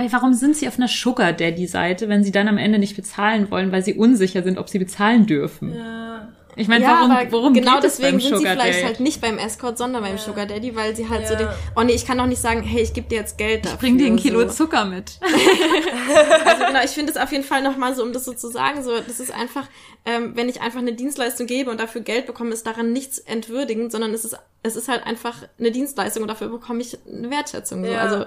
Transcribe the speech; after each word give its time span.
Wobei, 0.00 0.12
warum 0.12 0.32
sind 0.32 0.56
sie 0.56 0.66
auf 0.66 0.78
einer 0.78 0.88
Sugar 0.88 1.34
Daddy 1.34 1.66
Seite, 1.66 2.08
wenn 2.08 2.24
sie 2.24 2.32
dann 2.32 2.48
am 2.48 2.56
Ende 2.56 2.78
nicht 2.78 2.96
bezahlen 2.96 3.50
wollen, 3.50 3.70
weil 3.70 3.84
sie 3.84 3.94
unsicher 3.94 4.42
sind, 4.42 4.56
ob 4.56 4.70
sie 4.70 4.78
bezahlen 4.78 5.26
dürfen? 5.26 5.74
Ja. 5.74 6.28
Ich 6.56 6.68
meine, 6.68 6.84
ja, 6.84 7.06
warum, 7.08 7.32
worum 7.32 7.54
genau 7.54 7.74
geht 7.74 7.84
deswegen 7.84 8.16
es 8.16 8.24
beim 8.24 8.30
sind 8.30 8.38
Sugar 8.38 8.54
sie 8.54 8.60
vielleicht 8.60 8.78
Date? 8.78 8.84
halt 8.86 9.00
nicht 9.00 9.20
beim 9.20 9.38
Escort, 9.38 9.78
sondern 9.78 10.02
beim 10.02 10.16
ja. 10.16 10.18
Sugar 10.18 10.46
Daddy, 10.46 10.74
weil 10.74 10.96
sie 10.96 11.08
halt 11.08 11.22
ja. 11.22 11.28
so 11.28 11.36
den, 11.36 11.48
oh 11.76 11.82
nee, 11.82 11.92
ich 11.92 12.06
kann 12.06 12.18
doch 12.18 12.26
nicht 12.26 12.40
sagen, 12.40 12.62
hey, 12.62 12.82
ich 12.82 12.92
gebe 12.94 13.08
dir 13.08 13.18
jetzt 13.18 13.36
Geld 13.36 13.66
dafür. 13.66 13.74
Ich 13.74 13.80
bring 13.80 13.98
dir 13.98 14.06
ein 14.06 14.16
Kilo 14.16 14.40
so. 14.48 14.64
Zucker 14.64 14.86
mit. 14.86 15.18
also 16.44 16.64
genau, 16.64 16.82
ich 16.82 16.90
finde 16.90 17.12
es 17.12 17.18
auf 17.18 17.30
jeden 17.30 17.44
Fall 17.44 17.62
nochmal 17.62 17.94
so, 17.94 18.02
um 18.02 18.12
das 18.12 18.24
so 18.24 18.32
zu 18.32 18.48
sagen, 18.48 18.82
so, 18.82 18.98
das 18.98 19.20
ist 19.20 19.32
einfach, 19.32 19.68
ähm, 20.06 20.32
wenn 20.34 20.48
ich 20.48 20.62
einfach 20.62 20.80
eine 20.80 20.94
Dienstleistung 20.94 21.46
gebe 21.46 21.70
und 21.70 21.78
dafür 21.78 22.00
Geld 22.00 22.26
bekomme, 22.26 22.52
ist 22.52 22.66
daran 22.66 22.92
nichts 22.92 23.18
entwürdigend, 23.18 23.92
sondern 23.92 24.12
es 24.12 24.24
ist, 24.24 24.36
es 24.62 24.76
ist 24.76 24.88
halt 24.88 25.06
einfach 25.06 25.44
eine 25.58 25.70
Dienstleistung 25.70 26.22
und 26.22 26.28
dafür 26.28 26.48
bekomme 26.48 26.80
ich 26.80 26.98
eine 27.06 27.30
Wertschätzung. 27.30 27.84
So. 27.84 27.92
Also 27.92 28.24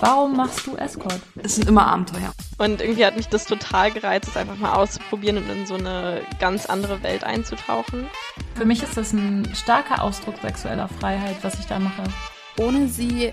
Warum 0.00 0.36
machst 0.36 0.66
du 0.66 0.76
Escort? 0.76 1.20
Es 1.42 1.56
sind 1.56 1.68
immer 1.68 1.86
Abenteuer. 1.86 2.32
Und 2.58 2.80
irgendwie 2.80 3.06
hat 3.06 3.16
mich 3.16 3.28
das 3.28 3.44
total 3.44 3.92
gereizt, 3.92 4.28
es 4.28 4.36
einfach 4.36 4.56
mal 4.56 4.72
auszuprobieren 4.72 5.36
und 5.38 5.48
in 5.48 5.66
so 5.66 5.74
eine 5.74 6.22
ganz 6.40 6.66
andere 6.66 7.02
Welt 7.02 7.24
einzutauchen. 7.24 8.06
Für 8.54 8.64
mich 8.64 8.82
ist 8.82 8.96
das 8.96 9.12
ein 9.12 9.48
starker 9.54 10.02
Ausdruck 10.02 10.34
sexueller 10.42 10.88
Freiheit, 10.88 11.36
was 11.42 11.58
ich 11.58 11.66
da 11.66 11.78
mache. 11.78 12.02
Ohne 12.58 12.88
sie 12.88 13.32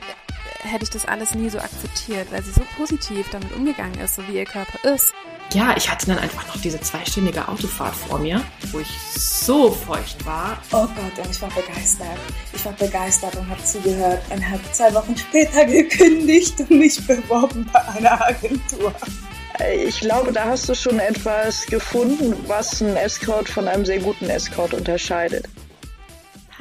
hätte 0.62 0.84
ich 0.84 0.90
das 0.90 1.05
alles 1.05 1.36
nie 1.36 1.50
so 1.50 1.59
akzeptiert, 1.59 2.32
weil 2.32 2.44
sie 2.44 2.52
so 2.52 2.62
positiv 2.78 3.30
damit 3.32 3.54
umgegangen 3.54 4.00
ist, 4.00 4.16
so 4.16 4.28
wie 4.28 4.38
ihr 4.38 4.45
Körper 4.45 4.94
ist. 4.94 5.14
Ja, 5.54 5.73
ich 5.76 5.90
hatte 5.90 6.05
dann 6.05 6.20
einfach 6.20 6.45
noch 6.48 6.62
diese 6.62 6.80
zweistündige 6.80 7.48
Autofahrt 7.48 7.95
vor 7.95 8.20
mir, 8.20 8.44
wo 8.72 8.80
ich 8.80 9.00
so 9.16 9.72
feucht 9.72 10.23
war. 10.23 10.62
Oh 10.72 10.86
Gott, 10.86 11.26
und 11.26 11.32
ich 11.32 11.42
war 11.42 11.50
begeistert. 11.50 12.20
Ich 12.54 12.64
war 12.66 12.73
begeistert 12.73 13.36
und 13.36 13.50
habe 13.50 13.64
zugehört 13.64 14.22
und 14.30 14.48
habe 14.48 14.62
zwei 14.72 14.94
Wochen 14.94 15.18
später 15.18 15.66
gekündigt 15.66 16.59
und 16.59 16.72
mich 16.72 17.06
beworben 17.08 17.67
bei 17.73 17.84
einer 17.88 18.28
Agentur. 18.28 18.94
Ich 19.75 20.00
glaube, 20.00 20.31
da 20.31 20.45
hast 20.45 20.70
du 20.70 20.75
schon 20.75 21.00
etwas 21.00 21.66
gefunden, 21.66 22.36
was 22.47 22.81
einen 22.81 22.95
Escort 22.95 23.50
von 23.50 23.67
einem 23.67 23.86
sehr 23.86 24.00
guten 24.00 24.30
Escort 24.30 24.73
unterscheidet. 24.73 25.50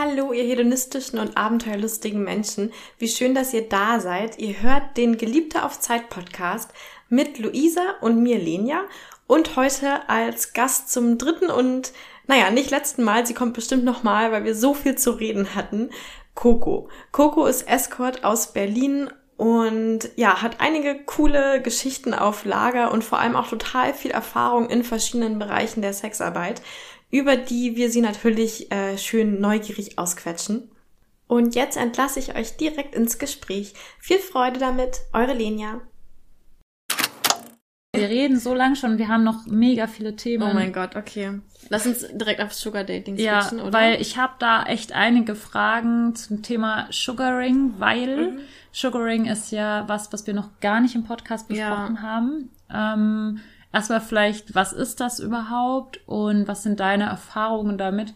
Hallo, 0.01 0.33
ihr 0.33 0.45
hedonistischen 0.45 1.19
und 1.19 1.37
abenteuerlustigen 1.37 2.23
Menschen. 2.23 2.73
Wie 3.01 3.09
schön, 3.09 3.35
dass 3.35 3.53
ihr 3.53 3.69
da 3.69 3.99
seid. 3.99 4.39
Ihr 4.39 4.63
hört 4.63 4.97
den 4.97 5.19
Geliebte 5.19 5.65
auf 5.65 5.81
Zeit 5.81 6.09
Podcast 6.09 6.71
mit 7.09 7.41
Luisa 7.41 7.97
und 8.01 8.23
mir 8.23 8.39
Lenia 8.39 8.85
und 9.27 9.57
heute 9.57 10.09
als 10.09 10.53
Gast 10.53 10.93
zum 10.93 11.19
dritten 11.19 11.51
und 11.51 11.93
naja, 12.29 12.53
nicht 12.53 12.71
letzten 12.71 13.03
Mal, 13.03 13.27
sie 13.27 13.35
kommt 13.35 13.55
bestimmt 13.55 13.83
nochmal, 13.83 14.31
weil 14.31 14.45
wir 14.45 14.55
so 14.55 14.73
viel 14.73 14.95
zu 14.95 15.11
reden 15.11 15.57
hatten. 15.57 15.91
Coco. 16.37 16.89
Coco 17.11 17.47
ist 17.47 17.67
Escort 17.67 18.23
aus 18.23 18.53
Berlin 18.53 19.11
und 19.39 20.11
ja, 20.17 20.43
hat 20.43 20.61
einige 20.61 21.03
coole 21.05 21.63
Geschichten 21.63 22.13
auf 22.13 22.45
Lager 22.45 22.93
und 22.93 23.03
vor 23.03 23.19
allem 23.19 23.37
auch 23.37 23.49
total 23.49 23.95
viel 23.95 24.11
Erfahrung 24.11 24.69
in 24.69 24.85
verschiedenen 24.85 25.39
Bereichen 25.39 25.81
der 25.81 25.95
Sexarbeit 25.95 26.61
über 27.11 27.37
die 27.37 27.77
wir 27.77 27.91
sie 27.91 28.01
natürlich 28.01 28.71
äh, 28.71 28.99
schön 28.99 29.41
neugierig 29.41 29.99
ausquetschen. 29.99 30.71
Und 31.27 31.55
jetzt 31.55 31.77
entlasse 31.77 32.21
ich 32.21 32.37
euch 32.37 32.57
direkt 32.57 32.95
ins 32.95 33.19
Gespräch. 33.19 33.75
Viel 33.99 34.19
Freude 34.19 34.59
damit, 34.59 35.01
eure 35.13 35.35
Lenia. 35.35 35.81
Wir 37.99 38.09
reden 38.09 38.39
so 38.39 38.55
lang 38.55 38.75
schon, 38.75 38.99
wir 38.99 39.09
haben 39.09 39.25
noch 39.25 39.47
mega 39.47 39.87
viele 39.87 40.17
Themen. 40.17 40.43
Oh 40.43 40.55
mein 40.55 40.73
Gott, 40.73 40.97
okay. 40.97 41.41
Lass 41.71 41.87
uns 41.87 42.07
direkt 42.13 42.41
auf 42.41 42.55
Sugar 42.55 42.85
Dating 42.85 43.17
switchen, 43.17 43.59
ja, 43.59 43.65
oder? 43.65 43.73
weil 43.73 44.01
ich 44.01 44.17
habe 44.17 44.35
da 44.39 44.63
echt 44.63 44.93
einige 44.93 45.35
Fragen 45.35 46.15
zum 46.15 46.43
Thema 46.43 46.87
Sugaring, 46.91 47.75
weil 47.79 48.33
mhm. 48.33 48.39
Sugaring 48.73 49.27
ist 49.27 49.51
ja 49.51 49.85
was, 49.87 50.13
was 50.13 50.27
wir 50.27 50.35
noch 50.35 50.61
gar 50.61 50.81
nicht 50.81 50.95
im 50.95 51.05
Podcast 51.05 51.49
besprochen 51.49 51.97
ja. 51.97 52.03
haben. 52.03 52.51
Ähm, 52.73 53.41
Erstmal 53.73 54.01
vielleicht, 54.01 54.55
was 54.55 54.73
ist 54.73 55.01
das 55.01 55.21
überhaupt 55.21 56.01
und 56.07 56.49
was 56.49 56.63
sind 56.63 56.81
deine 56.81 57.05
Erfahrungen 57.05 57.77
damit? 57.77 58.15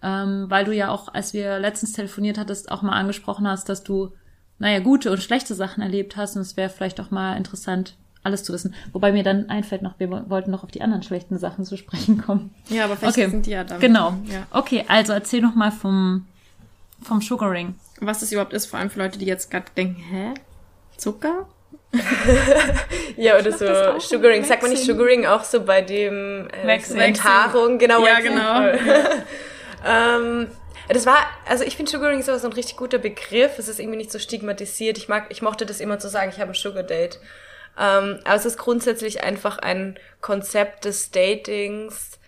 Ähm, 0.00 0.46
weil 0.48 0.64
du 0.64 0.72
ja 0.72 0.90
auch, 0.90 1.12
als 1.12 1.32
wir 1.32 1.58
letztens 1.58 1.92
telefoniert 1.92 2.38
hattest, 2.38 2.70
auch 2.70 2.82
mal 2.82 2.98
angesprochen 2.98 3.46
hast, 3.48 3.68
dass 3.68 3.82
du, 3.82 4.12
naja, 4.58 4.78
gute 4.78 5.10
und 5.10 5.22
schlechte 5.22 5.54
Sachen 5.54 5.82
erlebt 5.82 6.16
hast 6.16 6.36
und 6.36 6.42
es 6.42 6.56
wäre 6.56 6.70
vielleicht 6.70 7.00
auch 7.00 7.10
mal 7.10 7.36
interessant, 7.36 7.96
alles 8.22 8.44
zu 8.44 8.52
wissen. 8.52 8.74
Wobei 8.92 9.12
mir 9.12 9.22
dann 9.22 9.48
einfällt 9.50 9.82
noch, 9.82 9.98
wir 9.98 10.10
wollten 10.28 10.50
noch 10.50 10.62
auf 10.62 10.70
die 10.70 10.82
anderen 10.82 11.02
schlechten 11.02 11.38
Sachen 11.38 11.64
zu 11.64 11.76
sprechen 11.76 12.22
kommen. 12.22 12.54
Ja, 12.68 12.84
aber 12.84 12.96
vielleicht 12.96 13.18
okay. 13.18 13.30
sind 13.30 13.46
die 13.46 13.50
ja 13.50 13.64
da. 13.64 13.78
Genau. 13.78 14.14
Ja. 14.26 14.46
Okay, 14.50 14.84
also 14.88 15.12
erzähl 15.12 15.40
noch 15.40 15.54
mal 15.54 15.72
vom, 15.72 16.26
vom 17.02 17.20
Sugaring. 17.20 17.74
Was 18.00 18.20
das 18.20 18.32
überhaupt 18.32 18.52
ist, 18.52 18.66
vor 18.66 18.78
allem 18.78 18.90
für 18.90 19.00
Leute, 19.00 19.18
die 19.18 19.26
jetzt 19.26 19.50
gerade 19.50 19.66
denken, 19.76 20.00
hä? 20.00 20.34
Zucker? 20.96 21.46
ja, 23.16 23.38
oder 23.38 23.52
so 23.52 23.98
Sugaring. 23.98 24.44
Sagt 24.44 24.62
man 24.62 24.70
nicht 24.70 24.84
Sugaring 24.84 25.26
auch 25.26 25.44
so 25.44 25.62
bei 25.62 25.82
dem 25.82 26.48
äh, 26.64 26.78
Enthaarung? 27.04 27.78
Genau. 27.78 28.06
Ja, 28.06 28.20
genau. 28.20 28.66
ähm, 29.86 30.48
das 30.88 31.06
war, 31.06 31.18
also 31.48 31.64
ich 31.64 31.76
finde 31.76 31.90
Sugaring 31.90 32.20
ist 32.20 32.26
so 32.26 32.32
ein 32.32 32.52
richtig 32.52 32.76
guter 32.76 32.98
Begriff. 32.98 33.58
Es 33.58 33.68
ist 33.68 33.78
irgendwie 33.78 33.98
nicht 33.98 34.12
so 34.12 34.18
stigmatisiert. 34.18 34.96
Ich 34.96 35.08
mag, 35.08 35.26
ich 35.28 35.42
mochte 35.42 35.66
das 35.66 35.80
immer 35.80 35.98
zu 35.98 36.08
sagen, 36.08 36.30
ich 36.34 36.40
habe 36.40 36.52
ein 36.52 36.54
Sugar 36.54 36.82
Date. 36.82 37.18
Ähm, 37.78 38.20
aber 38.24 38.34
es 38.34 38.44
ist 38.44 38.58
grundsätzlich 38.58 39.22
einfach 39.22 39.58
ein 39.58 39.98
Konzept 40.20 40.84
des 40.84 41.10
Datings, 41.10 42.18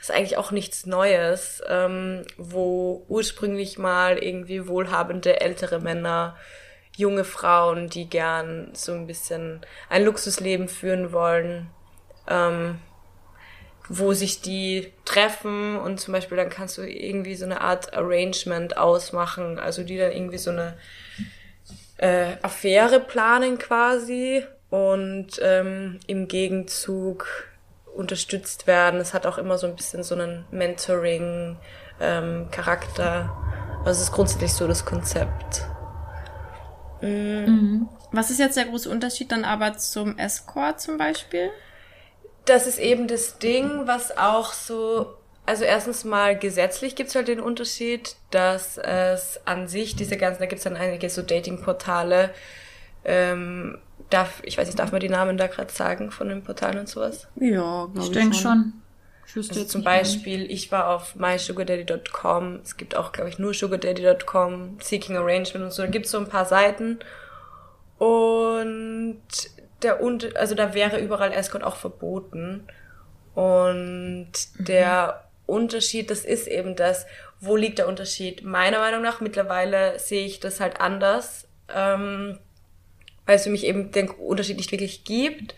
das 0.00 0.08
ist 0.08 0.14
eigentlich 0.14 0.38
auch 0.38 0.50
nichts 0.50 0.86
Neues, 0.86 1.62
ähm, 1.68 2.22
wo 2.38 3.04
ursprünglich 3.08 3.78
mal 3.78 4.16
irgendwie 4.16 4.66
wohlhabende 4.66 5.40
ältere 5.42 5.78
Männer 5.78 6.38
junge 6.96 7.24
Frauen, 7.24 7.90
die 7.90 8.08
gern 8.08 8.70
so 8.72 8.92
ein 8.92 9.06
bisschen 9.06 9.60
ein 9.90 10.04
Luxusleben 10.04 10.68
führen 10.68 11.12
wollen, 11.12 11.68
ähm, 12.28 12.78
wo 13.88 14.14
sich 14.14 14.40
die 14.40 14.90
treffen 15.04 15.76
und 15.76 16.00
zum 16.00 16.12
Beispiel 16.12 16.36
dann 16.36 16.48
kannst 16.48 16.78
du 16.78 16.82
irgendwie 16.82 17.34
so 17.34 17.44
eine 17.44 17.60
Art 17.60 17.92
Arrangement 17.92 18.78
ausmachen, 18.78 19.58
also 19.58 19.82
die 19.82 19.98
dann 19.98 20.12
irgendwie 20.12 20.38
so 20.38 20.50
eine 20.50 20.78
äh, 21.98 22.36
Affäre 22.40 23.00
planen 23.00 23.58
quasi 23.58 24.44
und 24.70 25.38
ähm, 25.42 26.00
im 26.06 26.28
Gegenzug 26.28 27.26
unterstützt 27.94 28.66
werden. 28.66 29.00
Es 29.00 29.14
hat 29.14 29.26
auch 29.26 29.38
immer 29.38 29.58
so 29.58 29.66
ein 29.66 29.76
bisschen 29.76 30.02
so 30.02 30.14
einen 30.14 30.44
Mentoring-Charakter. 30.50 33.14
Ähm, 33.14 33.30
also 33.84 33.90
es 33.90 34.00
ist 34.02 34.12
grundsätzlich 34.12 34.54
so 34.54 34.66
das 34.66 34.84
Konzept. 34.84 35.66
Mhm. 37.00 37.88
Was 38.12 38.30
ist 38.30 38.38
jetzt 38.38 38.56
der 38.56 38.66
große 38.66 38.90
Unterschied 38.90 39.32
dann 39.32 39.44
aber 39.44 39.76
zum 39.76 40.18
Escort 40.18 40.80
zum 40.80 40.98
Beispiel? 40.98 41.50
Das 42.44 42.66
ist 42.66 42.78
eben 42.78 43.06
das 43.06 43.38
Ding, 43.38 43.86
was 43.86 44.16
auch 44.16 44.52
so, 44.52 45.14
also 45.46 45.64
erstens 45.64 46.04
mal 46.04 46.38
gesetzlich 46.38 46.96
gibt's 46.96 47.14
halt 47.14 47.28
den 47.28 47.40
Unterschied, 47.40 48.16
dass 48.30 48.78
es 48.78 49.40
an 49.44 49.68
sich 49.68 49.94
diese 49.94 50.16
ganzen, 50.16 50.40
da 50.40 50.46
gibt's 50.46 50.64
dann 50.64 50.76
einige 50.76 51.08
so 51.10 51.22
Dating-Portale, 51.22 52.30
ähm, 53.04 53.78
darf, 54.10 54.42
ich 54.44 54.58
weiß 54.58 54.66
nicht, 54.66 54.78
darf 54.78 54.92
man 54.92 55.00
die 55.00 55.08
Namen 55.08 55.36
da 55.36 55.46
gerade 55.46 55.72
sagen 55.72 56.10
von 56.10 56.28
den 56.28 56.42
Portalen 56.42 56.78
und 56.78 56.88
sowas? 56.88 57.28
Ja, 57.36 57.86
glaube 57.86 57.98
ich. 57.98 58.04
Ich 58.06 58.12
denke 58.12 58.36
schon. 58.36 58.74
Also 59.36 59.64
zum 59.64 59.84
Beispiel, 59.84 60.50
ich 60.50 60.72
war 60.72 60.88
auf 60.88 61.14
mysugardaddy.com, 61.14 62.60
es 62.64 62.76
gibt 62.76 62.96
auch, 62.96 63.12
glaube 63.12 63.30
ich, 63.30 63.38
nur 63.38 63.54
sugardaddy.com, 63.54 64.78
Seeking 64.80 65.16
Arrangement 65.16 65.66
und 65.66 65.72
so, 65.72 65.82
da 65.82 65.88
gibt's 65.88 66.10
so 66.10 66.18
ein 66.18 66.28
paar 66.28 66.46
Seiten. 66.46 66.98
Und 67.98 69.22
der 69.82 70.02
und 70.02 70.36
also 70.36 70.54
da 70.54 70.74
wäre 70.74 70.98
überall 70.98 71.32
Escort 71.32 71.62
auch 71.62 71.76
verboten. 71.76 72.66
Und 73.34 74.32
mhm. 74.32 74.64
der 74.64 75.24
Unterschied, 75.46 76.10
das 76.10 76.24
ist 76.24 76.48
eben 76.48 76.76
das, 76.76 77.06
wo 77.40 77.56
liegt 77.56 77.78
der 77.78 77.88
Unterschied? 77.88 78.44
Meiner 78.44 78.78
Meinung 78.78 79.02
nach, 79.02 79.20
mittlerweile 79.20 79.98
sehe 79.98 80.26
ich 80.26 80.40
das 80.40 80.60
halt 80.60 80.80
anders, 80.80 81.46
ähm, 81.74 82.38
weil 83.30 83.36
es 83.36 83.44
für 83.44 83.50
mich 83.50 83.64
eben 83.64 83.92
den 83.92 84.10
Unterschied 84.10 84.56
nicht 84.56 84.72
wirklich 84.72 85.04
gibt. 85.04 85.54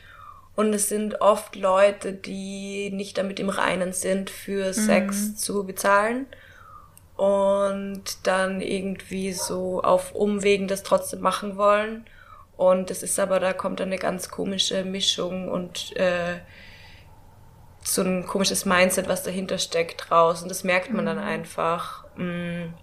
Und 0.57 0.75
es 0.75 0.91
sind 0.91 1.23
oft 1.23 1.57
Leute, 1.57 2.13
die 2.13 2.91
nicht 2.91 3.17
damit 3.17 3.41
im 3.41 3.49
Reinen 3.49 3.95
sind, 3.95 4.29
für 4.29 4.67
mhm. 4.67 4.73
Sex 4.75 5.37
zu 5.37 5.65
bezahlen 5.65 6.27
und 7.17 8.03
dann 8.25 8.61
irgendwie 8.61 9.33
so 9.33 9.81
auf 9.81 10.15
Umwegen 10.15 10.69
das 10.69 10.83
trotzdem 10.83 11.21
machen 11.21 11.57
wollen. 11.57 12.05
Und 12.59 12.91
es 12.91 13.03
ist 13.03 13.19
aber, 13.19 13.41
da 13.41 13.55
kommt 13.55 13.81
eine 13.81 13.97
ganz 13.97 14.29
komische 14.29 14.85
Mischung 14.85 15.49
und 15.49 15.97
äh, 15.97 16.41
so 17.83 18.03
ein 18.03 18.27
komisches 18.27 18.67
Mindset, 18.67 19.09
was 19.09 19.23
dahinter 19.23 19.57
steckt, 19.57 20.11
raus. 20.11 20.43
Und 20.43 20.51
das 20.51 20.63
merkt 20.63 20.93
man 20.93 21.05
mhm. 21.05 21.09
dann 21.09 21.19
einfach. 21.21 22.05
Mm. 22.19 22.75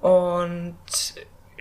Und 0.00 0.76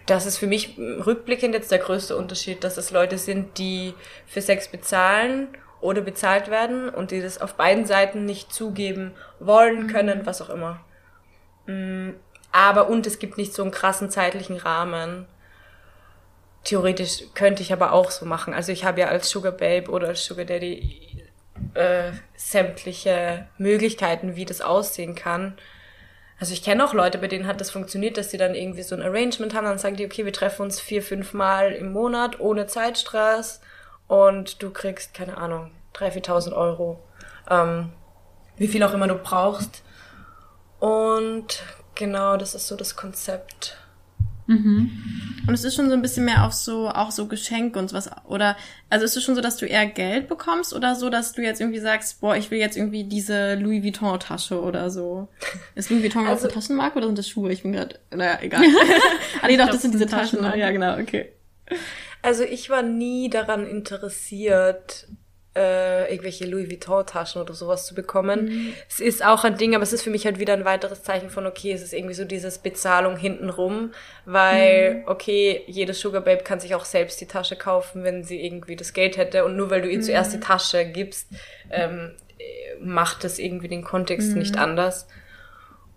das 0.09 0.25
ist 0.25 0.37
für 0.37 0.47
mich 0.47 0.77
rückblickend 0.77 1.53
jetzt 1.53 1.71
der 1.71 1.79
größte 1.79 2.15
Unterschied, 2.17 2.63
dass 2.63 2.77
es 2.77 2.91
Leute 2.91 3.17
sind, 3.17 3.57
die 3.57 3.93
für 4.25 4.41
Sex 4.41 4.67
bezahlen 4.67 5.49
oder 5.81 6.01
bezahlt 6.01 6.49
werden 6.49 6.89
und 6.89 7.11
die 7.11 7.21
das 7.21 7.39
auf 7.39 7.55
beiden 7.55 7.85
Seiten 7.85 8.25
nicht 8.25 8.53
zugeben 8.53 9.13
wollen, 9.39 9.83
mhm. 9.83 9.87
können, 9.87 10.25
was 10.25 10.41
auch 10.41 10.49
immer. 10.49 10.79
Mm, 11.67 12.11
aber 12.51 12.89
und 12.89 13.05
es 13.07 13.19
gibt 13.19 13.37
nicht 13.37 13.53
so 13.53 13.61
einen 13.61 13.71
krassen 13.71 14.09
zeitlichen 14.09 14.57
Rahmen. 14.57 15.27
theoretisch 16.63 17.23
könnte 17.35 17.61
ich 17.63 17.71
aber 17.71 17.93
auch 17.93 18.11
so 18.11 18.25
machen. 18.25 18.53
Also 18.53 18.71
ich 18.71 18.83
habe 18.83 18.99
ja 18.99 19.07
als 19.07 19.29
Sugar 19.29 19.51
Babe 19.53 19.89
oder 19.89 20.09
als 20.09 20.25
Sugar 20.25 20.45
Daddy 20.45 21.23
äh, 21.73 22.11
sämtliche 22.35 23.47
Möglichkeiten, 23.57 24.35
wie 24.35 24.45
das 24.45 24.61
aussehen 24.61 25.15
kann. 25.15 25.57
Also 26.39 26.53
ich 26.53 26.63
kenne 26.63 26.85
auch 26.85 26.93
Leute, 26.93 27.17
bei 27.17 27.27
denen 27.27 27.47
hat 27.47 27.59
das 27.59 27.69
funktioniert, 27.69 28.17
dass 28.17 28.31
sie 28.31 28.37
dann 28.37 28.55
irgendwie 28.55 28.83
so 28.83 28.95
ein 28.95 29.01
Arrangement 29.01 29.53
haben, 29.53 29.65
dann 29.65 29.77
sagen 29.77 29.97
die, 29.97 30.05
okay, 30.05 30.23
wir 30.23 30.31
treffen 30.31 30.61
uns 30.61 30.79
vier, 30.79 31.03
fünf 31.03 31.33
Mal 31.33 31.73
im 31.73 31.91
Monat 31.91 32.39
ohne 32.39 32.65
Zeitstress 32.65 33.59
und 34.07 34.63
du 34.63 34.71
kriegst, 34.71 35.13
keine 35.13 35.37
Ahnung, 35.37 35.71
3.000, 35.95 36.25
4.000 36.25 36.53
Euro, 36.53 37.03
ähm, 37.49 37.91
wie 38.55 38.69
viel 38.69 38.83
auch 38.83 38.93
immer 38.93 39.07
du 39.07 39.15
brauchst. 39.15 39.83
Und 40.79 41.61
genau, 41.95 42.37
das 42.37 42.55
ist 42.55 42.67
so 42.67 42.77
das 42.77 42.95
Konzept. 42.95 43.77
Mhm. 44.49 44.89
Und 45.47 45.53
es 45.53 45.63
ist 45.63 45.75
schon 45.75 45.89
so 45.89 45.93
ein 45.93 46.01
bisschen 46.01 46.25
mehr 46.25 46.45
auf 46.45 46.53
so, 46.53 46.89
auch 46.89 47.11
so 47.11 47.27
Geschenke 47.27 47.77
und 47.77 47.87
sowas, 47.87 48.09
oder, 48.27 48.57
also 48.89 49.05
ist 49.05 49.15
es 49.15 49.23
schon 49.23 49.35
so, 49.35 49.41
dass 49.41 49.57
du 49.57 49.65
eher 49.65 49.85
Geld 49.85 50.27
bekommst 50.27 50.73
oder 50.73 50.95
so, 50.95 51.09
dass 51.09 51.33
du 51.33 51.43
jetzt 51.43 51.61
irgendwie 51.61 51.79
sagst, 51.79 52.19
boah, 52.19 52.35
ich 52.35 52.49
will 52.49 52.57
jetzt 52.57 52.75
irgendwie 52.75 53.03
diese 53.03 53.55
Louis 53.55 53.83
Vuitton 53.83 54.19
Tasche 54.19 54.59
oder 54.59 54.89
so. 54.89 55.27
Ist 55.75 55.91
Louis 55.91 56.01
Vuitton 56.01 56.25
also, 56.25 56.39
auch 56.39 56.43
eine 56.45 56.53
Taschenmarke 56.53 56.97
oder 56.97 57.07
sind 57.07 57.17
das 57.17 57.29
Schuhe? 57.29 57.51
Ich 57.51 57.61
bin 57.61 57.73
gerade, 57.73 57.99
naja, 58.11 58.39
egal. 58.41 58.63
ah, 59.41 59.47
nee, 59.47 59.57
doch, 59.57 59.67
das 59.67 59.83
sind 59.83 59.93
diese 59.93 60.07
Taschen. 60.07 60.43
Ja, 60.43 60.71
genau, 60.71 60.97
okay. 60.97 61.31
Also 62.23 62.43
ich 62.43 62.69
war 62.69 62.81
nie 62.81 63.29
daran 63.29 63.67
interessiert, 63.67 65.07
äh, 65.55 66.11
irgendwelche 66.11 66.45
Louis 66.45 66.69
Vuitton-Taschen 66.69 67.41
oder 67.41 67.53
sowas 67.53 67.85
zu 67.85 67.95
bekommen. 67.95 68.45
Mhm. 68.45 68.73
Es 68.87 68.99
ist 68.99 69.25
auch 69.25 69.43
ein 69.43 69.57
Ding, 69.57 69.73
aber 69.73 69.83
es 69.83 69.93
ist 69.93 70.03
für 70.03 70.09
mich 70.09 70.25
halt 70.25 70.39
wieder 70.39 70.53
ein 70.53 70.65
weiteres 70.65 71.03
Zeichen 71.03 71.29
von, 71.29 71.45
okay, 71.45 71.71
es 71.71 71.81
ist 71.81 71.93
irgendwie 71.93 72.13
so 72.13 72.23
dieses 72.23 72.59
Bezahlung 72.59 73.17
hintenrum, 73.17 73.91
weil, 74.25 74.95
mhm. 74.95 75.03
okay, 75.07 75.63
jedes 75.67 75.99
Sugar 75.99 76.21
Babe 76.21 76.43
kann 76.43 76.59
sich 76.59 76.75
auch 76.75 76.85
selbst 76.85 77.19
die 77.19 77.25
Tasche 77.25 77.55
kaufen, 77.55 78.03
wenn 78.03 78.23
sie 78.23 78.43
irgendwie 78.43 78.75
das 78.75 78.93
Geld 78.93 79.17
hätte 79.17 79.43
und 79.43 79.55
nur 79.55 79.69
weil 79.69 79.81
du 79.81 79.89
ihr 79.89 79.97
mhm. 79.97 80.03
zuerst 80.03 80.33
die 80.33 80.39
Tasche 80.39 80.85
gibst, 80.85 81.27
ähm, 81.71 82.11
macht 82.79 83.23
das 83.23 83.39
irgendwie 83.39 83.67
den 83.67 83.83
Kontext 83.83 84.35
nicht 84.35 84.55
mhm. 84.55 84.61
anders. 84.61 85.07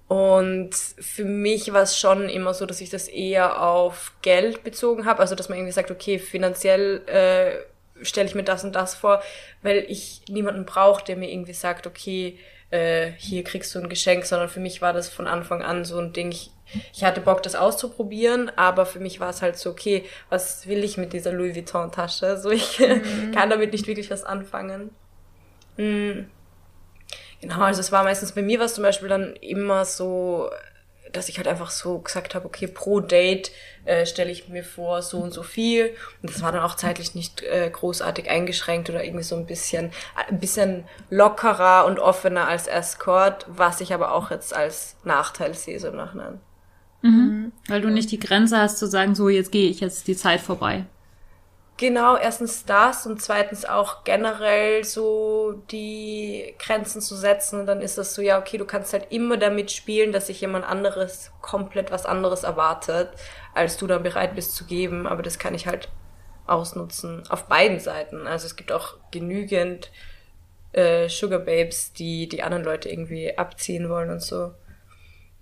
Und 0.08 0.74
für 0.74 1.24
mich 1.24 1.72
war 1.72 1.82
es 1.82 1.98
schon 1.98 2.28
immer 2.28 2.52
so, 2.52 2.66
dass 2.66 2.82
ich 2.82 2.90
das 2.90 3.08
eher 3.08 3.62
auf 3.62 4.12
Geld 4.20 4.62
bezogen 4.62 5.06
habe. 5.06 5.20
Also 5.20 5.34
dass 5.34 5.48
man 5.48 5.56
irgendwie 5.56 5.72
sagt, 5.72 5.90
okay, 5.90 6.18
finanziell 6.18 7.00
äh, 7.06 7.71
stelle 8.02 8.28
ich 8.28 8.34
mir 8.34 8.44
das 8.44 8.64
und 8.64 8.74
das 8.74 8.94
vor, 8.94 9.22
weil 9.62 9.84
ich 9.88 10.22
niemanden 10.28 10.64
brauche, 10.64 11.04
der 11.04 11.16
mir 11.16 11.30
irgendwie 11.30 11.52
sagt, 11.52 11.86
okay, 11.86 12.38
äh, 12.70 13.12
hier 13.18 13.44
kriegst 13.44 13.74
du 13.74 13.78
ein 13.78 13.88
Geschenk, 13.88 14.24
sondern 14.24 14.48
für 14.48 14.60
mich 14.60 14.80
war 14.82 14.92
das 14.92 15.08
von 15.08 15.26
Anfang 15.26 15.62
an 15.62 15.84
so 15.84 15.98
ein 15.98 16.12
Ding, 16.12 16.32
ich, 16.32 16.50
ich 16.92 17.04
hatte 17.04 17.20
Bock, 17.20 17.42
das 17.42 17.54
auszuprobieren, 17.54 18.50
aber 18.56 18.86
für 18.86 18.98
mich 18.98 19.20
war 19.20 19.30
es 19.30 19.42
halt 19.42 19.58
so, 19.58 19.70
okay, 19.70 20.04
was 20.30 20.66
will 20.66 20.82
ich 20.82 20.96
mit 20.96 21.12
dieser 21.12 21.32
Louis 21.32 21.54
Vuitton-Tasche? 21.54 22.38
So, 22.38 22.50
ich 22.50 22.78
mhm. 22.78 23.32
kann 23.34 23.50
damit 23.50 23.72
nicht 23.72 23.86
wirklich 23.86 24.10
was 24.10 24.24
anfangen. 24.24 24.90
Mhm. 25.76 26.30
Genau, 27.42 27.60
also 27.60 27.80
es 27.80 27.92
war 27.92 28.04
meistens 28.04 28.32
bei 28.32 28.42
mir 28.42 28.60
was 28.60 28.74
zum 28.74 28.84
Beispiel 28.84 29.08
dann 29.08 29.34
immer 29.36 29.84
so, 29.84 30.48
dass 31.12 31.28
ich 31.28 31.36
halt 31.36 31.48
einfach 31.48 31.70
so 31.70 31.98
gesagt 31.98 32.34
habe, 32.34 32.46
okay, 32.46 32.66
pro 32.66 33.00
Date 33.00 33.50
äh, 33.84 34.06
stelle 34.06 34.30
ich 34.30 34.48
mir 34.48 34.64
vor, 34.64 35.02
so 35.02 35.18
und 35.18 35.32
so 35.32 35.42
viel. 35.42 35.94
Und 36.22 36.30
das 36.30 36.42
war 36.42 36.52
dann 36.52 36.62
auch 36.62 36.76
zeitlich 36.76 37.14
nicht 37.14 37.42
äh, 37.42 37.70
großartig 37.70 38.30
eingeschränkt 38.30 38.90
oder 38.90 39.04
irgendwie 39.04 39.24
so 39.24 39.36
ein 39.36 39.46
bisschen, 39.46 39.90
ein 40.28 40.40
bisschen 40.40 40.84
lockerer 41.10 41.86
und 41.86 41.98
offener 41.98 42.48
als 42.48 42.66
Escort, 42.66 43.46
was 43.48 43.80
ich 43.80 43.92
aber 43.92 44.12
auch 44.12 44.30
jetzt 44.30 44.54
als 44.54 44.96
Nachteil 45.04 45.54
sehe 45.54 45.78
so 45.78 45.88
im 45.88 45.96
Nachhinein. 45.96 46.40
Mhm. 47.02 47.52
Weil 47.68 47.80
du 47.80 47.90
nicht 47.90 48.10
die 48.10 48.20
Grenze 48.20 48.58
hast 48.58 48.78
zu 48.78 48.86
sagen, 48.86 49.14
so 49.14 49.28
jetzt 49.28 49.52
gehe 49.52 49.68
ich, 49.68 49.80
jetzt 49.80 50.06
die 50.08 50.16
Zeit 50.16 50.40
vorbei. 50.40 50.84
Genau, 51.82 52.16
erstens 52.16 52.64
das 52.64 53.08
und 53.08 53.20
zweitens 53.20 53.64
auch 53.64 54.04
generell 54.04 54.84
so 54.84 55.64
die 55.72 56.54
Grenzen 56.60 57.00
zu 57.00 57.16
setzen. 57.16 57.58
Und 57.58 57.66
dann 57.66 57.80
ist 57.80 57.98
das 57.98 58.14
so, 58.14 58.22
ja, 58.22 58.38
okay, 58.38 58.56
du 58.56 58.64
kannst 58.64 58.92
halt 58.92 59.10
immer 59.10 59.36
damit 59.36 59.72
spielen, 59.72 60.12
dass 60.12 60.28
sich 60.28 60.40
jemand 60.40 60.64
anderes 60.64 61.32
komplett 61.40 61.90
was 61.90 62.06
anderes 62.06 62.44
erwartet, 62.44 63.08
als 63.52 63.78
du 63.78 63.88
dann 63.88 64.04
bereit 64.04 64.36
bist 64.36 64.54
zu 64.54 64.64
geben. 64.64 65.08
Aber 65.08 65.24
das 65.24 65.40
kann 65.40 65.54
ich 65.54 65.66
halt 65.66 65.88
ausnutzen 66.46 67.24
auf 67.28 67.48
beiden 67.48 67.80
Seiten. 67.80 68.28
Also 68.28 68.46
es 68.46 68.54
gibt 68.54 68.70
auch 68.70 68.98
genügend 69.10 69.90
äh, 70.70 71.08
Sugar 71.08 71.40
Babes, 71.40 71.94
die 71.94 72.28
die 72.28 72.44
anderen 72.44 72.62
Leute 72.62 72.90
irgendwie 72.90 73.36
abziehen 73.36 73.88
wollen 73.88 74.10
und 74.10 74.22
so. 74.22 74.52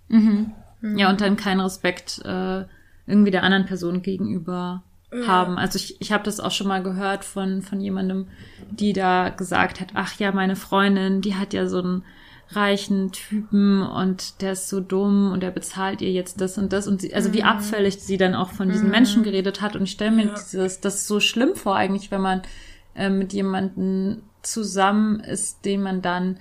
Mhm. 0.08 0.54
Ja, 0.96 1.10
und 1.10 1.20
dann 1.20 1.36
kein 1.36 1.60
Respekt 1.60 2.22
äh, 2.24 2.64
irgendwie 3.06 3.30
der 3.30 3.42
anderen 3.42 3.66
Person 3.66 4.00
gegenüber 4.00 4.82
haben. 5.26 5.58
Also 5.58 5.76
ich, 5.76 6.00
ich 6.00 6.12
habe 6.12 6.24
das 6.24 6.40
auch 6.40 6.50
schon 6.50 6.68
mal 6.68 6.82
gehört 6.82 7.24
von, 7.24 7.62
von 7.62 7.80
jemandem, 7.80 8.28
die 8.70 8.92
da 8.92 9.30
gesagt 9.30 9.80
hat, 9.80 9.88
ach 9.94 10.18
ja, 10.18 10.32
meine 10.32 10.56
Freundin, 10.56 11.20
die 11.20 11.34
hat 11.34 11.52
ja 11.52 11.66
so 11.66 11.78
einen 11.78 12.04
reichen 12.52 13.12
Typen 13.12 13.82
und 13.82 14.40
der 14.40 14.52
ist 14.52 14.68
so 14.68 14.80
dumm 14.80 15.30
und 15.32 15.42
der 15.42 15.52
bezahlt 15.52 16.00
ihr 16.02 16.10
jetzt 16.10 16.40
das 16.40 16.58
und 16.58 16.72
das 16.72 16.88
und 16.88 17.00
sie, 17.00 17.14
also 17.14 17.28
mhm. 17.28 17.34
wie 17.34 17.42
abfällig 17.44 18.00
sie 18.00 18.16
dann 18.16 18.34
auch 18.34 18.50
von 18.50 18.68
diesen 18.68 18.86
mhm. 18.86 18.90
Menschen 18.90 19.22
geredet 19.22 19.60
hat 19.60 19.76
und 19.76 19.84
ich 19.84 19.92
stelle 19.92 20.10
mir 20.10 20.26
ja. 20.26 20.34
dieses, 20.34 20.80
das 20.80 21.06
so 21.06 21.20
schlimm 21.20 21.54
vor 21.54 21.76
eigentlich, 21.76 22.10
wenn 22.10 22.20
man 22.20 22.42
äh, 22.94 23.08
mit 23.08 23.32
jemanden 23.32 24.22
zusammen 24.42 25.20
ist, 25.20 25.64
den 25.64 25.82
man 25.82 26.02
dann 26.02 26.38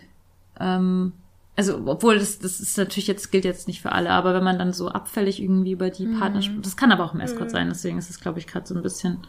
ähm, 0.60 1.14
also 1.60 1.82
obwohl 1.88 2.18
das, 2.20 2.40
das 2.40 2.62
ist 2.62 2.78
natürlich 2.78 3.08
jetzt, 3.08 3.34
gilt 3.34 3.44
jetzt 3.44 3.68
nicht 3.68 3.82
für 3.82 3.92
alle, 3.92 4.12
aber 4.12 4.34
wenn 4.34 4.46
man 4.46 4.58
dann 4.58 4.72
so 4.72 4.88
abfällig 4.88 5.42
irgendwie 5.42 5.74
über 5.74 5.90
die 5.90 6.06
mhm. 6.06 6.18
Partnerschaft, 6.18 6.56
das 6.62 6.78
kann 6.78 6.94
aber 6.94 7.04
auch 7.04 7.14
im 7.14 7.20
Escort 7.20 7.50
mhm. 7.50 7.50
sein, 7.50 7.68
deswegen 7.68 7.98
ist 7.98 8.10
es, 8.10 8.22
glaube 8.22 8.40
ich, 8.40 8.48
gerade 8.48 8.66
so 8.66 8.74
ein 8.76 8.82
bisschen, 8.82 9.28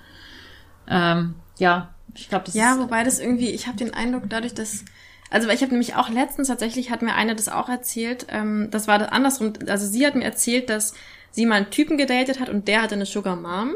ähm, 0.86 1.34
ja, 1.58 1.92
ich 2.14 2.28
glaube, 2.28 2.44
das 2.44 2.54
Ja, 2.54 2.74
ist, 2.74 2.78
wobei 2.78 3.02
das 3.02 3.18
irgendwie, 3.18 3.50
ich 3.50 3.66
habe 3.66 3.78
den 3.78 3.92
Eindruck, 3.94 4.24
dadurch, 4.28 4.54
dass 4.54 4.84
also 5.28 5.48
ich 5.48 5.60
habe 5.62 5.72
nämlich 5.72 5.96
auch 5.96 6.08
letztens 6.08 6.46
tatsächlich 6.46 6.92
hat 6.92 7.02
mir 7.02 7.16
eine 7.16 7.34
das 7.34 7.48
auch 7.48 7.68
erzählt. 7.68 8.26
Ähm, 8.30 8.68
das 8.70 8.86
war 8.86 8.98
das 9.00 9.10
andersrum. 9.10 9.52
Also 9.68 9.86
sie 9.86 10.04
hat 10.06 10.16
mir 10.16 10.24
erzählt, 10.24 10.68
dass 10.68 10.94
sie 11.30 11.46
mal 11.46 11.56
einen 11.56 11.70
Typen 11.70 11.98
gedatet 11.98 12.38
hat 12.38 12.48
und 12.48 12.68
der 12.68 12.82
hatte 12.82 12.96
eine 12.96 13.06
Sugar 13.06 13.36
Mom 13.36 13.74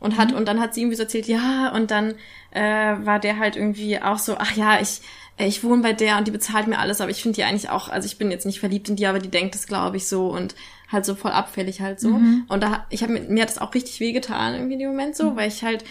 und 0.00 0.16
hat 0.16 0.30
mhm. 0.30 0.36
und 0.36 0.48
dann 0.48 0.60
hat 0.60 0.74
sie 0.74 0.80
irgendwie 0.80 0.96
so 0.96 1.04
erzählt, 1.04 1.26
ja 1.26 1.72
und 1.74 1.90
dann 1.90 2.14
äh, 2.50 2.94
war 3.04 3.18
der 3.18 3.38
halt 3.38 3.56
irgendwie 3.56 4.00
auch 4.00 4.18
so, 4.18 4.36
ach 4.38 4.56
ja, 4.56 4.80
ich 4.80 5.00
ich 5.38 5.62
wohne 5.62 5.82
bei 5.82 5.92
der 5.92 6.16
und 6.16 6.26
die 6.26 6.32
bezahlt 6.32 6.66
mir 6.66 6.78
alles, 6.78 7.00
aber 7.00 7.10
ich 7.10 7.22
finde 7.22 7.36
die 7.36 7.44
eigentlich 7.44 7.68
auch, 7.68 7.88
also 7.88 8.06
ich 8.06 8.16
bin 8.16 8.30
jetzt 8.30 8.46
nicht 8.46 8.60
verliebt 8.60 8.88
in 8.88 8.96
die, 8.96 9.06
aber 9.06 9.18
die 9.18 9.28
denkt 9.28 9.54
es, 9.54 9.66
glaube 9.66 9.98
ich, 9.98 10.08
so 10.08 10.28
und 10.28 10.54
halt 10.90 11.04
so 11.04 11.14
voll 11.14 11.32
abfällig 11.32 11.80
halt 11.80 12.00
so. 12.00 12.10
Mhm. 12.10 12.44
Und 12.48 12.62
da, 12.62 12.86
ich 12.90 13.02
habe 13.02 13.12
mir 13.12 13.42
hat 13.42 13.50
das 13.50 13.58
auch 13.58 13.74
richtig 13.74 14.00
wehgetan 14.00 14.54
irgendwie 14.54 14.74
in 14.74 14.78
dem 14.78 14.88
Moment 14.90 15.14
so, 15.14 15.30
mhm. 15.30 15.36
weil 15.36 15.48
ich 15.48 15.62
halt, 15.62 15.84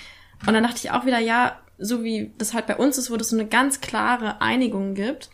und 0.47 0.53
dann 0.53 0.63
dachte 0.63 0.79
ich 0.83 0.91
auch 0.91 1.05
wieder, 1.05 1.19
ja, 1.19 1.59
so 1.77 2.03
wie 2.03 2.31
das 2.37 2.53
halt 2.53 2.67
bei 2.67 2.77
uns 2.77 2.97
ist, 2.97 3.11
wo 3.11 3.17
das 3.17 3.29
so 3.29 3.37
eine 3.37 3.47
ganz 3.47 3.81
klare 3.81 4.41
Einigung 4.41 4.95
gibt, 4.95 5.29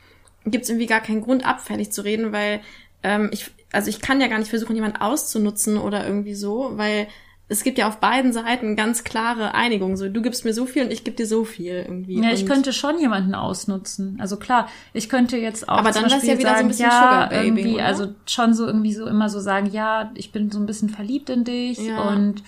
gibt 0.46 0.64
es 0.64 0.70
irgendwie 0.70 0.88
gar 0.88 1.02
keinen 1.02 1.22
Grund, 1.22 1.46
abfällig 1.46 1.92
zu 1.92 2.04
reden, 2.04 2.32
weil 2.32 2.62
ähm, 3.04 3.30
ich, 3.32 3.52
also 3.72 3.90
ich 3.90 4.02
kann 4.02 4.20
ja 4.20 4.28
gar 4.28 4.40
nicht 4.40 4.50
versuchen, 4.50 4.76
jemand 4.76 5.02
auszunutzen 5.02 5.78
oder 5.78 6.06
irgendwie 6.06 6.36
so, 6.36 6.72
weil 6.76 7.08
es 7.52 7.64
gibt 7.64 7.78
ja 7.78 7.90
auf 7.90 7.98
beiden 7.98 8.32
Seiten 8.32 8.78
ganz 8.78 9.04
klare 9.04 9.54
Einigung. 9.54 9.98
So, 9.98 10.08
du 10.08 10.22
gibst 10.22 10.46
mir 10.46 10.54
so 10.54 10.66
viel 10.66 10.86
und 10.86 10.92
ich 10.92 11.04
gebe 11.04 11.18
dir 11.18 11.26
so 11.26 11.44
viel 11.44 11.84
irgendwie. 11.86 12.22
Ja, 12.22 12.32
ich 12.32 12.46
könnte 12.46 12.72
schon 12.72 12.98
jemanden 12.98 13.36
ausnutzen. 13.36 14.18
Also 14.22 14.38
klar, 14.38 14.70
ich 14.94 15.10
könnte 15.10 15.36
jetzt 15.36 15.68
auch. 15.68 15.78
Aber 15.78 15.92
dann 15.92 16.10
wäre 16.10 16.26
ja 16.26 16.40
wieder 16.40 16.56
sagen, 16.56 16.60
so 16.60 16.64
ein 16.64 16.68
bisschen 16.70 16.86
ja, 16.86 17.02
Sugar 17.02 17.30
Baby, 17.30 17.46
irgendwie, 17.48 17.76
oder? 17.76 17.86
also 17.86 18.08
schon 18.26 18.54
so 18.54 18.66
irgendwie 18.66 18.94
so 18.94 19.06
immer 19.06 19.30
so 19.30 19.42
sagen, 19.42 19.70
ja, 19.70 20.12
ich 20.16 20.32
bin 20.32 20.50
so 20.50 20.60
ein 20.60 20.66
bisschen 20.66 20.88
verliebt 20.88 21.30
in 21.30 21.44
dich 21.44 21.78
ja. 21.80 22.02
und 22.10 22.42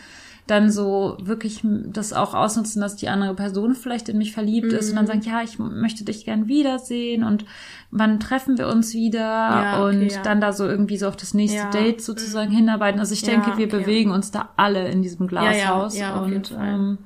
dann 0.47 0.69
so 0.69 1.17
wirklich 1.21 1.61
das 1.63 2.11
auch 2.11 2.33
ausnutzen, 2.33 2.81
dass 2.81 2.97
die 2.97 3.07
andere 3.07 3.33
Person 3.33 3.75
vielleicht 3.75 4.09
in 4.09 4.17
mich 4.17 4.33
verliebt 4.33 4.71
mhm. 4.71 4.77
ist 4.77 4.89
und 4.89 4.97
dann 4.97 5.05
mhm. 5.05 5.07
sagen, 5.07 5.21
ja, 5.21 5.41
ich 5.41 5.57
möchte 5.57 6.03
dich 6.03 6.25
gern 6.25 6.47
wiedersehen 6.47 7.23
und 7.23 7.45
wann 7.91 8.19
treffen 8.19 8.57
wir 8.57 8.67
uns 8.67 8.93
wieder 8.93 9.19
ja, 9.21 9.85
okay, 9.85 9.95
und 10.01 10.11
ja. 10.11 10.21
dann 10.21 10.41
da 10.41 10.51
so 10.51 10.65
irgendwie 10.65 10.97
so 10.97 11.07
auf 11.07 11.15
das 11.15 11.33
nächste 11.33 11.59
ja. 11.59 11.69
Date 11.69 12.01
sozusagen 12.01 12.51
hinarbeiten. 12.51 12.99
Also 12.99 13.13
ich 13.13 13.21
denke, 13.21 13.57
wir 13.57 13.67
okay. 13.67 13.77
bewegen 13.77 14.11
uns 14.11 14.31
da 14.31 14.49
alle 14.57 14.89
in 14.89 15.01
diesem 15.01 15.27
Glashaus 15.27 15.95
und 15.95 16.53
ähm, 16.59 16.97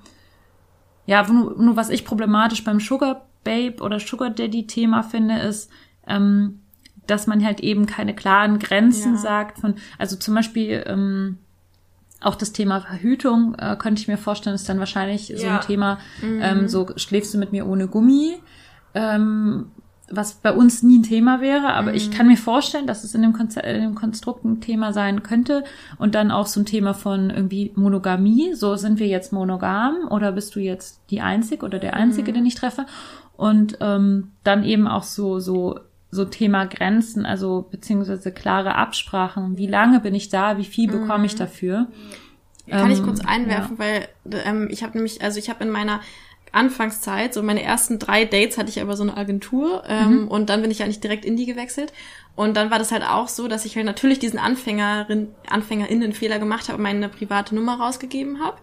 ja, 1.05 1.25
nur, 1.31 1.55
nur 1.61 1.75
was 1.75 1.89
ich 1.89 2.05
problematisch 2.05 2.63
beim 2.63 2.79
Sugar 2.79 3.27
Babe 3.43 3.81
oder 3.81 3.99
Sugar 3.99 4.31
Daddy 4.31 4.65
Thema 4.65 5.03
finde, 5.03 5.39
ist, 5.39 5.69
ähm, 6.07 6.61
dass 7.05 7.27
man 7.27 7.43
halt 7.45 7.61
eben 7.61 7.85
keine 7.85 8.13
klaren 8.13 8.59
Grenzen 8.59 9.17
sagt 9.17 9.59
von, 9.59 9.75
also 9.97 10.17
zum 10.17 10.35
Beispiel 10.35 10.83
ähm, 10.85 11.37
auch 12.21 12.35
das 12.35 12.51
Thema 12.51 12.81
Verhütung 12.81 13.55
äh, 13.59 13.75
könnte 13.77 14.01
ich 14.01 14.07
mir 14.07 14.17
vorstellen, 14.17 14.55
ist 14.55 14.67
dann 14.67 14.79
wahrscheinlich 14.79 15.29
ja. 15.29 15.37
so 15.37 15.47
ein 15.47 15.61
Thema. 15.61 15.99
Mhm. 16.21 16.39
Ähm, 16.41 16.67
so 16.67 16.87
schläfst 16.95 17.33
du 17.33 17.37
mit 17.37 17.51
mir 17.51 17.67
ohne 17.67 17.87
Gummi, 17.87 18.39
ähm, 18.93 19.71
was 20.09 20.35
bei 20.35 20.53
uns 20.53 20.83
nie 20.83 20.99
ein 20.99 21.03
Thema 21.03 21.41
wäre, 21.41 21.73
aber 21.73 21.91
mhm. 21.91 21.97
ich 21.97 22.11
kann 22.11 22.27
mir 22.27 22.37
vorstellen, 22.37 22.87
dass 22.87 23.03
es 23.03 23.13
in 23.13 23.21
dem, 23.21 23.33
Konzer 23.33 23.63
in 23.63 23.81
dem 23.81 23.95
Konstrukt 23.95 24.45
ein 24.45 24.61
Thema 24.61 24.93
sein 24.93 25.21
könnte 25.21 25.63
und 25.97 26.15
dann 26.15 26.31
auch 26.31 26.47
so 26.47 26.61
ein 26.61 26.65
Thema 26.65 26.93
von 26.93 27.29
irgendwie 27.29 27.71
Monogamie. 27.75 28.53
So 28.53 28.75
sind 28.77 28.99
wir 28.99 29.07
jetzt 29.07 29.33
monogam 29.33 30.07
oder 30.09 30.31
bist 30.31 30.55
du 30.55 30.59
jetzt 30.59 31.01
die 31.09 31.21
Einzige 31.21 31.65
oder 31.65 31.77
der 31.77 31.95
Einzige, 31.95 32.31
mhm. 32.31 32.35
den 32.35 32.45
ich 32.45 32.55
treffe? 32.55 32.85
Und 33.35 33.77
ähm, 33.81 34.31
dann 34.43 34.63
eben 34.63 34.87
auch 34.87 35.03
so 35.03 35.39
so 35.39 35.79
so 36.09 36.25
Thema 36.25 36.65
Grenzen, 36.65 37.25
also 37.25 37.67
beziehungsweise 37.69 38.31
klare 38.31 38.75
Absprachen. 38.75 39.57
Wie 39.57 39.67
lange 39.67 39.99
bin 39.99 40.15
ich 40.15 40.29
da? 40.29 40.57
Wie 40.57 40.65
viel 40.65 40.89
bekomme 40.89 41.25
ich 41.25 41.33
mhm. 41.33 41.39
dafür? 41.39 41.87
Kann 42.69 42.91
ich 42.91 43.01
kurz 43.01 43.21
einwerfen, 43.21 43.77
ja. 43.79 43.83
weil 44.25 44.41
ähm, 44.45 44.67
ich 44.69 44.83
habe 44.83 44.97
nämlich, 44.97 45.21
also 45.21 45.39
ich 45.39 45.49
habe 45.49 45.63
in 45.63 45.69
meiner 45.69 46.01
Anfangszeit, 46.51 47.33
so 47.33 47.43
meine 47.43 47.63
ersten 47.63 47.99
drei 47.99 48.25
Dates 48.25 48.57
hatte 48.57 48.69
ich 48.69 48.75
ja 48.75 48.83
über 48.83 48.97
so 48.97 49.03
eine 49.03 49.15
Agentur 49.15 49.83
ähm, 49.87 50.23
mhm. 50.23 50.27
und 50.27 50.49
dann 50.49 50.61
bin 50.61 50.71
ich 50.71 50.85
nicht 50.85 51.03
direkt 51.03 51.25
in 51.25 51.37
die 51.37 51.45
gewechselt. 51.45 51.93
Und 52.35 52.55
dann 52.55 52.69
war 52.69 52.77
das 52.77 52.91
halt 52.91 53.03
auch 53.03 53.27
so, 53.27 53.47
dass 53.47 53.65
ich 53.65 53.75
halt 53.75 53.85
natürlich 53.85 54.19
diesen 54.19 54.37
Anfängerin, 54.37 55.29
AnfängerInnen-Fehler 55.49 56.39
gemacht 56.39 56.67
habe 56.67 56.77
und 56.77 56.83
meine 56.83 57.09
private 57.09 57.55
Nummer 57.55 57.79
rausgegeben 57.79 58.43
habe. 58.43 58.57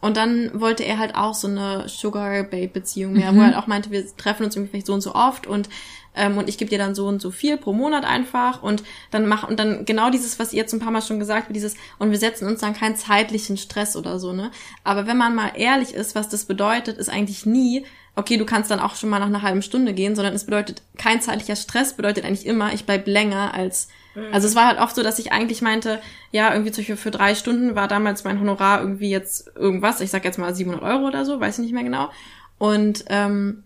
Und 0.00 0.16
dann 0.16 0.50
wollte 0.60 0.82
er 0.82 0.98
halt 0.98 1.14
auch 1.14 1.32
so 1.32 1.46
eine 1.46 1.88
Sugar-Babe-Beziehung 1.88 3.12
mehr, 3.12 3.30
mhm. 3.30 3.36
wo 3.36 3.40
er 3.40 3.46
halt 3.46 3.56
auch 3.56 3.68
meinte, 3.68 3.90
wir 3.92 4.04
treffen 4.16 4.44
uns 4.44 4.56
irgendwie 4.56 4.70
vielleicht 4.70 4.86
so 4.86 4.94
und 4.94 5.00
so 5.00 5.14
oft 5.14 5.46
und 5.46 5.68
ähm, 6.14 6.38
und 6.38 6.48
ich 6.48 6.58
gebe 6.58 6.70
dir 6.70 6.78
dann 6.78 6.94
so 6.94 7.06
und 7.06 7.20
so 7.22 7.30
viel 7.30 7.56
pro 7.56 7.72
Monat 7.72 8.04
einfach 8.04 8.62
und 8.62 8.82
dann 9.10 9.26
mach 9.26 9.48
und 9.48 9.58
dann 9.58 9.84
genau 9.84 10.10
dieses, 10.10 10.38
was 10.38 10.52
ihr 10.52 10.58
jetzt 10.58 10.72
ein 10.72 10.80
paar 10.80 10.90
Mal 10.90 11.02
schon 11.02 11.18
gesagt 11.18 11.44
habt, 11.44 11.56
dieses 11.56 11.74
und 11.98 12.10
wir 12.10 12.18
setzen 12.18 12.46
uns 12.46 12.60
dann 12.60 12.74
keinen 12.74 12.96
zeitlichen 12.96 13.56
Stress 13.56 13.96
oder 13.96 14.18
so, 14.18 14.32
ne? 14.32 14.50
Aber 14.84 15.06
wenn 15.06 15.16
man 15.16 15.34
mal 15.34 15.52
ehrlich 15.54 15.94
ist, 15.94 16.14
was 16.14 16.28
das 16.28 16.44
bedeutet, 16.44 16.98
ist 16.98 17.08
eigentlich 17.08 17.46
nie, 17.46 17.86
okay, 18.14 18.36
du 18.36 18.44
kannst 18.44 18.70
dann 18.70 18.80
auch 18.80 18.94
schon 18.94 19.08
mal 19.08 19.20
nach 19.20 19.26
einer 19.26 19.42
halben 19.42 19.62
Stunde 19.62 19.94
gehen, 19.94 20.14
sondern 20.14 20.34
es 20.34 20.44
bedeutet 20.44 20.82
kein 20.98 21.20
zeitlicher 21.20 21.56
Stress 21.56 21.94
bedeutet 21.94 22.24
eigentlich 22.24 22.46
immer, 22.46 22.74
ich 22.74 22.84
bleib 22.84 23.06
länger 23.06 23.54
als 23.54 23.88
mhm. 24.14 24.26
also 24.32 24.46
es 24.46 24.54
war 24.54 24.66
halt 24.66 24.80
oft 24.80 24.94
so, 24.94 25.02
dass 25.02 25.18
ich 25.18 25.32
eigentlich 25.32 25.62
meinte, 25.62 26.00
ja, 26.30 26.52
irgendwie 26.52 26.72
zum 26.72 26.82
Beispiel 26.82 26.96
für 26.96 27.10
drei 27.10 27.34
Stunden 27.34 27.74
war 27.74 27.88
damals 27.88 28.24
mein 28.24 28.38
Honorar 28.38 28.80
irgendwie 28.80 29.10
jetzt 29.10 29.50
irgendwas, 29.56 30.02
ich 30.02 30.10
sag 30.10 30.24
jetzt 30.24 30.38
mal 30.38 30.54
700 30.54 30.82
Euro 30.82 31.06
oder 31.06 31.24
so, 31.24 31.40
weiß 31.40 31.58
ich 31.58 31.64
nicht 31.64 31.74
mehr 31.74 31.84
genau. 31.84 32.10
Und 32.58 33.06
ähm, 33.08 33.64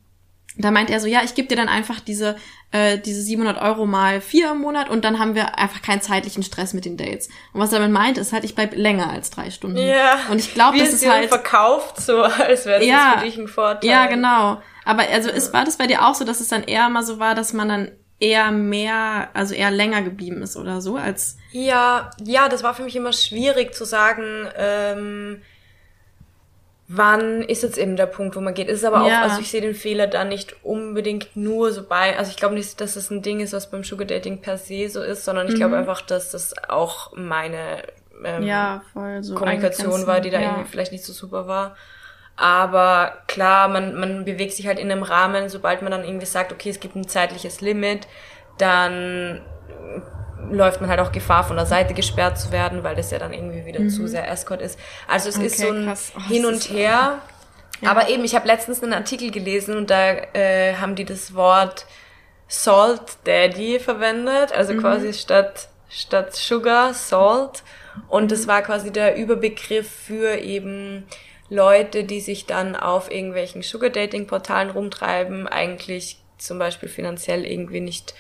da 0.58 0.70
meint 0.70 0.90
er 0.90 1.00
so, 1.00 1.06
ja, 1.06 1.20
ich 1.24 1.34
gebe 1.34 1.48
dir 1.48 1.56
dann 1.56 1.68
einfach 1.68 2.00
diese, 2.00 2.36
äh, 2.72 2.98
diese 2.98 3.20
700 3.20 3.60
Euro 3.60 3.86
mal 3.86 4.20
vier 4.20 4.52
im 4.52 4.58
Monat 4.58 4.88
und 4.88 5.04
dann 5.04 5.18
haben 5.18 5.34
wir 5.34 5.58
einfach 5.58 5.82
keinen 5.82 6.00
zeitlichen 6.00 6.42
Stress 6.42 6.72
mit 6.72 6.84
den 6.84 6.96
Dates. 6.96 7.28
Und 7.52 7.60
was 7.60 7.72
er 7.72 7.78
damit 7.78 7.92
meint, 7.92 8.18
ist 8.18 8.32
halt, 8.32 8.44
ich 8.44 8.54
bleib 8.54 8.74
länger 8.74 9.10
als 9.10 9.30
drei 9.30 9.50
Stunden. 9.50 9.76
Ja. 9.76 10.18
Und 10.30 10.38
ich 10.38 10.54
glaube, 10.54 10.78
das 10.78 10.92
ist 10.92 11.08
halt 11.08 11.28
verkauft, 11.28 12.00
so 12.00 12.22
als 12.22 12.66
wäre 12.66 12.80
das 12.80 12.88
ja, 12.88 13.14
für 13.18 13.24
dich 13.24 13.36
ein 13.36 13.48
Vorteil. 13.48 13.88
Ja, 13.88 14.06
genau. 14.06 14.60
Aber 14.84 15.02
also 15.12 15.30
ist 15.30 15.52
war 15.52 15.64
das 15.64 15.76
bei 15.76 15.86
dir 15.86 16.06
auch 16.06 16.14
so, 16.14 16.24
dass 16.24 16.40
es 16.40 16.48
dann 16.48 16.62
eher 16.62 16.88
mal 16.88 17.02
so 17.02 17.18
war, 17.18 17.34
dass 17.34 17.52
man 17.52 17.68
dann 17.68 17.92
eher 18.18 18.50
mehr, 18.50 19.28
also 19.34 19.54
eher 19.54 19.70
länger 19.70 20.02
geblieben 20.02 20.42
ist 20.42 20.56
oder 20.56 20.80
so 20.80 20.96
als? 20.96 21.36
Ja, 21.52 22.10
ja, 22.22 22.48
das 22.48 22.62
war 22.62 22.74
für 22.74 22.84
mich 22.84 22.96
immer 22.96 23.12
schwierig 23.12 23.74
zu 23.74 23.84
sagen. 23.84 24.48
Ähm, 24.56 25.42
wann 26.88 27.42
ist 27.42 27.62
jetzt 27.62 27.78
eben 27.78 27.96
der 27.96 28.06
Punkt, 28.06 28.36
wo 28.36 28.40
man 28.40 28.54
geht. 28.54 28.68
Ist 28.68 28.84
aber 28.84 29.02
auch, 29.02 29.08
ja. 29.08 29.22
also 29.22 29.40
ich 29.40 29.50
sehe 29.50 29.60
den 29.60 29.74
Fehler 29.74 30.06
da 30.06 30.24
nicht 30.24 30.64
unbedingt 30.64 31.36
nur 31.36 31.72
so 31.72 31.82
bei, 31.82 32.16
also 32.16 32.30
ich 32.30 32.36
glaube 32.36 32.54
nicht, 32.54 32.80
dass 32.80 32.94
das 32.94 33.10
ein 33.10 33.22
Ding 33.22 33.40
ist, 33.40 33.52
was 33.52 33.70
beim 33.70 33.82
Sugar 33.82 34.06
Dating 34.06 34.40
per 34.40 34.56
se 34.56 34.88
so 34.88 35.02
ist, 35.02 35.24
sondern 35.24 35.48
ich 35.48 35.54
mhm. 35.54 35.58
glaube 35.58 35.76
einfach, 35.76 36.00
dass 36.00 36.30
das 36.30 36.54
auch 36.68 37.12
meine 37.16 37.82
ähm, 38.24 38.42
ja, 38.44 38.82
voll 38.92 39.22
so 39.22 39.34
Kommunikation 39.34 40.06
war, 40.06 40.20
die 40.20 40.30
da 40.30 40.40
ja. 40.40 40.50
irgendwie 40.50 40.70
vielleicht 40.70 40.92
nicht 40.92 41.04
so 41.04 41.12
super 41.12 41.46
war. 41.46 41.76
Aber 42.36 43.12
klar, 43.28 43.68
man, 43.68 43.98
man 43.98 44.24
bewegt 44.24 44.52
sich 44.52 44.66
halt 44.66 44.78
in 44.78 44.90
einem 44.90 45.02
Rahmen, 45.02 45.48
sobald 45.48 45.82
man 45.82 45.90
dann 45.90 46.04
irgendwie 46.04 46.26
sagt, 46.26 46.52
okay, 46.52 46.68
es 46.68 46.80
gibt 46.80 46.94
ein 46.94 47.08
zeitliches 47.08 47.62
Limit, 47.62 48.06
dann 48.58 49.40
läuft 50.50 50.80
man 50.80 50.90
halt 50.90 51.00
auch 51.00 51.12
Gefahr, 51.12 51.44
von 51.44 51.56
der 51.56 51.66
Seite 51.66 51.94
gesperrt 51.94 52.38
zu 52.38 52.52
werden, 52.52 52.84
weil 52.84 52.94
das 52.94 53.10
ja 53.10 53.18
dann 53.18 53.32
irgendwie 53.32 53.64
wieder 53.64 53.80
mhm. 53.80 53.90
zu 53.90 54.06
sehr 54.06 54.30
Escort 54.30 54.62
ist. 54.62 54.78
Also 55.08 55.28
es 55.28 55.36
okay, 55.36 55.46
ist 55.46 55.58
so 55.58 55.68
ein 55.68 55.88
oh, 55.88 56.28
Hin 56.28 56.46
und 56.46 56.70
Her. 56.70 57.20
Ja. 57.80 57.90
Aber 57.90 58.08
eben, 58.08 58.24
ich 58.24 58.34
habe 58.34 58.46
letztens 58.46 58.82
einen 58.82 58.92
Artikel 58.92 59.30
gelesen 59.30 59.76
und 59.76 59.90
da 59.90 60.12
äh, 60.12 60.76
haben 60.76 60.94
die 60.94 61.04
das 61.04 61.34
Wort 61.34 61.86
Salt 62.48 63.18
Daddy 63.24 63.80
verwendet, 63.80 64.52
also 64.52 64.72
mhm. 64.72 64.80
quasi 64.80 65.12
statt 65.12 65.68
statt 65.88 66.34
Sugar 66.34 66.94
Salt 66.94 67.62
und 68.08 68.30
das 68.30 68.46
war 68.46 68.62
quasi 68.62 68.92
der 68.92 69.16
Überbegriff 69.16 69.90
für 69.90 70.38
eben 70.38 71.06
Leute, 71.48 72.04
die 72.04 72.20
sich 72.20 72.46
dann 72.46 72.76
auf 72.76 73.10
irgendwelchen 73.10 73.62
Sugar 73.62 73.90
Dating 73.90 74.26
Portalen 74.26 74.70
rumtreiben, 74.70 75.46
eigentlich 75.46 76.18
zum 76.38 76.58
Beispiel 76.58 76.88
finanziell 76.88 77.44
irgendwie 77.44 77.80
nicht 77.80 78.14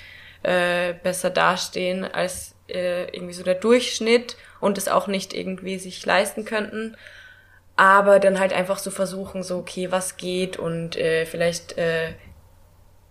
äh, 0.46 0.94
besser 1.02 1.30
dastehen 1.30 2.04
als 2.04 2.54
äh, 2.68 3.04
irgendwie 3.06 3.34
so 3.34 3.42
der 3.42 3.56
Durchschnitt 3.56 4.36
und 4.60 4.78
es 4.78 4.86
auch 4.86 5.08
nicht 5.08 5.34
irgendwie 5.34 5.76
sich 5.78 6.06
leisten 6.06 6.44
könnten. 6.44 6.96
Aber 7.74 8.20
dann 8.20 8.38
halt 8.38 8.52
einfach 8.52 8.78
so 8.78 8.92
versuchen, 8.92 9.42
so, 9.42 9.58
okay, 9.58 9.90
was 9.90 10.16
geht 10.16 10.56
und 10.56 10.96
äh, 10.96 11.26
vielleicht, 11.26 11.76
äh, 11.76 12.12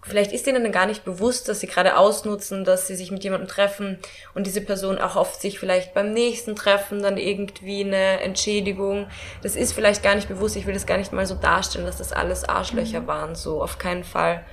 vielleicht 0.02 0.32
ist 0.32 0.48
denen 0.48 0.64
dann 0.64 0.72
gar 0.72 0.86
nicht 0.86 1.04
bewusst, 1.04 1.50
dass 1.50 1.60
sie 1.60 1.68
gerade 1.68 1.98
ausnutzen, 1.98 2.64
dass 2.64 2.88
sie 2.88 2.96
sich 2.96 3.12
mit 3.12 3.26
jemandem 3.26 3.50
treffen 3.50 4.00
und 4.34 4.48
diese 4.48 4.62
Person 4.62 4.98
auch 4.98 5.18
oft 5.18 5.42
sich 5.42 5.60
vielleicht 5.60 5.94
beim 5.94 6.14
nächsten 6.14 6.56
Treffen 6.56 7.04
dann 7.04 7.18
irgendwie 7.18 7.84
eine 7.84 8.22
Entschädigung. 8.22 9.08
Das 9.44 9.58
ist 9.58 9.74
vielleicht 9.74 10.04
gar 10.04 10.16
nicht 10.16 10.30
bewusst, 10.30 10.56
ich 10.56 10.66
will 10.66 10.74
das 10.74 10.88
gar 10.88 10.98
nicht 10.98 11.12
mal 11.12 11.26
so 11.26 11.36
darstellen, 11.36 11.86
dass 11.86 11.98
das 11.98 12.14
alles 12.14 12.46
Arschlöcher 12.46 13.02
mhm. 13.02 13.08
waren, 13.08 13.36
so 13.36 13.62
auf 13.62 13.78
keinen 13.78 14.06
Fall 14.06 14.46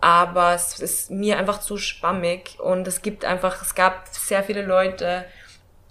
aber 0.00 0.54
es 0.54 0.78
ist 0.78 1.10
mir 1.10 1.38
einfach 1.38 1.60
zu 1.60 1.78
schwammig 1.78 2.58
und 2.60 2.86
es 2.86 3.02
gibt 3.02 3.24
einfach, 3.24 3.62
es 3.62 3.74
gab 3.74 4.08
sehr 4.08 4.42
viele 4.42 4.62
Leute 4.62 5.24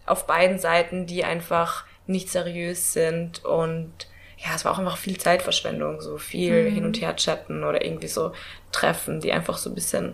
auf 0.06 0.28
beiden 0.28 0.60
Seiten, 0.60 1.06
die 1.06 1.24
einfach 1.24 1.86
nicht 2.08 2.30
seriös 2.30 2.94
sind 2.94 3.44
und 3.44 4.08
ja, 4.38 4.54
es 4.56 4.66
war 4.66 4.74
auch 4.74 4.80
einfach 4.80 4.98
viel 4.98 5.18
Zeitverschwendung, 5.18 6.02
so 6.02 6.18
viel 6.18 6.70
mhm. 6.70 6.74
hin 6.74 6.86
und 6.86 7.02
her 7.02 7.16
chatten 7.16 7.64
oder 7.64 7.84
irgendwie 7.84 8.08
so 8.08 8.34
Treffen, 8.72 9.22
die 9.22 9.32
einfach 9.32 9.58
so 9.58 9.70
ein 9.70 9.76
bisschen 9.76 10.14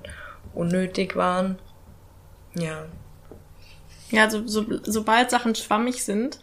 unnötig 0.53 1.15
waren. 1.15 1.59
Ja. 2.53 2.85
Ja, 4.09 4.23
also 4.23 4.45
so, 4.47 4.65
sobald 4.83 5.31
Sachen 5.31 5.55
schwammig 5.55 6.03
sind, 6.03 6.39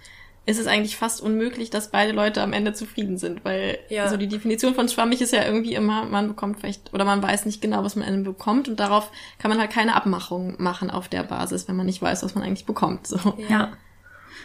ist 0.49 0.59
es 0.59 0.67
eigentlich 0.67 0.97
fast 0.97 1.21
unmöglich, 1.21 1.69
dass 1.69 1.90
beide 1.90 2.12
Leute 2.12 2.40
am 2.40 2.55
Ende 2.55 2.73
zufrieden 2.73 3.19
sind, 3.19 3.45
weil 3.45 3.78
ja. 3.90 4.05
also 4.05 4.17
die 4.17 4.28
Definition 4.28 4.75
von 4.75 4.88
schwammig 4.88 5.21
ist 5.21 5.35
ja 5.35 5.45
irgendwie 5.45 5.75
immer, 5.75 6.07
man 6.07 6.26
bekommt 6.26 6.59
vielleicht 6.59 6.95
oder 6.95 7.05
man 7.05 7.23
weiß 7.23 7.45
nicht 7.45 7.61
genau, 7.61 7.85
was 7.85 7.97
man 7.97 8.09
am 8.09 8.14
Ende 8.14 8.31
bekommt 8.31 8.67
und 8.67 8.81
darauf 8.81 9.11
kann 9.38 9.50
man 9.50 9.61
halt 9.61 9.71
keine 9.71 9.95
Abmachung 9.95 10.55
machen 10.57 10.90
auf 10.90 11.09
der 11.09 11.23
Basis, 11.23 11.69
wenn 11.69 11.76
man 11.76 11.85
nicht 11.85 12.00
weiß, 12.00 12.23
was 12.23 12.35
man 12.35 12.45
eigentlich 12.45 12.64
bekommt. 12.64 13.07
So. 13.07 13.19
Ja. 13.50 13.73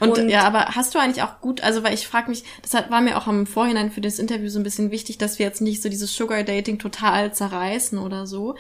Und, 0.01 0.17
und, 0.17 0.27
ja, 0.27 0.43
aber 0.43 0.75
hast 0.75 0.93
du 0.93 0.99
eigentlich 0.99 1.23
auch 1.23 1.39
gut, 1.39 1.61
also 1.61 1.83
weil 1.83 1.93
ich 1.93 2.05
frage 2.05 2.29
mich, 2.29 2.43
das 2.61 2.73
war 2.73 2.99
mir 2.99 3.17
auch 3.17 3.27
im 3.29 3.45
Vorhinein 3.45 3.89
für 3.89 4.01
das 4.01 4.19
Interview 4.19 4.49
so 4.49 4.59
ein 4.59 4.63
bisschen 4.63 4.91
wichtig, 4.91 5.17
dass 5.17 5.39
wir 5.39 5.45
jetzt 5.45 5.61
nicht 5.61 5.81
so 5.81 5.87
dieses 5.87 6.13
Sugar 6.13 6.43
Dating 6.43 6.79
total 6.79 7.33
zerreißen 7.33 7.97
oder 7.97 8.27
so, 8.27 8.55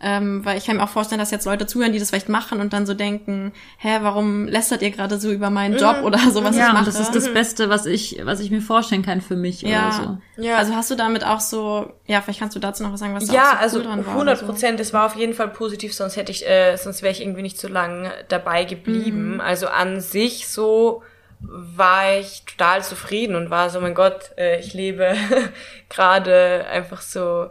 ähm, 0.00 0.44
weil 0.44 0.56
ich 0.56 0.66
kann 0.66 0.76
mir 0.76 0.84
auch 0.84 0.88
vorstellen, 0.88 1.18
dass 1.18 1.32
jetzt 1.32 1.44
Leute 1.44 1.66
zuhören, 1.66 1.92
die 1.92 1.98
das 1.98 2.10
vielleicht 2.10 2.28
machen 2.28 2.60
und 2.60 2.72
dann 2.72 2.86
so 2.86 2.94
denken, 2.94 3.52
hä, 3.78 3.98
warum 4.02 4.46
lästert 4.46 4.80
ihr 4.82 4.92
gerade 4.92 5.18
so 5.18 5.30
über 5.30 5.50
meinen 5.50 5.76
Job 5.76 5.98
mhm. 5.98 6.04
oder 6.04 6.18
so, 6.30 6.44
was 6.44 6.56
ja, 6.56 6.68
ich 6.68 6.72
mache? 6.72 6.84
das 6.84 7.00
ist 7.00 7.14
das 7.14 7.32
Beste, 7.32 7.68
was 7.68 7.84
ich, 7.84 8.20
was 8.22 8.38
ich 8.38 8.52
mir 8.52 8.60
vorstellen 8.60 9.02
kann 9.02 9.20
für 9.20 9.34
mich 9.34 9.62
ja. 9.62 9.88
oder 9.88 9.92
so. 10.36 10.42
Ja. 10.42 10.56
Also 10.56 10.76
hast 10.76 10.90
du 10.92 10.94
damit 10.94 11.24
auch 11.24 11.40
so, 11.40 11.92
ja, 12.06 12.20
vielleicht 12.20 12.38
kannst 12.38 12.54
du 12.54 12.60
dazu 12.60 12.84
noch 12.84 12.92
was 12.92 13.00
sagen, 13.00 13.14
was 13.14 13.26
da 13.26 13.32
ja, 13.32 13.42
auch 13.42 13.52
so 13.52 13.58
also 13.58 13.78
cool 13.78 13.84
dran 13.86 14.06
war. 14.06 14.12
100 14.12 14.46
Prozent, 14.46 14.78
so. 14.78 14.82
es 14.82 14.92
war 14.92 15.06
auf 15.06 15.16
jeden 15.16 15.34
Fall 15.34 15.48
positiv, 15.48 15.92
sonst 15.92 16.16
hätte 16.16 16.30
ich, 16.30 16.48
äh, 16.48 16.76
sonst 16.76 17.02
wäre 17.02 17.10
ich 17.10 17.20
irgendwie 17.20 17.42
nicht 17.42 17.58
so 17.58 17.66
lang 17.66 18.08
dabei 18.28 18.64
geblieben. 18.64 19.34
Mhm. 19.34 19.40
Also 19.40 19.66
an 19.66 20.00
sich 20.00 20.46
so 20.46 21.02
war 21.40 22.18
ich 22.18 22.44
total 22.44 22.82
zufrieden 22.82 23.34
und 23.34 23.50
war 23.50 23.70
so, 23.70 23.80
mein 23.80 23.94
Gott, 23.94 24.30
äh, 24.36 24.60
ich 24.60 24.74
lebe 24.74 25.14
gerade 25.88 26.66
einfach 26.70 27.00
so 27.00 27.50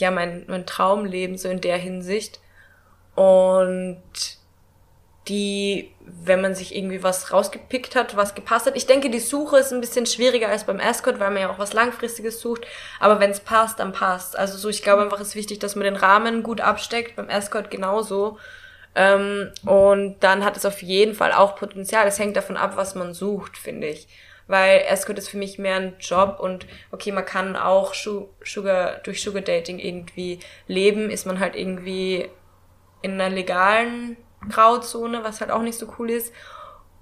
ja 0.00 0.10
mein, 0.10 0.44
mein 0.48 0.66
Traumleben 0.66 1.36
so 1.36 1.48
in 1.48 1.60
der 1.60 1.76
Hinsicht. 1.76 2.40
Und 3.14 4.02
die, 5.28 5.92
wenn 6.00 6.40
man 6.40 6.54
sich 6.54 6.74
irgendwie 6.74 7.02
was 7.02 7.32
rausgepickt 7.32 7.94
hat, 7.94 8.16
was 8.16 8.34
gepasst 8.34 8.66
hat. 8.66 8.76
Ich 8.76 8.86
denke, 8.86 9.10
die 9.10 9.18
Suche 9.18 9.58
ist 9.58 9.72
ein 9.72 9.80
bisschen 9.80 10.06
schwieriger 10.06 10.48
als 10.48 10.64
beim 10.64 10.80
Escort, 10.80 11.20
weil 11.20 11.30
man 11.30 11.42
ja 11.42 11.50
auch 11.50 11.58
was 11.58 11.74
Langfristiges 11.74 12.40
sucht. 12.40 12.66
Aber 12.98 13.20
wenn 13.20 13.30
es 13.30 13.40
passt, 13.40 13.78
dann 13.78 13.92
passt. 13.92 14.38
Also 14.38 14.56
so, 14.56 14.68
ich 14.68 14.82
glaube 14.82 15.02
einfach, 15.02 15.20
es 15.20 15.28
ist 15.28 15.34
wichtig, 15.34 15.58
dass 15.58 15.76
man 15.76 15.84
den 15.84 15.96
Rahmen 15.96 16.42
gut 16.42 16.60
absteckt. 16.60 17.16
Beim 17.16 17.28
Escort 17.28 17.70
genauso. 17.70 18.38
Ähm, 18.94 19.52
und 19.66 20.16
dann 20.20 20.44
hat 20.44 20.56
es 20.56 20.64
auf 20.64 20.82
jeden 20.82 21.14
Fall 21.14 21.32
auch 21.32 21.56
Potenzial. 21.56 22.06
Es 22.06 22.18
hängt 22.18 22.36
davon 22.36 22.56
ab, 22.56 22.76
was 22.76 22.94
man 22.94 23.12
sucht, 23.12 23.58
finde 23.58 23.88
ich 23.88 24.08
weil 24.48 24.82
Escort 24.88 25.18
ist 25.18 25.28
für 25.28 25.36
mich 25.36 25.58
mehr 25.58 25.76
ein 25.76 25.96
Job 26.00 26.40
und 26.40 26.66
okay, 26.90 27.12
man 27.12 27.24
kann 27.24 27.54
auch 27.54 27.94
Sugar, 27.94 28.96
durch 29.04 29.22
Sugar 29.22 29.42
Dating 29.42 29.78
irgendwie 29.78 30.40
leben, 30.66 31.10
ist 31.10 31.26
man 31.26 31.38
halt 31.38 31.54
irgendwie 31.54 32.28
in 33.02 33.12
einer 33.12 33.30
legalen 33.30 34.16
Grauzone, 34.48 35.22
was 35.22 35.40
halt 35.40 35.50
auch 35.50 35.62
nicht 35.62 35.78
so 35.78 35.86
cool 35.98 36.10
ist. 36.10 36.32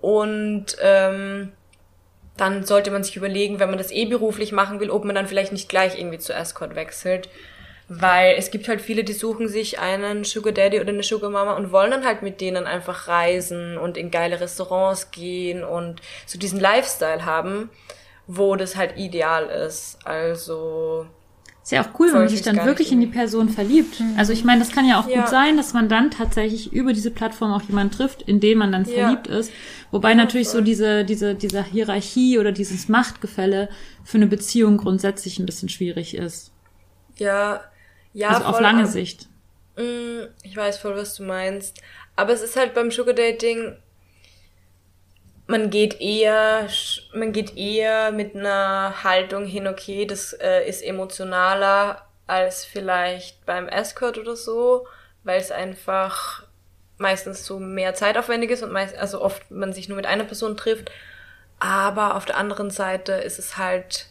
Und 0.00 0.76
ähm, 0.82 1.52
dann 2.36 2.64
sollte 2.64 2.90
man 2.90 3.02
sich 3.02 3.16
überlegen, 3.16 3.60
wenn 3.60 3.70
man 3.70 3.78
das 3.78 3.92
eh 3.92 4.04
beruflich 4.04 4.52
machen 4.52 4.80
will, 4.80 4.90
ob 4.90 5.04
man 5.04 5.14
dann 5.14 5.26
vielleicht 5.26 5.52
nicht 5.52 5.68
gleich 5.68 5.98
irgendwie 5.98 6.18
zu 6.18 6.34
Escort 6.34 6.74
wechselt. 6.74 7.28
Weil 7.88 8.34
es 8.36 8.50
gibt 8.50 8.66
halt 8.66 8.80
viele, 8.80 9.04
die 9.04 9.12
suchen 9.12 9.48
sich 9.48 9.78
einen 9.78 10.24
Sugar 10.24 10.52
Daddy 10.52 10.80
oder 10.80 10.88
eine 10.88 11.04
Sugar 11.04 11.30
Mama 11.30 11.52
und 11.52 11.70
wollen 11.70 11.92
dann 11.92 12.04
halt 12.04 12.20
mit 12.20 12.40
denen 12.40 12.66
einfach 12.66 13.06
reisen 13.06 13.78
und 13.78 13.96
in 13.96 14.10
geile 14.10 14.40
Restaurants 14.40 15.12
gehen 15.12 15.62
und 15.62 16.00
so 16.26 16.36
diesen 16.36 16.58
Lifestyle 16.58 17.24
haben, 17.24 17.70
wo 18.26 18.56
das 18.56 18.74
halt 18.74 18.96
ideal 18.96 19.46
ist. 19.46 19.98
Also 20.04 21.06
Ist 21.62 21.70
ja 21.70 21.82
auch 21.82 22.00
cool, 22.00 22.08
wenn 22.08 22.22
man 22.22 22.28
sich 22.28 22.42
dann 22.42 22.64
wirklich 22.64 22.90
in 22.90 23.00
die 23.00 23.06
Person 23.06 23.48
verliebt. 23.50 24.00
Mhm. 24.00 24.14
Also 24.18 24.32
ich 24.32 24.42
meine, 24.42 24.58
das 24.58 24.72
kann 24.72 24.88
ja 24.88 24.98
auch 24.98 25.08
ja. 25.08 25.20
gut 25.20 25.28
sein, 25.28 25.56
dass 25.56 25.72
man 25.72 25.88
dann 25.88 26.10
tatsächlich 26.10 26.72
über 26.72 26.92
diese 26.92 27.12
Plattform 27.12 27.52
auch 27.52 27.62
jemanden 27.62 27.94
trifft, 27.94 28.20
in 28.22 28.40
den 28.40 28.58
man 28.58 28.72
dann 28.72 28.84
ja. 28.84 28.94
verliebt 28.94 29.28
ist. 29.28 29.52
Wobei 29.92 30.08
ja, 30.08 30.16
natürlich 30.16 30.48
voll. 30.48 30.58
so 30.58 30.64
diese, 30.64 31.04
diese, 31.04 31.36
diese 31.36 31.62
Hierarchie 31.62 32.40
oder 32.40 32.50
dieses 32.50 32.88
Machtgefälle 32.88 33.68
für 34.02 34.18
eine 34.18 34.26
Beziehung 34.26 34.76
grundsätzlich 34.76 35.38
ein 35.38 35.46
bisschen 35.46 35.68
schwierig 35.68 36.16
ist. 36.16 36.50
Ja, 37.14 37.60
ja. 38.16 38.30
Also 38.30 38.44
auf 38.46 38.60
lange 38.60 38.86
Sicht. 38.86 39.28
Mm, 39.76 40.22
ich 40.42 40.56
weiß 40.56 40.78
voll, 40.78 40.96
was 40.96 41.14
du 41.14 41.24
meinst. 41.24 41.82
Aber 42.16 42.32
es 42.32 42.40
ist 42.40 42.56
halt 42.56 42.72
beim 42.72 42.90
Sugar 42.90 43.14
Dating, 43.14 43.76
man 45.46 45.70
geht 45.70 46.00
eher, 46.00 46.66
man 47.14 47.32
geht 47.32 47.56
eher 47.56 48.10
mit 48.10 48.34
einer 48.34 49.04
Haltung 49.04 49.44
hin, 49.44 49.68
okay, 49.68 50.06
das 50.06 50.32
äh, 50.32 50.66
ist 50.66 50.82
emotionaler 50.82 52.02
als 52.26 52.64
vielleicht 52.64 53.44
beim 53.44 53.68
Escort 53.68 54.18
oder 54.18 54.34
so, 54.34 54.86
weil 55.22 55.38
es 55.38 55.52
einfach 55.52 56.44
meistens 56.98 57.44
so 57.44 57.58
mehr 57.58 57.94
zeitaufwendig 57.94 58.50
ist 58.50 58.62
und 58.62 58.72
meist, 58.72 58.96
also 58.96 59.20
oft 59.20 59.50
man 59.50 59.74
sich 59.74 59.88
nur 59.88 59.96
mit 59.96 60.06
einer 60.06 60.24
Person 60.24 60.56
trifft. 60.56 60.90
Aber 61.58 62.16
auf 62.16 62.24
der 62.24 62.38
anderen 62.38 62.70
Seite 62.70 63.12
ist 63.12 63.38
es 63.38 63.58
halt, 63.58 64.08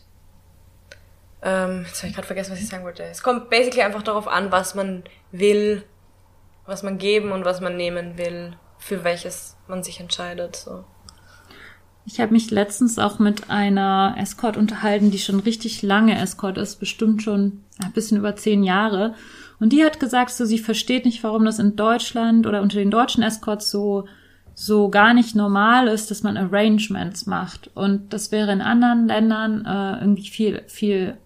ähm, 1.46 1.86
jetzt 1.88 2.00
habe 2.00 2.10
ich 2.10 2.16
gerade 2.16 2.26
vergessen, 2.26 2.52
was 2.52 2.60
ich 2.60 2.68
sagen 2.68 2.84
wollte. 2.84 3.04
Es 3.04 3.22
kommt 3.22 3.52
basically 3.52 3.84
einfach 3.84 4.02
darauf 4.02 4.28
an, 4.28 4.52
was 4.52 4.74
man 4.74 5.04
will, 5.32 5.84
was 6.66 6.82
man 6.82 6.98
geben 6.98 7.32
und 7.32 7.46
was 7.46 7.62
man 7.62 7.78
nehmen 7.78 8.18
will, 8.18 8.58
für 8.80 9.04
welches 9.04 9.56
man 9.68 9.84
sich 9.84 10.00
entscheidet. 10.00 10.56
So. 10.56 10.84
Ich 12.08 12.20
habe 12.20 12.34
mich 12.34 12.50
letztens 12.50 12.98
auch 12.98 13.20
mit 13.20 13.52
einer 13.52 14.16
Escort 14.18 14.58
unterhalten, 14.58 15.12
die 15.12 15.20
schon 15.20 15.40
richtig 15.40 15.84
lange 15.84 16.20
Escort 16.20 16.58
ist, 16.58 16.80
bestimmt 16.80 17.22
schon 17.22 17.64
ein 17.84 17.92
bisschen 17.94 18.18
über 18.18 18.36
zehn 18.36 18.64
Jahre. 18.64 19.14
Und 19.60 19.72
die 19.72 19.84
hat 19.84 20.00
gesagt, 20.00 20.32
so 20.32 20.46
sie 20.46 20.60
versteht 20.60 21.06
nicht, 21.06 21.24
warum 21.24 21.46
das 21.46 21.60
in 21.60 21.76
Deutschland 21.76 22.48
oder 22.48 22.64
unter 22.64 22.78
den 22.78 22.92
deutschen 22.92 23.24
Escorts 23.24 23.70
so 23.70 24.08
so 24.58 24.90
gar 24.90 25.14
nicht 25.14 25.36
normal 25.36 25.90
ist, 25.90 26.10
dass 26.10 26.24
man 26.24 26.38
Arrangements 26.38 27.26
macht. 27.26 27.70
Und 27.76 28.14
das 28.14 28.32
wäre 28.32 28.54
in 28.54 28.62
anderen 28.62 29.06
Ländern 29.06 29.66
äh, 29.66 30.00
irgendwie 30.00 30.30
viel 30.30 30.64
viel 30.68 31.18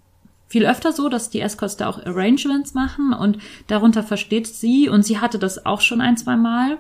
viel 0.49 0.65
öfter 0.65 0.91
so, 0.91 1.07
dass 1.07 1.29
die 1.29 1.39
Escorts 1.39 1.77
da 1.77 1.87
auch 1.87 2.03
Arrangements 2.05 2.73
machen 2.73 3.13
und 3.13 3.37
darunter 3.67 4.03
versteht 4.03 4.47
sie 4.47 4.89
und 4.89 5.03
sie 5.03 5.19
hatte 5.19 5.39
das 5.39 5.65
auch 5.65 5.79
schon 5.79 6.01
ein 6.01 6.17
zwei 6.17 6.35
Mal, 6.35 6.77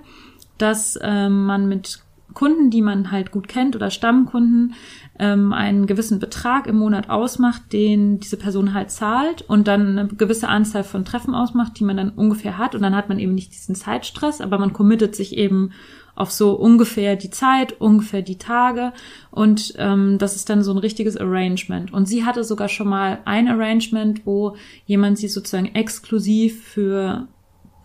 dass 0.57 0.99
ähm, 1.01 1.45
man 1.45 1.69
mit 1.69 2.01
Kunden, 2.33 2.69
die 2.69 2.81
man 2.81 3.11
halt 3.11 3.31
gut 3.31 3.47
kennt 3.47 3.75
oder 3.75 3.89
Stammkunden, 3.89 4.75
ähm, 5.17 5.51
einen 5.53 5.87
gewissen 5.87 6.19
Betrag 6.19 6.67
im 6.67 6.77
Monat 6.77 7.09
ausmacht, 7.09 7.73
den 7.73 8.19
diese 8.19 8.37
Person 8.37 8.73
halt 8.73 8.91
zahlt 8.91 9.41
und 9.41 9.67
dann 9.67 9.97
eine 9.97 10.07
gewisse 10.07 10.47
Anzahl 10.47 10.83
von 10.83 11.05
Treffen 11.05 11.33
ausmacht, 11.33 11.79
die 11.79 11.83
man 11.83 11.97
dann 11.97 12.09
ungefähr 12.09 12.57
hat. 12.57 12.75
Und 12.75 12.81
dann 12.81 12.95
hat 12.95 13.09
man 13.09 13.19
eben 13.19 13.33
nicht 13.33 13.53
diesen 13.53 13.75
Zeitstress, 13.75 14.41
aber 14.41 14.59
man 14.59 14.73
committet 14.73 15.15
sich 15.15 15.37
eben 15.37 15.71
auf 16.19 16.31
so 16.31 16.53
ungefähr 16.53 17.15
die 17.15 17.31
Zeit, 17.31 17.79
ungefähr 17.81 18.21
die 18.21 18.37
Tage 18.37 18.93
und 19.31 19.73
ähm, 19.77 20.17
das 20.19 20.35
ist 20.35 20.49
dann 20.49 20.63
so 20.63 20.71
ein 20.71 20.77
richtiges 20.77 21.17
Arrangement. 21.17 21.91
Und 21.93 22.07
sie 22.07 22.25
hatte 22.25 22.43
sogar 22.43 22.69
schon 22.69 22.89
mal 22.89 23.19
ein 23.25 23.47
Arrangement, 23.47 24.25
wo 24.25 24.55
jemand 24.85 25.17
sie 25.17 25.27
sozusagen 25.27 25.73
exklusiv 25.73 26.63
für, 26.63 27.27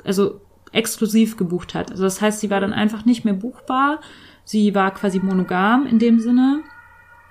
also 0.05 0.41
exklusiv 0.73 1.37
gebucht 1.37 1.75
hat. 1.75 1.91
Also 1.91 2.03
das 2.03 2.21
heißt, 2.21 2.41
sie 2.41 2.51
war 2.51 2.61
dann 2.61 2.73
einfach 2.73 3.05
nicht 3.05 3.25
mehr 3.25 3.35
buchbar, 3.35 4.01
Sie 4.45 4.75
war 4.75 4.93
quasi 4.93 5.21
monogam 5.21 5.87
in 5.87 5.99
dem 5.99 6.21
Sinne 6.21 6.63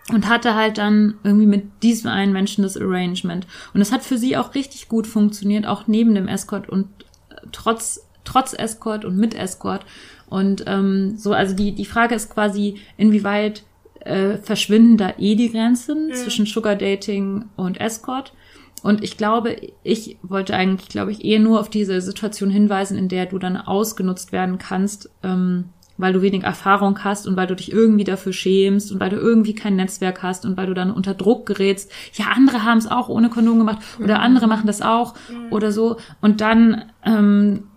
und 0.10 0.28
hatte 0.28 0.56
halt 0.56 0.80
dann 0.80 1.16
irgendwie 1.24 1.46
mit 1.46 1.84
diesem 1.84 2.10
einen 2.10 2.34
Menschen 2.34 2.64
das 2.64 2.76
Arrangement. 2.76 3.48
Und 3.74 3.82
es 3.82 3.92
hat 3.92 4.04
für 4.04 4.18
sie 4.18 4.36
auch 4.36 4.56
richtig 4.56 4.90
gut 4.90 5.08
funktioniert, 5.08 5.66
auch 5.66 5.88
neben 5.88 6.16
dem 6.16 6.28
Escort 6.28 6.70
und 6.70 6.88
äh, 7.30 7.36
trotz, 7.52 8.02
trotz 8.24 8.54
Escort 8.54 9.06
und 9.06 9.16
mit 9.16 9.36
Escort. 9.36 9.86
Und 10.34 10.64
ähm, 10.66 11.14
so, 11.16 11.32
also 11.32 11.56
die, 11.56 11.74
die 11.74 11.86
Frage 11.86 12.16
ist 12.16 12.34
quasi, 12.34 12.78
inwieweit 12.98 13.62
äh, 14.00 14.38
verschwinden 14.38 14.98
da 14.98 15.14
eh 15.20 15.36
die 15.36 15.52
Grenzen 15.52 16.08
mhm. 16.08 16.14
zwischen 16.14 16.48
Sugar 16.48 16.76
Dating 16.76 17.46
und 17.56 17.80
Escort. 17.80 18.34
Und 18.82 19.04
ich 19.04 19.16
glaube, 19.16 19.56
ich 19.84 20.18
wollte 20.24 20.56
eigentlich, 20.56 20.90
glaube 20.90 21.12
ich, 21.12 21.24
eher 21.24 21.40
nur 21.40 21.60
auf 21.60 21.70
diese 21.70 22.02
Situation 22.02 22.50
hinweisen, 22.50 22.98
in 22.98 23.10
der 23.10 23.28
du 23.28 23.38
dann 23.38 23.58
ausgenutzt 23.58 24.32
werden 24.32 24.58
kannst, 24.58 25.12
ähm, 25.22 25.66
weil 25.98 26.14
du 26.14 26.24
wenig 26.24 26.42
Erfahrung 26.42 27.04
hast 27.04 27.28
und 27.28 27.38
weil 27.38 27.46
du 27.46 27.56
dich 27.56 27.72
irgendwie 27.72 28.04
dafür 28.04 28.34
schämst 28.34 28.92
und 28.92 29.00
weil 29.00 29.12
du 29.12 29.18
irgendwie 29.18 29.54
kein 29.54 29.76
Netzwerk 29.76 30.24
hast 30.24 30.48
und 30.48 30.58
weil 30.58 30.66
du 30.66 30.74
dann 30.74 30.90
unter 30.90 31.14
Druck 31.14 31.46
gerätst. 31.46 31.92
Ja, 32.14 32.30
andere 32.36 32.64
haben 32.64 32.80
es 32.80 32.88
auch 32.88 33.08
ohne 33.08 33.30
Kondom 33.30 33.60
gemacht 33.60 33.84
oder 34.04 34.20
andere 34.20 34.48
machen 34.48 34.66
das 34.66 34.82
auch 34.82 35.14
oder 35.52 35.72
so. 35.72 35.98
Und 36.22 36.42
dann 36.42 36.86
ähm, 37.06 37.68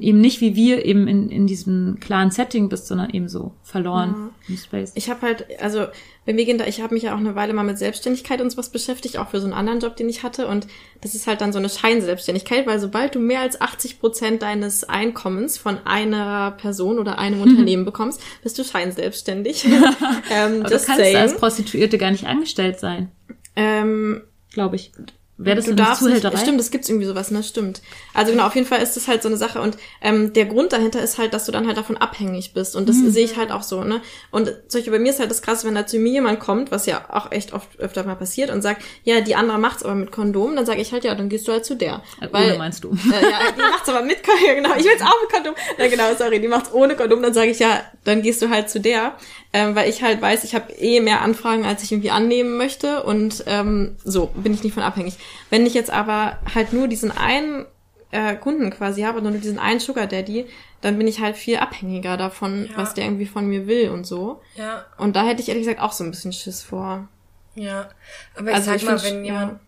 eben 0.00 0.20
nicht 0.20 0.40
wie 0.40 0.56
wir 0.56 0.84
eben 0.84 1.06
in, 1.06 1.30
in 1.30 1.46
diesem 1.46 1.98
klaren 2.00 2.30
Setting 2.30 2.68
bist, 2.68 2.86
sondern 2.86 3.10
eben 3.10 3.28
so 3.28 3.52
verloren 3.62 4.14
ja. 4.16 4.30
im 4.48 4.56
Space. 4.56 4.92
Ich 4.94 5.08
habe 5.10 5.22
halt, 5.22 5.46
also 5.60 5.86
bei 6.26 6.32
mir 6.32 6.44
gehen 6.44 6.58
da, 6.58 6.66
ich 6.66 6.80
habe 6.80 6.94
mich 6.94 7.04
ja 7.04 7.14
auch 7.14 7.18
eine 7.18 7.34
Weile 7.34 7.52
mal 7.52 7.62
mit 7.62 7.78
Selbstständigkeit 7.78 8.40
und 8.40 8.50
sowas 8.50 8.70
beschäftigt, 8.70 9.18
auch 9.18 9.28
für 9.28 9.40
so 9.40 9.44
einen 9.44 9.54
anderen 9.54 9.80
Job, 9.80 9.96
den 9.96 10.08
ich 10.08 10.22
hatte. 10.22 10.48
Und 10.48 10.66
das 11.02 11.14
ist 11.14 11.26
halt 11.26 11.40
dann 11.40 11.52
so 11.52 11.58
eine 11.58 11.68
Scheinselbstständigkeit, 11.68 12.66
weil 12.66 12.80
sobald 12.80 13.14
du 13.14 13.20
mehr 13.20 13.40
als 13.40 13.60
80 13.60 14.00
Prozent 14.00 14.42
deines 14.42 14.84
Einkommens 14.84 15.58
von 15.58 15.78
einer 15.84 16.52
Person 16.52 16.98
oder 16.98 17.18
einem 17.18 17.40
Unternehmen 17.42 17.84
bekommst, 17.84 18.20
bist 18.42 18.58
du 18.58 18.64
scheinselbstständig. 18.64 19.64
ähm, 20.30 20.60
Aber 20.60 20.70
du 20.70 20.70
kannst 20.70 20.86
saying. 20.86 21.16
als 21.16 21.36
Prostituierte 21.36 21.98
gar 21.98 22.10
nicht 22.10 22.26
angestellt 22.26 22.80
sein. 22.80 23.10
Ähm, 23.56 24.22
Glaube 24.52 24.76
ich. 24.76 24.92
Wäre 25.36 25.56
das 25.56 25.64
du 25.64 25.74
darfst 25.74 26.02
Zuhälterei? 26.02 26.32
Nicht, 26.32 26.42
stimmt, 26.42 26.60
das 26.60 26.70
gibt's 26.70 26.88
irgendwie 26.88 27.06
sowas, 27.06 27.32
ne? 27.32 27.42
Stimmt. 27.42 27.82
Also 28.12 28.30
genau, 28.30 28.46
auf 28.46 28.54
jeden 28.54 28.68
Fall 28.68 28.80
ist 28.80 28.96
das 28.96 29.08
halt 29.08 29.22
so 29.22 29.28
eine 29.28 29.36
Sache 29.36 29.60
und 29.60 29.76
ähm, 30.00 30.32
der 30.32 30.46
Grund 30.46 30.72
dahinter 30.72 31.02
ist 31.02 31.18
halt, 31.18 31.34
dass 31.34 31.44
du 31.44 31.52
dann 31.52 31.66
halt 31.66 31.76
davon 31.76 31.96
abhängig 31.96 32.52
bist 32.54 32.76
und 32.76 32.88
das 32.88 32.96
mhm. 32.96 33.10
sehe 33.10 33.24
ich 33.24 33.36
halt 33.36 33.50
auch 33.50 33.64
so, 33.64 33.82
ne? 33.82 34.00
Und 34.30 34.54
solche 34.68 34.92
bei 34.92 35.00
mir 35.00 35.10
ist 35.10 35.18
halt 35.18 35.32
das 35.32 35.42
krasse, 35.42 35.66
wenn 35.66 35.74
da 35.74 35.86
zu 35.86 35.98
mir 35.98 36.12
jemand 36.12 36.38
kommt, 36.38 36.70
was 36.70 36.86
ja 36.86 37.06
auch 37.08 37.32
echt 37.32 37.52
oft 37.52 37.80
öfter 37.80 38.04
mal 38.04 38.14
passiert 38.14 38.50
und 38.50 38.62
sagt, 38.62 38.82
ja, 39.02 39.20
die 39.22 39.34
andere 39.34 39.58
macht's 39.58 39.82
aber 39.82 39.96
mit 39.96 40.12
Kondom, 40.12 40.54
dann 40.54 40.66
sage 40.66 40.80
ich 40.80 40.92
halt, 40.92 41.02
ja, 41.02 41.16
dann 41.16 41.28
gehst 41.28 41.48
du 41.48 41.52
halt 41.52 41.64
zu 41.64 41.74
der. 41.74 42.02
Äh, 42.20 42.28
Weil, 42.30 42.50
ohne 42.50 42.58
meinst 42.58 42.84
du? 42.84 42.90
Äh, 42.90 43.22
ja, 43.22 43.38
die 43.56 43.60
macht's 43.72 43.88
aber 43.88 44.02
mit 44.02 44.22
Kondom, 44.22 44.54
genau. 44.54 44.76
Ich 44.76 44.84
will's 44.84 45.02
auch 45.02 45.20
mit 45.20 45.32
Kondom. 45.32 45.54
Na 45.78 45.88
genau, 45.88 46.14
sorry, 46.16 46.40
die 46.40 46.48
macht's 46.48 46.72
ohne 46.72 46.94
Kondom, 46.94 47.22
dann 47.22 47.34
sage 47.34 47.50
ich 47.50 47.58
ja, 47.58 47.80
dann 48.04 48.22
gehst 48.22 48.40
du 48.40 48.50
halt 48.50 48.70
zu 48.70 48.78
der 48.78 49.14
ähm, 49.54 49.76
weil 49.76 49.88
ich 49.88 50.02
halt 50.02 50.20
weiß, 50.20 50.42
ich 50.42 50.56
habe 50.56 50.72
eh 50.72 51.00
mehr 51.00 51.22
Anfragen, 51.22 51.64
als 51.64 51.84
ich 51.84 51.92
irgendwie 51.92 52.10
annehmen 52.10 52.56
möchte 52.56 53.04
und 53.04 53.44
ähm, 53.46 53.94
so 54.04 54.26
bin 54.34 54.52
ich 54.52 54.64
nicht 54.64 54.74
von 54.74 54.82
abhängig. 54.82 55.14
Wenn 55.50 55.66
ich 55.66 55.74
jetzt 55.74 55.90
aber 55.90 56.38
halt 56.54 56.72
nur 56.72 56.88
diesen 56.88 57.10
einen 57.10 57.66
äh, 58.10 58.36
Kunden 58.36 58.70
quasi 58.70 59.02
habe 59.02 59.22
nur 59.22 59.32
diesen 59.32 59.58
einen 59.58 59.80
Sugar 59.80 60.06
Daddy, 60.06 60.46
dann 60.80 60.98
bin 60.98 61.06
ich 61.06 61.20
halt 61.20 61.36
viel 61.36 61.56
abhängiger 61.56 62.16
davon, 62.16 62.66
ja. 62.70 62.76
was 62.76 62.94
der 62.94 63.04
irgendwie 63.04 63.26
von 63.26 63.46
mir 63.46 63.66
will 63.66 63.90
und 63.90 64.04
so. 64.04 64.40
Ja. 64.56 64.84
Und 64.98 65.16
da 65.16 65.26
hätte 65.26 65.42
ich 65.42 65.48
ehrlich 65.48 65.64
gesagt 65.64 65.80
auch 65.80 65.92
so 65.92 66.04
ein 66.04 66.10
bisschen 66.10 66.32
Schiss 66.32 66.62
vor. 66.62 67.08
Ja, 67.54 67.88
aber 68.36 68.50
ich 68.50 68.54
also 68.54 68.66
sag 68.66 68.76
ich 68.76 68.84
mal, 68.84 69.02
wenn 69.02 69.24
jemand, 69.24 69.52
ja. 69.52 69.60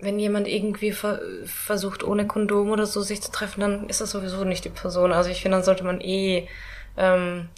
wenn 0.00 0.18
jemand 0.18 0.48
irgendwie 0.48 0.92
ver 0.92 1.20
versucht, 1.44 2.02
ohne 2.02 2.26
Kondom 2.26 2.70
oder 2.70 2.86
so 2.86 3.02
sich 3.02 3.22
zu 3.22 3.30
treffen, 3.30 3.60
dann 3.60 3.88
ist 3.88 4.00
das 4.00 4.10
sowieso 4.10 4.44
nicht 4.44 4.64
die 4.64 4.70
Person. 4.70 5.12
Also 5.12 5.30
ich 5.30 5.42
finde, 5.42 5.58
dann 5.58 5.64
sollte 5.64 5.84
man 5.84 6.00
eh 6.00 6.48
ähm, 6.96 7.48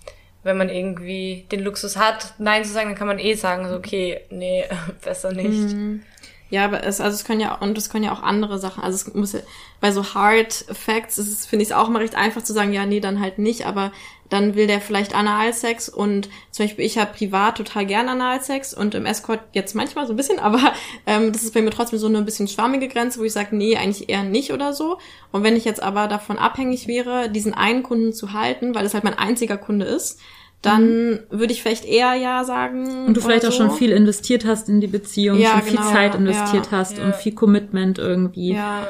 wenn 0.42 0.56
man 0.56 0.68
irgendwie 0.68 1.46
den 1.50 1.60
Luxus 1.60 1.96
hat, 1.96 2.34
Nein 2.38 2.64
zu 2.64 2.72
sagen, 2.72 2.88
dann 2.88 2.98
kann 2.98 3.06
man 3.06 3.18
eh 3.18 3.34
sagen, 3.34 3.68
so, 3.68 3.76
okay, 3.76 4.22
nee, 4.30 4.64
besser 5.04 5.32
nicht. 5.32 5.74
Mhm. 5.74 6.02
Ja, 6.50 6.64
aber 6.64 6.82
es, 6.82 7.00
also 7.00 7.14
es 7.14 7.24
können 7.24 7.40
ja, 7.40 7.54
und 7.56 7.76
es 7.76 7.90
können 7.90 8.04
ja 8.04 8.12
auch 8.12 8.22
andere 8.22 8.58
Sachen, 8.58 8.82
also 8.82 8.94
es 8.94 9.14
muss 9.14 9.32
ja, 9.32 9.40
bei 9.80 9.92
so 9.92 10.14
Hard 10.14 10.52
Facts 10.72 11.46
finde 11.46 11.62
ich 11.62 11.70
es 11.70 11.76
auch 11.76 11.88
mal 11.90 12.00
recht 12.00 12.14
einfach 12.14 12.42
zu 12.42 12.54
sagen, 12.54 12.72
ja, 12.72 12.86
nee, 12.86 13.00
dann 13.00 13.20
halt 13.20 13.38
nicht, 13.38 13.66
aber 13.66 13.92
dann 14.30 14.54
will 14.54 14.66
der 14.66 14.80
vielleicht 14.80 15.14
Analsex 15.14 15.88
und 15.88 16.28
zum 16.50 16.66
Beispiel 16.66 16.84
ich 16.84 16.98
habe 16.98 17.12
privat 17.12 17.56
total 17.56 17.86
gern 17.86 18.08
Analsex 18.08 18.74
und 18.74 18.94
im 18.94 19.06
Escort 19.06 19.40
jetzt 19.52 19.74
manchmal 19.74 20.06
so 20.06 20.14
ein 20.14 20.16
bisschen, 20.16 20.38
aber 20.40 20.72
ähm, 21.06 21.32
das 21.32 21.42
ist 21.42 21.52
bei 21.52 21.60
mir 21.60 21.70
trotzdem 21.70 21.98
so 21.98 22.06
eine 22.06 22.18
ein 22.18 22.24
bisschen 22.24 22.48
schwammige 22.48 22.88
Grenze, 22.88 23.20
wo 23.20 23.24
ich 23.24 23.32
sage, 23.32 23.54
nee, 23.54 23.76
eigentlich 23.76 24.08
eher 24.08 24.22
nicht 24.22 24.52
oder 24.52 24.72
so. 24.72 24.98
Und 25.32 25.44
wenn 25.44 25.56
ich 25.56 25.64
jetzt 25.64 25.82
aber 25.82 26.08
davon 26.08 26.38
abhängig 26.38 26.86
wäre, 26.86 27.28
diesen 27.30 27.54
einen 27.54 27.82
Kunden 27.82 28.12
zu 28.12 28.32
halten, 28.32 28.74
weil 28.74 28.86
es 28.86 28.94
halt 28.94 29.04
mein 29.04 29.18
einziger 29.18 29.58
Kunde 29.58 29.86
ist, 29.86 30.18
dann 30.62 31.10
mhm. 31.10 31.18
würde 31.30 31.52
ich 31.52 31.62
vielleicht 31.62 31.84
eher 31.84 32.14
ja 32.14 32.44
sagen. 32.44 33.06
Und 33.06 33.16
du 33.16 33.20
vielleicht 33.20 33.42
so. 33.42 33.48
auch 33.48 33.52
schon 33.52 33.70
viel 33.70 33.90
investiert 33.90 34.44
hast 34.44 34.68
in 34.68 34.80
die 34.80 34.86
Beziehung, 34.86 35.38
ja, 35.38 35.50
schon 35.50 35.68
genau, 35.68 35.82
viel 35.82 35.92
Zeit 35.92 36.14
investiert 36.14 36.66
ja, 36.66 36.72
hast 36.72 36.98
ja. 36.98 37.04
und 37.04 37.14
viel 37.14 37.34
Commitment 37.34 37.98
irgendwie. 37.98 38.54
Ja. 38.54 38.88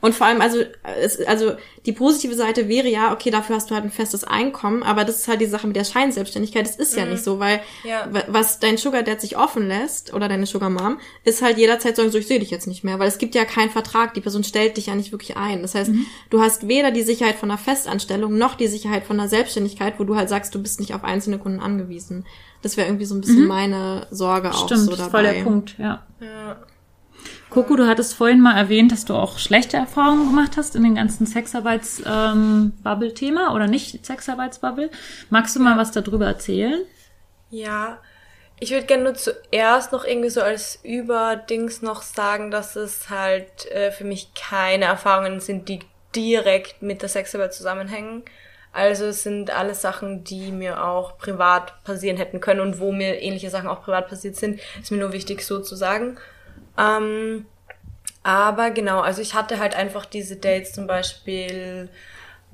Und 0.00 0.14
vor 0.14 0.26
allem, 0.26 0.40
also, 0.40 0.58
es, 1.00 1.20
also 1.26 1.52
die 1.84 1.92
positive 1.92 2.34
Seite 2.34 2.68
wäre 2.68 2.88
ja, 2.88 3.12
okay, 3.12 3.30
dafür 3.30 3.56
hast 3.56 3.70
du 3.70 3.74
halt 3.74 3.84
ein 3.84 3.90
festes 3.90 4.24
Einkommen, 4.24 4.82
aber 4.82 5.04
das 5.04 5.20
ist 5.20 5.28
halt 5.28 5.40
die 5.40 5.46
Sache 5.46 5.66
mit 5.66 5.76
der 5.76 5.84
Scheinselbstständigkeit. 5.84 6.66
Das 6.66 6.76
ist 6.76 6.92
mhm. 6.92 6.98
ja 6.98 7.06
nicht 7.06 7.24
so, 7.24 7.38
weil 7.38 7.60
ja. 7.84 8.08
was 8.28 8.58
dein 8.58 8.76
Sugar 8.76 9.02
Dad 9.02 9.20
sich 9.20 9.36
offen 9.36 9.68
lässt 9.68 10.12
oder 10.12 10.28
deine 10.28 10.46
Sugar 10.46 10.70
Mom, 10.70 10.98
ist 11.24 11.42
halt 11.42 11.58
jederzeit 11.58 11.96
sagen, 11.96 12.10
so 12.10 12.18
ich 12.18 12.26
sehe 12.26 12.40
dich 12.40 12.50
jetzt 12.50 12.66
nicht 12.66 12.84
mehr, 12.84 12.98
weil 12.98 13.08
es 13.08 13.18
gibt 13.18 13.34
ja 13.34 13.44
keinen 13.44 13.70
Vertrag, 13.70 14.14
die 14.14 14.20
Person 14.20 14.44
stellt 14.44 14.76
dich 14.76 14.86
ja 14.86 14.94
nicht 14.94 15.12
wirklich 15.12 15.36
ein. 15.36 15.62
Das 15.62 15.74
heißt, 15.74 15.90
mhm. 15.90 16.06
du 16.30 16.40
hast 16.40 16.68
weder 16.68 16.90
die 16.90 17.02
Sicherheit 17.02 17.36
von 17.36 17.50
einer 17.50 17.58
Festanstellung 17.58 18.36
noch 18.36 18.54
die 18.54 18.68
Sicherheit 18.68 19.04
von 19.04 19.18
einer 19.18 19.28
Selbstständigkeit, 19.28 19.98
wo 19.98 20.04
du 20.04 20.16
halt 20.16 20.28
sagst, 20.28 20.54
du 20.54 20.62
bist 20.62 20.80
nicht 20.80 20.94
auf 20.94 21.04
einzelne 21.04 21.38
Kunden 21.38 21.60
angewiesen. 21.60 22.24
Das 22.62 22.76
wäre 22.76 22.88
irgendwie 22.88 23.04
so 23.04 23.14
ein 23.14 23.20
bisschen 23.20 23.42
mhm. 23.42 23.48
meine 23.48 24.06
Sorge 24.10 24.50
Stimmt, 24.52 24.72
auch 24.72 24.76
so 24.76 24.90
dabei. 24.90 24.96
Stimmt, 24.96 25.10
voll 25.10 25.22
der 25.22 25.42
Punkt, 25.42 25.76
ja. 25.78 26.06
Ja. 26.20 26.56
Coco, 27.56 27.74
du 27.74 27.86
hattest 27.86 28.12
vorhin 28.12 28.42
mal 28.42 28.54
erwähnt, 28.54 28.92
dass 28.92 29.06
du 29.06 29.14
auch 29.14 29.38
schlechte 29.38 29.78
Erfahrungen 29.78 30.28
gemacht 30.28 30.58
hast 30.58 30.76
in 30.76 30.82
den 30.82 30.96
ganzen 30.96 31.24
Sexarbeits-Bubble-Thema 31.24 33.54
oder 33.54 33.66
nicht 33.66 34.04
Sexarbeits-Bubble. 34.04 34.90
Magst 35.30 35.56
du 35.56 35.60
mal 35.60 35.78
was 35.78 35.90
darüber 35.90 36.26
erzählen? 36.26 36.82
Ja, 37.48 37.96
ich 38.60 38.72
würde 38.72 38.84
gerne 38.84 39.04
nur 39.04 39.14
zuerst 39.14 39.92
noch 39.92 40.04
irgendwie 40.04 40.28
so 40.28 40.42
als 40.42 40.80
Überdings 40.82 41.80
noch 41.80 42.02
sagen, 42.02 42.50
dass 42.50 42.76
es 42.76 43.08
halt 43.08 43.64
äh, 43.70 43.90
für 43.90 44.04
mich 44.04 44.34
keine 44.34 44.84
Erfahrungen 44.84 45.40
sind, 45.40 45.70
die 45.70 45.78
direkt 46.14 46.82
mit 46.82 47.00
der 47.00 47.08
Sexarbeit 47.08 47.54
zusammenhängen. 47.54 48.22
Also 48.74 49.06
es 49.06 49.22
sind 49.22 49.50
alles 49.50 49.80
Sachen, 49.80 50.24
die 50.24 50.52
mir 50.52 50.84
auch 50.84 51.16
privat 51.16 51.82
passieren 51.84 52.18
hätten 52.18 52.40
können 52.40 52.60
und 52.60 52.80
wo 52.80 52.92
mir 52.92 53.22
ähnliche 53.22 53.48
Sachen 53.48 53.70
auch 53.70 53.82
privat 53.82 54.10
passiert 54.10 54.36
sind. 54.36 54.60
Ist 54.78 54.92
mir 54.92 54.98
nur 54.98 55.14
wichtig 55.14 55.40
so 55.40 55.62
zu 55.62 55.74
sagen. 55.74 56.18
Ähm, 56.78 57.46
aber 58.22 58.70
genau, 58.70 59.00
also 59.00 59.22
ich 59.22 59.34
hatte 59.34 59.58
halt 59.58 59.74
einfach 59.74 60.04
diese 60.04 60.36
Dates 60.36 60.72
zum 60.72 60.86
Beispiel 60.86 61.88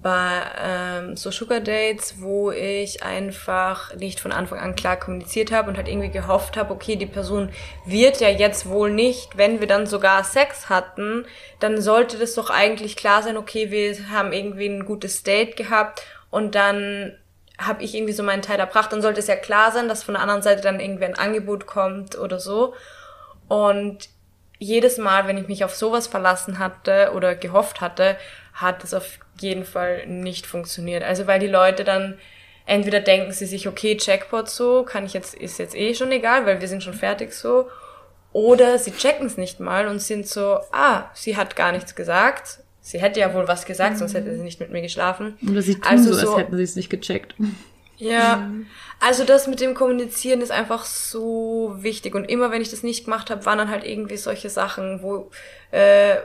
bei 0.03 0.43
ähm, 0.61 1.17
so 1.17 1.31
Sugar 1.31 1.61
Dates, 1.61 2.21
wo 2.21 2.51
ich 2.51 3.03
einfach 3.05 3.95
nicht 3.95 4.21
von 4.21 4.33
Anfang 4.33 4.59
an 4.59 4.75
klar 4.75 4.99
kommuniziert 4.99 5.53
habe 5.53 5.71
und 5.71 5.77
halt 5.77 5.89
irgendwie 5.89 6.11
gehofft 6.11 6.57
habe, 6.57 6.75
okay, 6.75 6.97
die 6.97 7.07
Person 7.07 7.51
wird 7.87 8.21
ja 8.21 8.29
jetzt 8.29 8.69
wohl 8.69 8.91
nicht, 8.91 9.39
wenn 9.39 9.61
wir 9.61 9.69
dann 9.69 9.87
sogar 9.87 10.25
Sex 10.25 10.69
hatten, 10.69 11.25
dann 11.61 11.81
sollte 11.81 12.19
das 12.19 12.35
doch 12.35 12.51
eigentlich 12.51 12.97
klar 12.97 13.23
sein, 13.23 13.37
okay, 13.37 13.71
wir 13.71 14.11
haben 14.11 14.33
irgendwie 14.33 14.67
ein 14.67 14.85
gutes 14.85 15.23
Date 15.23 15.57
gehabt 15.57 16.03
und 16.31 16.55
dann 16.55 17.17
habe 17.59 17.85
ich 17.85 17.95
irgendwie 17.95 18.13
so 18.13 18.25
meinen 18.25 18.43
Teil 18.43 18.59
erbracht, 18.59 18.93
dann 18.93 19.03
sollte 19.03 19.21
es 19.21 19.29
ja 19.29 19.37
klar 19.37 19.71
sein, 19.71 19.89
dass 19.89 20.03
von 20.03 20.15
der 20.15 20.23
anderen 20.23 20.43
Seite 20.43 20.63
dann 20.63 20.81
irgendwie 20.81 21.05
ein 21.05 21.19
Angebot 21.19 21.67
kommt 21.67 22.19
oder 22.19 22.41
so. 22.41 22.75
Und 23.53 24.09
jedes 24.59 24.97
Mal, 24.97 25.27
wenn 25.27 25.37
ich 25.37 25.47
mich 25.47 25.63
auf 25.63 25.75
sowas 25.75 26.07
verlassen 26.07 26.59
hatte 26.59 27.13
oder 27.15 27.35
gehofft 27.35 27.83
hatte, 27.83 28.17
hat 28.55 28.83
es 28.83 28.95
auf 28.95 29.19
jeden 29.39 29.67
Fall 29.67 30.07
nicht 30.07 30.47
funktioniert. 30.47 31.03
Also 31.03 31.27
weil 31.27 31.39
die 31.39 31.49
Leute 31.49 31.85
dann 31.85 32.17
entweder 32.65 33.01
denken 33.01 33.31
sie 33.33 33.45
sich, 33.45 33.69
okay, 33.69 33.99
Checkpot 33.99 34.49
so, 34.49 34.85
kann 34.85 35.05
ich 35.05 35.13
jetzt, 35.13 35.35
ist 35.35 35.59
jetzt 35.59 35.77
eh 35.77 35.95
schon 35.95 36.13
egal, 36.13 36.47
weil 36.47 36.63
wir 36.63 36.69
sind 36.69 36.83
schon 36.83 36.95
fertig 36.95 37.35
so. 37.35 37.69
Oder 38.33 38.79
sie 38.79 38.93
checken 38.93 39.27
es 39.27 39.37
nicht 39.37 39.61
mal 39.61 39.87
und 39.87 40.01
sind 40.01 40.27
so, 40.27 40.61
ah, 40.73 41.11
sie 41.13 41.37
hat 41.37 41.55
gar 41.55 41.73
nichts 41.73 41.95
gesagt. 41.95 42.61
Sie 42.81 43.03
hätte 43.03 43.21
ja 43.21 43.35
wohl 43.35 43.49
was 43.49 43.67
gesagt, 43.67 43.97
mhm. 43.97 43.99
sonst 43.99 44.15
hätte 44.15 44.35
sie 44.35 44.43
nicht 44.43 44.61
mit 44.61 44.71
mir 44.71 44.81
geschlafen. 44.81 45.37
Oder 45.47 45.61
sie 45.61 45.75
tun 45.75 45.85
also 45.85 46.15
so, 46.15 46.31
als 46.31 46.39
hätten 46.39 46.57
sie 46.57 46.63
es 46.63 46.75
nicht 46.75 46.89
gecheckt. 46.89 47.35
Ja, 48.03 48.37
mhm. 48.37 48.67
also 49.01 49.25
das 49.25 49.47
mit 49.47 49.61
dem 49.61 49.75
Kommunizieren 49.75 50.41
ist 50.41 50.51
einfach 50.51 50.85
so 50.85 51.77
wichtig. 51.79 52.15
Und 52.15 52.25
immer 52.25 52.51
wenn 52.51 52.63
ich 52.63 52.71
das 52.71 52.83
nicht 52.83 53.05
gemacht 53.05 53.31
habe, 53.31 53.47
waren 53.47 53.59
dann 53.59 53.71
halt 53.71 53.85
irgendwie 53.85 54.17
solche 54.17 54.51
Sachen, 54.51 55.03
wo 55.03 55.31
äh, 55.71 56.17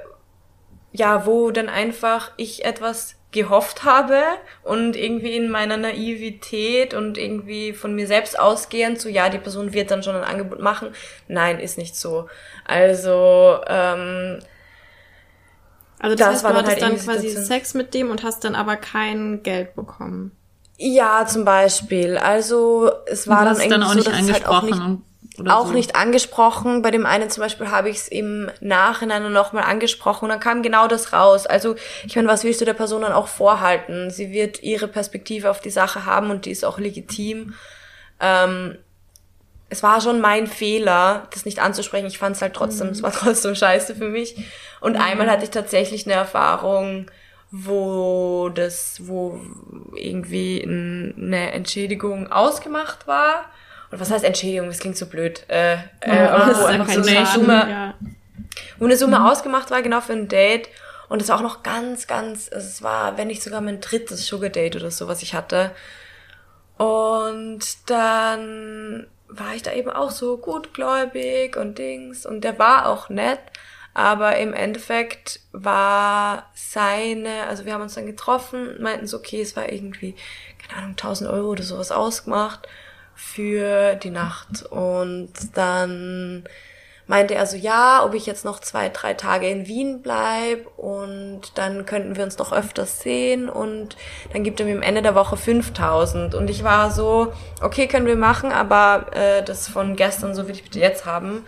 ja, 0.92 1.26
wo 1.26 1.52
dann 1.52 1.70
einfach 1.70 2.32
ich 2.38 2.66
etwas 2.66 3.16
gehofft 3.32 3.84
habe 3.84 4.22
und 4.64 4.96
irgendwie 4.96 5.36
in 5.36 5.50
meiner 5.50 5.78
Naivität 5.78 6.94
und 6.94 7.18
irgendwie 7.18 7.74
von 7.74 7.94
mir 7.94 8.08
selbst 8.08 8.40
ausgehend 8.40 9.00
so, 9.00 9.10
ja, 9.10 9.30
die 9.30 9.38
Person 9.38 9.74
wird 9.74 9.92
dann 9.92 10.02
schon 10.02 10.16
ein 10.16 10.24
Angebot 10.24 10.60
machen. 10.60 10.90
Nein, 11.28 11.60
ist 11.60 11.78
nicht 11.78 11.96
so. 11.96 12.28
Also, 12.66 13.60
ähm, 13.68 14.40
also 16.00 16.16
das, 16.16 16.26
das 16.26 16.28
heißt, 16.28 16.44
war 16.46 16.54
du 16.54 16.58
hattest 16.60 16.82
halt 16.82 16.92
dann 16.92 16.98
quasi 16.98 17.30
Sex 17.30 17.74
mit 17.74 17.94
dem 17.94 18.10
und 18.10 18.24
hast 18.24 18.44
dann 18.44 18.56
aber 18.56 18.78
kein 18.78 19.44
Geld 19.44 19.76
bekommen. 19.76 20.32
Ja, 20.78 21.26
zum 21.26 21.44
Beispiel. 21.44 22.18
Also 22.18 22.92
es 23.08 23.28
war 23.28 23.46
dann 23.46 23.56
irgendwie 23.56 23.70
dann 23.70 23.84
auch 23.84 23.90
so, 23.90 23.96
nicht 23.96 24.08
dass 24.08 24.14
angesprochen 24.14 24.70
es 24.70 24.80
halt 24.80 24.82
auch 24.82 24.88
nicht 24.88 25.02
auch 25.46 25.68
so. 25.68 25.74
nicht 25.74 25.96
angesprochen. 25.96 26.82
Bei 26.82 26.92
dem 26.92 27.06
einen 27.06 27.30
zum 27.30 27.44
Beispiel 27.44 27.70
habe 27.70 27.90
ich 27.90 27.98
es 27.98 28.08
im 28.08 28.50
Nachhinein 28.60 29.32
nochmal 29.32 29.64
angesprochen 29.64 30.26
und 30.26 30.30
dann 30.30 30.40
kam 30.40 30.64
genau 30.64 30.88
das 30.88 31.14
raus. 31.14 31.46
Also 31.46 31.76
ich 32.06 32.16
meine, 32.16 32.28
was 32.28 32.44
willst 32.44 32.62
du 32.62 32.66
der 32.66 32.74
Person 32.74 33.02
dann 33.02 33.12
auch 33.12 33.28
vorhalten? 33.28 34.10
Sie 34.10 34.32
wird 34.32 34.64
ihre 34.64 34.88
Perspektive 34.88 35.52
auf 35.52 35.62
die 35.62 35.70
Sache 35.70 36.06
haben 36.06 36.32
und 36.32 36.46
die 36.46 36.52
ist 36.52 36.66
auch 36.66 36.80
legitim. 36.80 37.54
Ähm, 38.20 38.78
es 39.70 39.84
war 39.84 40.02
schon 40.02 40.22
mein 40.22 40.48
Fehler, 40.48 41.28
das 41.32 41.46
nicht 41.46 41.60
anzusprechen. 41.60 42.08
Ich 42.08 42.18
fand 42.18 42.36
es 42.36 42.42
halt 42.42 42.54
trotzdem, 42.54 42.88
mhm. 42.88 42.94
es 42.94 43.04
war 43.04 43.12
trotzdem 43.14 43.54
scheiße 43.54 43.96
für 43.96 44.10
mich. 44.10 44.36
Und 44.80 44.94
mhm. 44.94 45.02
einmal 45.02 45.30
hatte 45.30 45.44
ich 45.44 45.52
tatsächlich 45.52 46.06
eine 46.06 46.16
Erfahrung, 46.16 47.12
wo 47.52 48.50
das, 48.50 49.08
wo 49.08 49.40
irgendwie 49.96 50.64
eine 50.64 51.52
Entschädigung 51.52 52.32
ausgemacht 52.32 53.08
war 53.08 53.46
oder 53.90 54.00
was 54.00 54.12
heißt 54.12 54.26
Entschädigung, 54.26 54.68
das 54.68 54.80
klingt 54.80 54.98
so 54.98 55.06
blöd, 55.06 55.46
äh, 55.48 55.76
äh, 55.76 55.78
ja, 56.08 56.60
wo 56.60 56.66
einfach 56.66 56.90
so 56.90 57.02
eine 57.02 57.26
Summe, 57.26 57.70
ja. 57.70 57.94
wo 58.80 58.86
eine 58.86 58.98
Summe 58.98 59.20
mhm. 59.20 59.26
ausgemacht 59.26 59.72
war, 59.72 59.82
genau 59.82 60.02
für 60.02 60.14
ein 60.14 60.28
Date. 60.28 60.70
Und 61.10 61.22
es 61.22 61.30
war 61.30 61.38
auch 61.38 61.44
noch 61.44 61.64
ganz, 61.64 62.06
ganz, 62.06 62.52
also 62.52 62.68
es 62.68 62.84
war, 62.84 63.18
wenn 63.18 63.28
nicht 63.28 63.42
sogar 63.42 63.62
mein 63.62 63.80
drittes 63.80 64.28
Sugar 64.28 64.50
Date 64.50 64.76
oder 64.76 64.92
so, 64.92 65.08
was 65.08 65.24
ich 65.24 65.34
hatte. 65.34 65.72
Und 66.78 67.90
dann 67.90 69.08
war 69.30 69.56
ich 69.56 69.64
da 69.64 69.72
eben 69.72 69.90
auch 69.90 70.12
so 70.12 70.38
gutgläubig 70.38 71.56
und 71.56 71.78
Dings 71.78 72.26
und 72.26 72.44
der 72.44 72.60
war 72.60 72.88
auch 72.88 73.10
nett, 73.10 73.40
aber 73.98 74.38
im 74.38 74.54
Endeffekt 74.54 75.40
war 75.54 76.52
seine, 76.54 77.48
also 77.50 77.66
wir 77.66 77.74
haben 77.74 77.82
uns 77.82 77.96
dann 77.96 78.06
getroffen, 78.06 78.80
meinten 78.80 79.08
so, 79.08 79.18
okay, 79.18 79.42
es 79.42 79.56
war 79.56 79.72
irgendwie, 79.72 80.14
keine 80.62 80.84
Ahnung, 80.84 80.92
1000 80.92 81.28
Euro 81.32 81.48
oder 81.48 81.64
sowas 81.64 81.92
ausgemacht 81.92 82.68
für 83.16 83.96
die 83.96 84.12
Nacht. 84.12 84.68
Und 84.70 85.32
dann 85.56 86.44
meinte 87.08 87.34
er 87.34 87.48
so, 87.48 87.58
ja, 87.58 88.06
ob 88.06 88.14
ich 88.14 88.28
jetzt 88.28 88.46
noch 88.46 88.60
zwei, 88.60 88.90
drei 88.90 89.16
Tage 89.16 89.50
in 89.50 89.66
Wien 89.66 90.04
bleib 90.04 90.68
und 90.78 91.58
dann 91.58 91.88
könnten 91.88 92.16
wir 92.16 92.24
uns 92.24 92.38
noch 92.38 92.54
öfters 92.54 93.00
sehen. 93.00 93.50
Und 93.50 93.98
dann 94.32 94.44
gibt 94.44 94.60
er 94.60 94.68
mir 94.68 94.76
am 94.76 94.84
Ende 94.84 95.02
der 95.02 95.16
Woche 95.16 95.38
5000 95.38 96.36
und 96.36 96.52
ich 96.52 96.64
war 96.64 96.92
so, 96.92 97.34
okay, 97.64 97.88
können 97.88 98.06
wir 98.06 98.16
machen, 98.16 98.52
aber 98.52 99.08
äh, 99.16 99.42
das 99.42 99.68
von 99.68 99.96
gestern 99.96 100.36
so 100.36 100.48
will 100.48 100.54
ich 100.54 100.66
bitte 100.66 100.80
jetzt 100.80 101.08
haben 101.08 101.48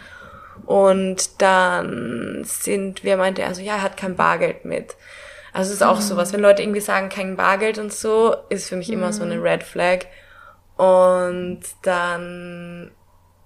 und 0.66 1.42
dann 1.42 2.44
sind 2.44 3.04
wir, 3.04 3.18
meinte 3.18 3.42
er 3.42 3.54
so, 3.56 3.62
ja, 3.62 3.76
er 3.76 3.82
hat 3.82 3.98
kein 3.98 4.16
Bargeld 4.16 4.66
mit. 4.66 4.96
Also 5.54 5.70
es 5.70 5.78
ist 5.78 5.84
auch 5.84 5.98
mhm. 5.98 6.04
sowas, 6.04 6.34
wenn 6.34 6.42
Leute 6.42 6.62
irgendwie 6.62 6.80
sagen, 6.80 7.10
kein 7.10 7.36
Bargeld 7.36 7.78
und 7.78 7.94
so, 7.94 8.36
ist 8.50 8.70
für 8.70 8.76
mich 8.76 8.90
mhm. 8.90 8.96
immer 8.96 9.14
so 9.14 9.24
eine 9.24 9.36
mhm. 9.36 9.44
Red 9.44 9.64
Flag. 9.64 10.06
Und 10.78 11.62
dann, 11.82 12.92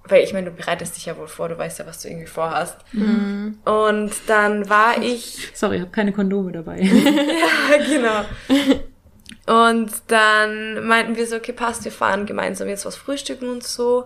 weil 0.03 0.23
ich 0.23 0.33
meine, 0.33 0.51
du 0.51 0.55
bereitest 0.55 0.95
dich 0.95 1.05
ja 1.05 1.17
wohl 1.17 1.27
vor, 1.27 1.49
du 1.49 1.57
weißt 1.57 1.79
ja, 1.79 1.87
was 1.87 2.01
du 2.01 2.09
irgendwie 2.09 2.27
vorhast. 2.27 2.77
Mhm. 2.91 3.59
Und 3.65 4.11
dann 4.27 4.69
war 4.69 5.01
ich. 5.01 5.49
Sorry, 5.53 5.77
ich 5.77 5.81
habe 5.81 5.91
keine 5.91 6.11
Kondome 6.13 6.51
dabei. 6.51 6.79
ja, 6.81 7.77
genau. 7.83 8.25
Und 9.45 9.91
dann 10.07 10.85
meinten 10.85 11.15
wir 11.15 11.25
so, 11.27 11.37
okay, 11.37 11.53
passt, 11.53 11.83
wir 11.85 11.91
fahren 11.91 12.25
gemeinsam 12.25 12.67
jetzt 12.67 12.85
was 12.85 12.95
frühstücken 12.95 13.49
und 13.49 13.63
so. 13.63 14.05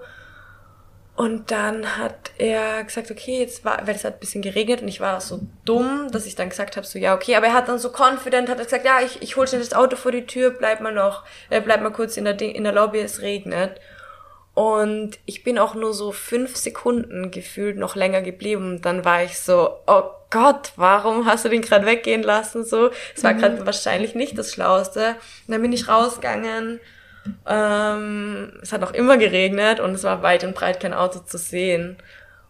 Und 1.18 1.50
dann 1.50 1.98
hat 1.98 2.30
er 2.38 2.84
gesagt, 2.84 3.10
okay, 3.10 3.40
jetzt 3.40 3.66
war, 3.66 3.88
weil 3.88 3.96
es 3.96 4.04
hat 4.04 4.14
ein 4.14 4.20
bisschen 4.20 4.44
geregnet 4.44 4.84
und 4.84 4.88
ich 4.88 5.00
war 5.00 5.20
so 5.20 5.40
dumm, 5.66 6.12
dass 6.12 6.28
ich 6.28 6.36
dann 6.36 6.50
gesagt 6.50 6.78
habe, 6.78 6.86
so 6.86 7.00
ja, 7.00 7.16
okay, 7.16 7.36
aber 7.36 7.48
er 7.48 7.54
hat 7.54 7.68
dann 7.70 7.80
so 7.80 7.90
confident, 7.90 8.50
hat 8.50 8.60
er 8.60 8.66
gesagt, 8.66 8.86
ja, 8.86 9.00
ich, 9.02 9.20
ich 9.24 9.36
hol 9.36 9.48
schnell 9.48 9.62
das 9.62 9.74
Auto 9.74 9.96
vor 9.96 10.12
die 10.12 10.28
Tür, 10.28 10.52
bleib 10.52 10.80
mal 10.80 10.94
noch, 10.94 11.24
äh, 11.50 11.60
bleib 11.60 11.82
mal 11.82 11.90
kurz 11.90 12.18
in 12.18 12.26
der, 12.26 12.40
in 12.40 12.64
der 12.64 12.72
Lobby, 12.72 13.00
es 13.00 13.24
regnet. 13.24 13.82
Und 14.54 15.18
ich 15.26 15.44
bin 15.44 15.58
auch 15.58 15.74
nur 15.74 15.92
so 15.96 16.12
fünf 16.12 16.56
Sekunden 16.56 17.32
gefühlt 17.32 17.78
noch 17.78 17.96
länger 17.96 18.22
geblieben. 18.22 18.84
Dann 18.84 19.04
war 19.04 19.24
ich 19.24 19.40
so, 19.40 19.72
oh 19.88 20.04
Gott, 20.30 20.74
warum 20.76 21.26
hast 21.26 21.46
du 21.46 21.50
den 21.50 21.64
gerade 21.64 21.88
weggehen 21.88 22.22
lassen? 22.22 22.64
So, 22.64 22.92
es 23.16 23.24
war 23.24 23.34
mhm. 23.34 23.40
gerade 23.40 23.66
wahrscheinlich 23.66 24.14
nicht 24.14 24.38
das 24.38 24.54
Schlauste. 24.54 25.16
Und 25.48 25.54
dann 25.54 25.64
bin 25.64 25.74
ich 25.74 25.88
rausgegangen 25.88 26.80
ähm, 27.48 28.54
es 28.62 28.74
hat 28.74 28.84
auch 28.84 28.94
immer 28.94 29.18
geregnet 29.18 29.80
und 29.80 29.92
es 29.92 30.04
war 30.04 30.24
weit 30.24 30.44
und 30.44 30.56
breit 30.56 30.80
kein 30.80 30.94
Auto 30.94 31.20
zu 31.20 31.38
sehen. 31.38 31.98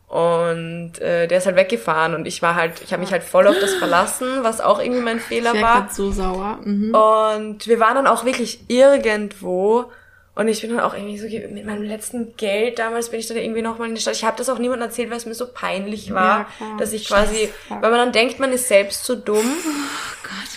Und 0.07 0.99
äh, 1.01 1.27
der 1.27 1.39
ist 1.39 1.45
halt 1.45 1.57
weggefahren 1.57 2.15
und 2.15 2.27
ich 2.27 2.41
war 2.41 2.55
halt, 2.55 2.81
ich 2.81 2.93
habe 2.93 3.01
mich 3.01 3.11
halt 3.11 3.23
voll 3.23 3.45
auf 3.45 3.59
das 3.59 3.73
verlassen, 3.79 4.27
was 4.41 4.61
auch 4.61 4.79
irgendwie 4.79 5.01
mein 5.01 5.19
Fehler 5.19 5.53
ich 5.53 5.61
war. 5.61 5.89
so 5.91 6.11
sauer. 6.11 6.59
Mhm. 6.63 6.95
Und 6.95 7.67
wir 7.67 7.79
waren 7.79 7.95
dann 7.95 8.07
auch 8.07 8.23
wirklich 8.23 8.61
irgendwo 8.69 9.91
und 10.37 10.47
ich 10.47 10.61
bin 10.61 10.69
dann 10.69 10.81
auch 10.81 10.93
irgendwie 10.93 11.17
so 11.17 11.27
mit 11.27 11.65
meinem 11.65 11.81
letzten 11.81 12.37
Geld 12.37 12.77
damals 12.77 13.09
bin 13.09 13.19
ich 13.19 13.27
dann 13.27 13.37
irgendwie 13.37 13.63
nochmal 13.63 13.89
in 13.89 13.95
die 13.95 14.01
Stadt. 14.01 14.15
Ich 14.15 14.23
habe 14.23 14.37
das 14.37 14.49
auch 14.49 14.59
niemandem 14.59 14.87
erzählt, 14.87 15.09
weil 15.09 15.17
es 15.17 15.25
mir 15.25 15.33
so 15.33 15.47
peinlich 15.47 16.13
war, 16.13 16.47
ja, 16.59 16.77
dass 16.77 16.93
ich 16.93 17.07
quasi, 17.07 17.49
weil 17.69 17.81
man 17.81 17.93
dann 17.93 18.11
denkt, 18.11 18.39
man 18.39 18.53
ist 18.53 18.67
selbst 18.67 19.03
so 19.03 19.15
dumm. 19.15 19.37
Oh 19.39 20.23
Gott. 20.23 20.56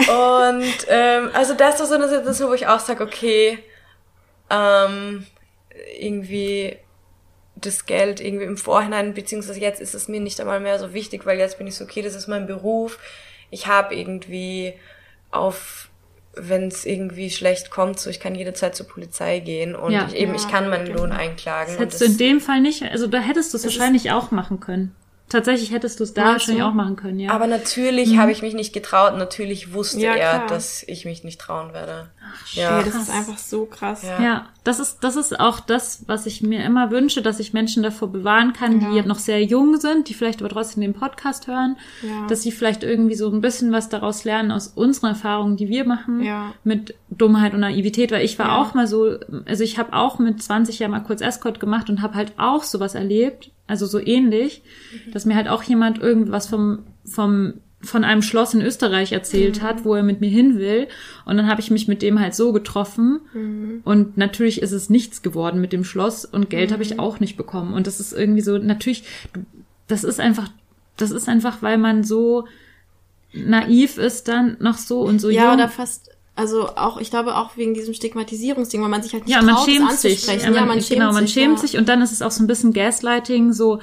Und 0.00 0.86
ähm, 0.88 1.30
also 1.34 1.54
das 1.54 1.80
war 1.80 1.86
so 1.86 1.94
eine 1.94 2.08
Situation, 2.08 2.50
wo 2.50 2.54
ich 2.54 2.66
auch 2.66 2.80
sage, 2.80 3.02
okay, 3.02 3.58
ähm, 4.50 5.26
irgendwie 5.98 6.76
das 7.56 7.86
Geld 7.86 8.20
irgendwie 8.20 8.44
im 8.44 8.56
Vorhinein, 8.56 9.14
beziehungsweise 9.14 9.60
jetzt 9.60 9.80
ist 9.80 9.94
es 9.94 10.08
mir 10.08 10.20
nicht 10.20 10.40
einmal 10.40 10.60
mehr 10.60 10.78
so 10.78 10.94
wichtig, 10.94 11.26
weil 11.26 11.38
jetzt 11.38 11.58
bin 11.58 11.66
ich 11.66 11.74
so, 11.74 11.84
okay, 11.84 12.02
das 12.02 12.14
ist 12.14 12.28
mein 12.28 12.46
Beruf. 12.46 12.98
Ich 13.50 13.66
habe 13.66 13.94
irgendwie 13.94 14.74
auf, 15.30 15.88
wenn 16.34 16.68
es 16.68 16.86
irgendwie 16.86 17.30
schlecht 17.30 17.70
kommt, 17.70 17.98
so 17.98 18.10
ich 18.10 18.20
kann 18.20 18.34
jederzeit 18.34 18.76
zur 18.76 18.86
Polizei 18.86 19.40
gehen 19.40 19.74
und 19.74 19.92
ja, 19.92 20.06
ich, 20.06 20.14
eben 20.14 20.32
ja, 20.32 20.38
ich 20.38 20.48
kann 20.48 20.68
meinen 20.68 20.86
Lohn 20.86 21.12
einklagen. 21.12 21.72
Das 21.72 21.80
hättest 21.80 22.00
du 22.00 22.04
in 22.06 22.18
dem 22.18 22.40
Fall 22.40 22.60
nicht, 22.60 22.82
also 22.84 23.06
da 23.06 23.18
hättest 23.18 23.52
du 23.52 23.58
es 23.58 23.64
wahrscheinlich 23.64 24.12
auch 24.12 24.30
machen 24.30 24.60
können. 24.60 24.94
Tatsächlich 25.28 25.72
hättest 25.72 26.00
du 26.00 26.04
es 26.04 26.14
da 26.14 26.24
wahrscheinlich 26.24 26.62
auch 26.62 26.74
machen 26.74 26.96
können, 26.96 27.20
ja. 27.20 27.30
Aber 27.32 27.46
natürlich 27.46 28.16
habe 28.18 28.32
ich 28.32 28.42
mich 28.42 28.54
nicht 28.54 28.72
getraut. 28.72 29.16
Natürlich 29.16 29.72
wusste 29.72 30.00
Ja, 30.00 30.14
er, 30.14 30.46
dass 30.46 30.82
ich 30.82 31.04
mich 31.04 31.24
nicht 31.24 31.40
trauen 31.40 31.72
werde. 31.72 32.10
Ja, 32.52 32.82
das 32.82 32.94
ist 32.94 33.10
einfach 33.10 33.38
so 33.38 33.64
krass. 33.66 34.02
Ja. 34.02 34.22
Ja, 34.22 34.46
das 34.64 34.80
ist, 34.80 34.98
das 35.00 35.16
ist 35.16 35.38
auch 35.38 35.60
das, 35.60 36.04
was 36.06 36.26
ich 36.26 36.42
mir 36.42 36.64
immer 36.64 36.90
wünsche, 36.90 37.22
dass 37.22 37.40
ich 37.40 37.52
Menschen 37.52 37.82
davor 37.82 38.08
bewahren 38.12 38.52
kann, 38.52 38.80
die 38.80 39.02
noch 39.02 39.18
sehr 39.18 39.42
jung 39.44 39.76
sind, 39.78 40.08
die 40.08 40.14
vielleicht 40.14 40.40
aber 40.40 40.48
trotzdem 40.50 40.80
den 40.82 40.92
Podcast 40.94 41.46
hören, 41.46 41.76
Ja. 42.02 42.26
dass 42.28 42.42
sie 42.42 42.52
vielleicht 42.52 42.82
irgendwie 42.82 43.14
so 43.14 43.30
ein 43.30 43.40
bisschen 43.40 43.72
was 43.72 43.88
daraus 43.88 44.24
lernen 44.24 44.50
aus 44.52 44.68
unseren 44.68 45.10
Erfahrungen, 45.10 45.56
die 45.56 45.68
wir 45.68 45.84
machen, 45.86 46.22
Ja. 46.22 46.52
mit 46.64 46.94
Dummheit 47.10 47.54
und 47.54 47.60
Naivität, 47.60 48.10
weil 48.12 48.24
ich 48.24 48.38
war 48.38 48.46
Ja. 48.48 48.56
auch 48.62 48.74
mal 48.74 48.86
so, 48.86 49.16
also 49.46 49.64
ich 49.64 49.78
habe 49.78 49.92
auch 49.94 50.18
mit 50.18 50.42
20 50.42 50.78
Jahren 50.78 50.90
mal 50.92 51.00
kurz 51.00 51.20
Escort 51.20 51.60
gemacht 51.60 51.88
und 51.90 52.02
habe 52.02 52.14
halt 52.14 52.32
auch 52.38 52.62
sowas 52.62 52.94
erlebt, 52.94 53.50
also 53.66 53.86
so 53.86 53.98
ähnlich, 53.98 54.62
Mhm. 55.06 55.12
dass 55.12 55.24
mir 55.26 55.34
halt 55.36 55.48
auch 55.48 55.62
jemand 55.62 55.98
irgendwas 55.98 56.46
vom, 56.46 56.80
vom 57.04 57.54
von 57.80 58.02
einem 58.02 58.22
Schloss 58.22 58.54
in 58.54 58.60
Österreich 58.60 59.12
erzählt 59.12 59.58
Mhm. 59.58 59.62
hat, 59.62 59.84
wo 59.84 59.94
er 59.94 60.02
mit 60.02 60.20
mir 60.20 60.30
hin 60.30 60.58
will. 60.58 60.88
Und 61.24 61.36
dann 61.36 61.46
habe 61.46 61.60
ich 61.60 61.70
mich 61.70 61.86
mit 61.86 62.02
dem 62.02 62.18
halt 62.18 62.34
so 62.34 62.52
getroffen. 62.52 63.20
Mhm. 63.32 63.80
Und 63.84 64.16
natürlich 64.16 64.60
ist 64.62 64.72
es 64.72 64.90
nichts 64.90 65.22
geworden 65.22 65.60
mit 65.60 65.72
dem 65.72 65.84
Schloss 65.84 66.24
und 66.24 66.50
Geld 66.50 66.72
habe 66.72 66.84
Mhm. 66.84 66.90
ich 66.92 66.98
auch 66.98 67.20
nicht 67.20 67.36
bekommen. 67.36 67.74
Und 67.74 67.86
das 67.86 68.00
ist 68.00 68.12
irgendwie 68.12 68.40
so, 68.40 68.58
natürlich, 68.58 69.04
das 69.86 70.02
ist 70.02 70.18
einfach, 70.18 70.48
das 70.96 71.12
ist 71.12 71.28
einfach, 71.28 71.62
weil 71.62 71.78
man 71.78 72.02
so 72.02 72.46
naiv 73.32 73.98
ist 73.98 74.28
dann 74.28 74.56
noch 74.60 74.78
so 74.78 75.00
und 75.02 75.20
so 75.20 75.30
Ja, 75.30 75.44
jung. 75.46 75.54
oder 75.54 75.68
fast, 75.68 76.10
also 76.34 76.68
auch, 76.70 76.98
ich 77.00 77.10
glaube 77.10 77.36
auch 77.36 77.56
wegen 77.56 77.74
diesem 77.74 77.94
Stigmatisierungsding, 77.94 78.80
weil 78.82 78.88
man 78.88 79.02
sich 79.02 79.12
halt 79.12 79.26
nicht 79.26 79.34
ja, 79.34 79.42
man 79.42 79.54
traut, 79.56 79.66
schämt 79.68 79.92
sich. 79.92 80.12
anzusprechen. 80.28 80.54
Ja, 80.54 80.64
man, 80.64 80.80
schämt 80.80 81.00
genau, 81.00 81.12
man 81.12 81.26
sich, 81.26 81.34
schämt 81.34 81.56
ja. 81.56 81.60
sich 81.60 81.76
und 81.78 81.88
dann 81.88 82.00
ist 82.02 82.12
es 82.12 82.22
auch 82.22 82.30
so 82.30 82.42
ein 82.42 82.46
bisschen 82.46 82.72
Gaslighting, 82.72 83.52
so 83.52 83.80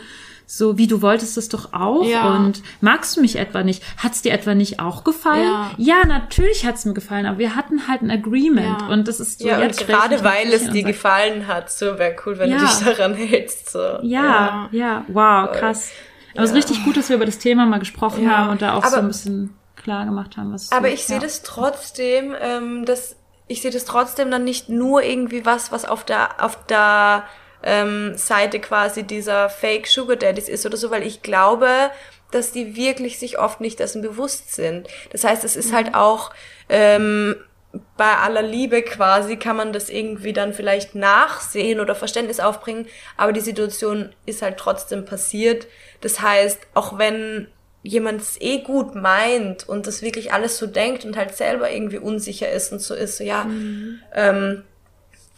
so 0.48 0.78
wie 0.78 0.88
du 0.88 1.02
wolltest 1.02 1.38
es 1.38 1.50
doch 1.50 1.74
auch 1.74 2.04
Ja. 2.06 2.36
und 2.36 2.62
magst 2.82 3.18
du 3.18 3.22
mich 3.22 3.38
etwa 3.38 3.64
nicht? 3.64 3.82
Hat's 3.98 4.22
dir 4.22 4.32
etwa 4.34 4.54
nicht 4.56 4.80
auch 4.80 5.04
gefallen? 5.04 5.52
Ja. 5.78 6.06
natürlich 6.06 6.66
hat's 6.66 6.86
mir 6.86 6.94
gefallen, 6.94 7.26
aber 7.26 7.40
wir 7.40 7.56
hatten 7.56 7.88
halt 7.88 8.02
ein 8.02 8.12
Agreement 8.12 8.82
Ja. 8.82 8.88
und 8.88 9.08
das 9.08 9.20
ist 9.20 9.40
so 9.40 9.48
Ja, 9.48 9.56
und 9.58 9.64
jetzt 9.64 9.82
ich 9.82 9.88
gerade 9.88 10.24
weil 10.24 10.54
es 10.54 10.70
dir 10.70 10.84
und 10.86 10.92
gefallen 10.92 11.48
hat, 11.48 11.72
so 11.72 11.98
wäre 11.98 12.16
cool, 12.26 12.38
wenn 12.38 12.52
Ja. 12.52 12.58
du 12.60 12.66
dich 12.66 12.76
daran 12.98 13.14
hältst. 13.16 13.72
So. 13.72 14.00
Ja, 14.04 14.70
ja, 14.72 15.04
wow, 15.08 15.52
krass. 15.52 15.90
Aber 16.36 16.44
es 16.44 16.52
ist 16.52 16.56
richtig 16.58 16.84
gut, 16.84 16.98
dass 16.98 17.10
wir 17.10 17.16
über 17.16 17.26
das 17.26 17.38
Thema 17.40 17.66
mal 17.66 17.80
gesprochen 17.80 18.24
Ja. 18.26 18.38
haben 18.38 18.50
und 18.50 18.62
da 18.62 18.74
auch 18.74 18.84
so 18.84 18.88
Aber- 18.98 18.98
ein 19.04 19.08
bisschen 19.08 19.56
klar 19.76 20.06
gemacht 20.06 20.38
haben, 20.38 20.54
was 20.54 20.72
Aber 20.72 20.88
so, 20.90 20.94
ich 20.94 21.06
sehe 21.06 21.18
ja. 21.18 21.22
das 21.22 21.42
trotzdem, 21.44 22.36
ähm, 22.42 22.86
das, 22.86 23.16
ich 23.48 23.62
sehe 23.62 23.72
das 23.72 23.86
trotzdem 23.86 24.32
dann 24.32 24.44
nicht 24.44 24.68
nur 24.70 25.02
irgendwie 25.04 25.46
was, 25.46 25.72
was 25.72 25.86
auf 25.86 26.04
der, 26.04 26.44
auf 26.44 26.66
der 26.68 27.24
ähm, 27.66 28.16
Seite 28.16 28.60
quasi 28.60 29.04
dieser 29.04 29.50
Fake 29.50 29.88
Sugar 29.88 30.16
Daddies 30.16 30.48
ist 30.48 30.66
oder 30.66 30.78
so, 30.78 30.92
weil 30.92 31.04
ich 31.04 31.22
glaube, 31.22 31.70
dass 32.32 32.52
die 32.52 32.76
wirklich 32.76 33.20
sich 33.20 33.40
oft 33.40 33.60
nicht 33.60 33.80
dessen 33.80 34.02
bewusst 34.02 34.54
sind. 34.54 34.88
Das 35.12 35.24
heißt, 35.24 35.44
es 35.44 35.56
ist 35.56 35.74
halt 35.74 35.96
auch 35.96 36.32
ähm, 36.70 37.36
bei 37.98 38.18
aller 38.18 38.42
Liebe 38.42 38.82
quasi 38.84 39.38
kann 39.38 39.58
man 39.58 39.74
das 39.74 39.90
irgendwie 39.90 40.32
dann 40.32 40.54
vielleicht 40.54 40.96
nachsehen 40.96 41.80
oder 41.80 41.96
Verständnis 41.96 42.40
aufbringen, 42.40 42.88
aber 43.18 43.34
die 43.34 43.42
Situation 43.42 44.10
ist 44.26 44.42
halt 44.42 44.58
trotzdem 44.58 45.06
passiert. 45.06 45.68
Das 46.02 46.22
heißt, 46.22 46.60
auch 46.74 46.98
wenn 46.98 47.48
jemand 47.84 48.22
es 48.22 48.40
eh 48.42 48.60
gut 48.60 48.96
meint 48.96 49.68
und 49.68 49.88
das 49.88 50.02
wirklich 50.02 50.34
alles 50.34 50.58
so 50.58 50.68
denkt 50.68 51.06
und 51.06 51.18
halt 51.18 51.36
selber 51.36 51.72
irgendwie 51.72 52.00
unsicher 52.00 52.50
ist 52.50 52.72
und 52.72 52.80
so 52.80 52.96
ist, 52.96 53.18
so 53.18 53.24
ja, 53.24 53.46
ähm, 54.14 54.64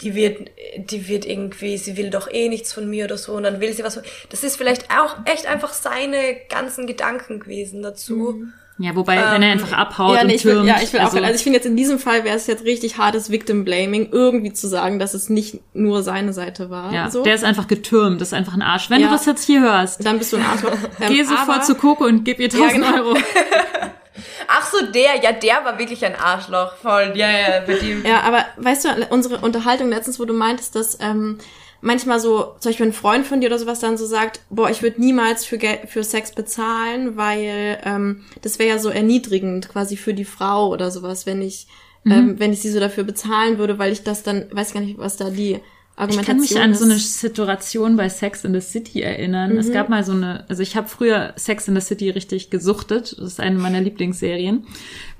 die 0.01 0.13
wird, 0.15 0.49
die 0.77 1.07
wird 1.07 1.25
irgendwie, 1.25 1.77
sie 1.77 1.97
will 1.97 2.09
doch 2.09 2.29
eh 2.31 2.49
nichts 2.49 2.71
von 2.73 2.89
mir 2.89 3.05
oder 3.05 3.17
so 3.17 3.33
und 3.33 3.43
dann 3.43 3.59
will 3.59 3.73
sie 3.73 3.83
was. 3.83 3.99
Das 4.29 4.43
ist 4.43 4.55
vielleicht 4.57 4.85
auch 4.91 5.15
echt 5.25 5.47
einfach 5.47 5.73
seine 5.73 6.35
ganzen 6.49 6.85
Gedanken 6.87 7.39
gewesen 7.39 7.81
dazu. 7.81 8.43
Ja, 8.79 8.95
wobei, 8.95 9.15
wenn 9.17 9.41
er 9.41 9.51
einfach 9.53 9.71
abhaut 9.71 10.09
Ähm, 10.11 10.15
Ja, 10.17 10.21
und 10.21 10.27
nee, 10.27 10.35
ich 10.35 10.45
will, 10.45 10.53
türmt, 10.53 10.67
ja, 10.67 10.75
ich 10.83 10.93
will 10.93 10.99
auch, 10.99 11.05
also, 11.05 11.17
also 11.17 11.33
ich 11.33 11.41
finde 11.41 11.57
jetzt 11.57 11.65
in 11.65 11.75
diesem 11.75 11.97
Fall 11.97 12.23
wäre 12.25 12.35
es 12.35 12.45
jetzt 12.45 12.63
richtig 12.63 12.99
hartes 12.99 13.31
Victim 13.31 13.65
Blaming, 13.65 14.09
irgendwie 14.11 14.53
zu 14.53 14.67
sagen, 14.67 14.99
dass 14.99 15.15
es 15.15 15.29
nicht 15.29 15.61
nur 15.73 16.03
seine 16.03 16.31
Seite 16.31 16.69
war. 16.69 16.93
ja, 16.93 17.09
so. 17.09 17.23
der 17.23 17.33
ist 17.33 17.43
einfach 17.43 17.67
getürmt, 17.67 18.21
das 18.21 18.27
ist 18.27 18.33
einfach 18.35 18.53
ein 18.53 18.61
Arsch. 18.61 18.91
Wenn 18.91 19.01
Ja. 19.01 19.07
du 19.07 19.13
das 19.13 19.25
jetzt 19.25 19.43
hier 19.45 19.61
hörst, 19.61 20.05
dann 20.05 20.19
bist 20.19 20.31
du 20.31 20.37
ein 20.37 20.45
Arschloch. 20.45 20.73
Ähm, 21.01 21.11
geh 21.11 21.23
sofort 21.23 21.65
zu 21.65 21.73
Coco 21.73 22.05
und 22.05 22.23
gib 22.23 22.39
ihr 22.39 22.51
1000 22.53 22.61
Ja, 22.83 22.91
genau. 22.91 23.03
Euro. 23.07 23.17
Ach 24.47 24.69
so, 24.71 24.85
der, 24.91 25.21
ja, 25.23 25.31
der 25.31 25.63
war 25.65 25.77
wirklich 25.79 26.05
ein 26.05 26.15
Arschloch, 26.15 26.75
voll, 26.75 27.13
ja, 27.15 27.29
ja, 27.29 27.61
mit 27.67 27.81
ihm. 27.83 28.05
Ja, 28.05 28.21
aber 28.21 28.45
weißt 28.57 28.85
du, 28.85 28.89
unsere 29.09 29.37
Unterhaltung 29.39 29.89
letztens, 29.89 30.19
wo 30.19 30.25
du 30.25 30.33
meintest, 30.33 30.75
dass 30.75 30.97
ähm, 31.01 31.37
manchmal 31.81 32.19
so, 32.19 32.55
zum 32.59 32.71
Beispiel 32.71 32.87
ein 32.87 32.93
Freund 32.93 33.25
von 33.27 33.39
dir 33.41 33.47
oder 33.47 33.59
sowas 33.59 33.79
dann 33.79 33.97
so 33.97 34.05
sagt, 34.05 34.41
boah, 34.49 34.69
ich 34.69 34.81
würde 34.81 34.99
niemals 35.01 35.45
für, 35.45 35.57
Geld, 35.57 35.89
für 35.89 36.03
Sex 36.03 36.31
bezahlen, 36.31 37.17
weil 37.17 37.79
ähm, 37.85 38.25
das 38.41 38.59
wäre 38.59 38.69
ja 38.69 38.79
so 38.79 38.89
erniedrigend 38.89 39.69
quasi 39.69 39.97
für 39.97 40.13
die 40.13 40.25
Frau 40.25 40.69
oder 40.69 40.91
sowas, 40.91 41.25
wenn 41.25 41.41
ich, 41.41 41.67
Mhm. 42.03 42.11
ähm, 42.11 42.39
wenn 42.39 42.53
ich 42.53 42.61
sie 42.61 42.71
so 42.71 42.79
dafür 42.79 43.03
bezahlen 43.03 43.57
würde, 43.57 43.79
weil 43.79 43.91
ich 43.91 44.03
das 44.03 44.23
dann, 44.23 44.45
weiß 44.51 44.71
gar 44.73 44.79
nicht, 44.81 44.97
was 44.97 45.17
da 45.17 45.29
die 45.29 45.59
Ich 45.97 46.03
Argumentation 46.03 46.37
kann 46.37 46.41
mich 46.41 46.61
an 46.61 46.75
so 46.75 46.85
eine 46.85 46.99
Situation 46.99 47.97
bei 47.97 48.07
Sex 48.07 48.43
in 48.43 48.53
the 48.53 48.61
City 48.61 49.01
erinnern. 49.01 49.53
Mhm. 49.53 49.57
Es 49.57 49.71
gab 49.71 49.89
mal 49.89 50.03
so 50.03 50.11
eine, 50.11 50.45
also 50.47 50.61
ich 50.61 50.75
habe 50.75 50.87
früher 50.87 51.33
Sex 51.37 51.67
in 51.67 51.73
the 51.73 51.81
City 51.81 52.11
richtig 52.11 52.51
gesuchtet. 52.51 53.15
Das 53.17 53.27
ist 53.33 53.39
eine 53.39 53.57
meiner 53.57 53.81
Lieblingsserien 53.81 54.67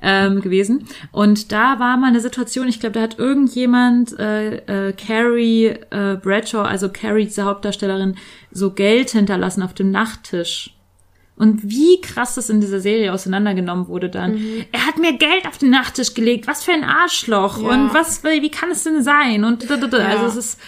ähm, 0.04 0.40
gewesen. 0.40 0.88
Und 1.12 1.52
da 1.52 1.80
war 1.80 1.98
mal 1.98 2.10
eine 2.10 2.20
Situation, 2.20 2.68
ich 2.68 2.80
glaube, 2.80 2.94
da 2.94 3.02
hat 3.02 3.18
irgendjemand 3.18 4.20
äh, 4.20 4.90
äh, 4.90 4.94
Carrie 4.94 5.66
äh, 5.66 6.18
Bradshaw, 6.22 6.62
also 6.62 6.90
Carrie, 6.90 7.26
diese 7.26 7.46
Hauptdarstellerin, 7.46 8.16
so 8.52 8.70
Geld 8.70 9.10
hinterlassen 9.10 9.64
auf 9.64 9.74
dem 9.74 9.90
Nachttisch. 9.90 10.77
Und 11.38 11.70
wie 11.70 12.02
krass 12.02 12.36
das 12.36 12.50
in 12.50 12.62
dieser 12.62 12.80
Serie 12.80 13.14
auseinandergenommen 13.14 13.88
wurde 13.88 14.10
dann. 14.10 14.66
Er 14.72 14.88
hat 14.88 14.98
mir 14.98 15.14
Geld 15.18 15.48
auf 15.48 15.60
den 15.60 15.70
Nachttisch 15.70 16.16
gelegt. 16.16 16.48
Was 16.48 16.64
für 16.64 16.72
ein 16.72 16.84
Arschloch. 16.84 17.62
Ja. 17.62 17.70
Und 17.70 17.94
was, 17.94 18.24
wie 18.24 18.50
kann 18.50 18.72
es 18.72 18.84
denn 18.84 19.04
sein? 19.04 19.44
Und 19.44 19.70
da, 19.70 19.78
da, 19.78 19.88
da. 19.88 19.98
also 20.00 20.24
Ja. 20.24 20.28
es 20.28 20.36
ist, 20.36 20.60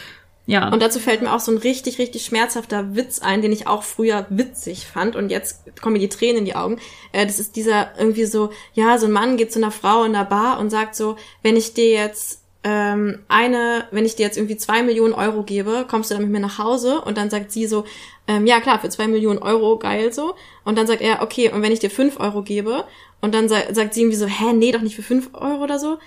ja. 0.45 0.71
Und 0.71 0.81
dazu 0.81 0.99
fällt 0.99 1.21
mir 1.21 1.31
auch 1.31 1.39
so 1.39 1.51
ein 1.51 1.59
richtig, 1.59 1.99
richtig 1.99 2.25
schmerzhafter 2.25 2.95
Witz 2.95 3.19
ein, 3.19 3.41
den 3.41 3.51
ich 3.51 3.67
auch 3.67 3.83
früher 3.83 4.25
witzig 4.29 4.87
fand 4.87 5.15
und 5.15 5.29
jetzt 5.29 5.63
kommen 5.79 5.93
mir 5.93 5.99
die 5.99 6.09
Tränen 6.09 6.37
in 6.37 6.45
die 6.45 6.55
Augen. 6.55 6.79
Äh, 7.11 7.25
das 7.27 7.39
ist 7.39 7.55
dieser 7.55 7.91
irgendwie 7.99 8.25
so, 8.25 8.51
ja, 8.73 8.97
so 8.97 9.05
ein 9.05 9.11
Mann 9.11 9.37
geht 9.37 9.51
zu 9.53 9.59
einer 9.59 9.69
Frau 9.71 10.03
in 10.05 10.13
der 10.13 10.25
Bar 10.25 10.59
und 10.59 10.71
sagt 10.71 10.95
so, 10.95 11.17
wenn 11.43 11.55
ich 11.55 11.75
dir 11.75 11.89
jetzt 11.91 12.38
ähm, 12.63 13.19
eine, 13.29 13.85
wenn 13.91 14.05
ich 14.05 14.15
dir 14.15 14.25
jetzt 14.25 14.37
irgendwie 14.37 14.57
zwei 14.57 14.83
Millionen 14.83 15.13
Euro 15.13 15.43
gebe, 15.43 15.85
kommst 15.89 16.11
du 16.11 16.15
dann 16.15 16.23
mit 16.23 16.31
mir 16.31 16.39
nach 16.39 16.57
Hause? 16.57 17.01
Und 17.01 17.17
dann 17.17 17.29
sagt 17.29 17.51
sie 17.51 17.67
so, 17.67 17.85
ähm, 18.27 18.45
ja 18.45 18.59
klar, 18.59 18.79
für 18.79 18.89
zwei 18.89 19.07
Millionen 19.07 19.39
Euro, 19.39 19.77
geil 19.79 20.11
so. 20.11 20.35
Und 20.65 20.77
dann 20.77 20.85
sagt 20.85 21.01
er, 21.01 21.21
okay, 21.21 21.51
und 21.51 21.61
wenn 21.61 21.71
ich 21.71 21.79
dir 21.79 21.89
fünf 21.89 22.19
Euro 22.19 22.41
gebe? 22.41 22.83
Und 23.21 23.33
dann 23.33 23.49
sa 23.49 23.57
sagt 23.71 23.93
sie 23.93 24.01
irgendwie 24.01 24.17
so, 24.17 24.27
hä, 24.27 24.53
nee, 24.53 24.71
doch 24.71 24.81
nicht 24.81 24.95
für 24.95 25.03
fünf 25.03 25.29
Euro 25.33 25.63
oder 25.63 25.79
so. 25.79 25.99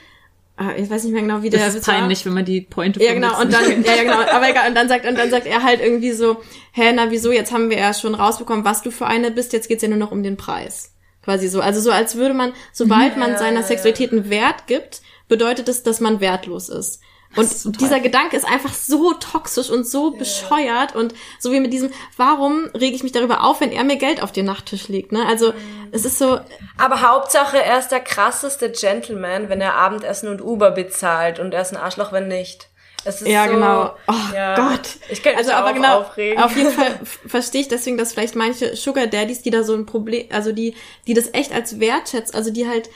Ah, 0.57 0.73
ich 0.77 0.91
weiß 0.91 1.05
nicht 1.05 1.15
mehr 1.15 1.23
genau, 1.23 1.43
wie 1.43 1.49
der 1.49 1.65
das 1.65 1.75
ist 1.75 1.89
war. 1.89 1.95
peinlich, 1.95 2.27
wenn 2.27 2.35
man 2.35 2.45
die 2.45 2.61
Pointe 2.61 3.03
Ja, 3.03 3.15
genau, 3.15 3.41
und 3.41 3.53
dann, 3.53 3.83
ja, 3.83 3.95
ja, 3.97 4.03
genau, 4.03 4.21
aber 4.21 4.51
egal, 4.51 4.69
und 4.69 4.75
dann 4.75 4.87
sagt, 4.87 5.07
und 5.07 5.17
dann 5.17 5.31
sagt 5.31 5.47
er 5.47 5.63
halt 5.63 5.81
irgendwie 5.81 6.13
so, 6.13 6.37
hä, 6.73 6.93
na, 6.95 7.11
wieso, 7.11 7.33
jetzt 7.33 7.53
haben 7.53 7.71
wir 7.71 7.79
ja 7.79 7.95
schon 7.95 8.15
rausbekommen, 8.15 8.65
was 8.65 8.83
du 8.83 8.91
für 8.91 9.07
eine 9.07 9.31
bist, 9.31 9.55
jetzt 9.55 9.69
geht's 9.69 9.83
ja 9.83 9.89
nur 9.89 9.97
noch 9.97 10.13
um 10.13 10.23
den 10.23 10.37
Preis. 10.37 10.93
Quasi 11.25 11.49
so. 11.49 11.61
Also 11.61 11.81
so, 11.81 11.91
als 11.91 12.17
würde 12.17 12.35
man, 12.35 12.53
sobald 12.73 13.17
man 13.17 13.39
seiner 13.39 13.63
Sexualität 13.63 14.13
einen 14.13 14.29
Wert 14.29 14.67
gibt, 14.67 15.03
bedeutet 15.33 15.67
es, 15.71 15.83
dass 15.83 15.99
man 16.01 16.21
wertlos 16.21 16.69
ist. 16.69 17.01
Und 17.37 17.51
ist 17.51 17.81
dieser 17.81 18.01
Gedanke 18.01 18.37
ist 18.37 18.47
einfach 18.47 18.75
so 18.75 19.15
toxisch 19.15 19.71
und 19.71 19.89
so 19.89 20.11
bescheuert 20.11 20.95
und 20.95 21.15
so 21.39 21.51
wie 21.53 21.61
mit 21.61 21.73
diesem, 21.73 21.91
warum 22.19 22.67
rege 22.75 22.95
ich 22.95 23.03
mich 23.03 23.13
darüber 23.13 23.43
auf, 23.43 23.63
wenn 23.63 23.73
er 23.73 23.83
mir 23.85 23.97
Geld 23.97 24.23
auf 24.23 24.31
den 24.31 24.45
Nachttisch 24.45 24.89
legt, 24.89 25.13
ne? 25.13 25.25
Also, 25.27 25.55
es 25.91 26.05
ist 26.05 26.19
so, 26.19 26.39
Aber 26.77 27.01
Hauptsache, 27.01 27.57
er 27.63 27.79
ist 27.79 27.89
der 27.89 28.01
krasseste 28.01 28.71
Gentleman, 28.71 29.49
wenn 29.49 29.63
er 29.63 29.77
Abendessen 29.77 30.29
und 30.29 30.43
Uber 30.43 30.73
bezahlt 30.73 31.39
und 31.39 31.55
er 31.55 31.63
ist 31.63 31.73
ein 31.73 31.79
Arschloch, 31.79 32.13
wenn 32.13 32.29
nicht. 32.29 32.69
Es 33.07 33.23
ist 33.23 33.29
Ja, 33.29 33.47
so, 33.47 33.55
genau. 33.55 33.97
Oh 34.09 34.35
ja. 34.35 34.55
Gott. 34.55 34.99
Ich 35.09 35.25
mich 35.25 35.35
also 35.35 35.53
aber 35.53 35.71
auch 35.71 35.75
genau, 35.75 36.01
aufregen. 36.01 36.43
auf 36.43 36.55
jeden 36.55 36.71
Fall 36.71 37.01
verstehe 37.27 37.63
ich 37.63 37.69
deswegen, 37.69 37.97
dass 37.97 38.13
vielleicht 38.13 38.37
manche 38.37 38.77
Sugar 38.77 39.07
Daddies, 39.07 39.41
die 39.41 39.51
da 39.51 39.63
so 39.63 39.75
ein 39.75 39.87
Problem, 39.87 40.27
also 40.31 40.53
die, 40.53 40.75
die 41.07 41.15
das 41.15 41.33
echt 41.33 41.53
als 41.55 41.81
wertschätzen, 41.81 42.37
also 42.37 42.51
die 42.51 42.69
halt 42.69 42.91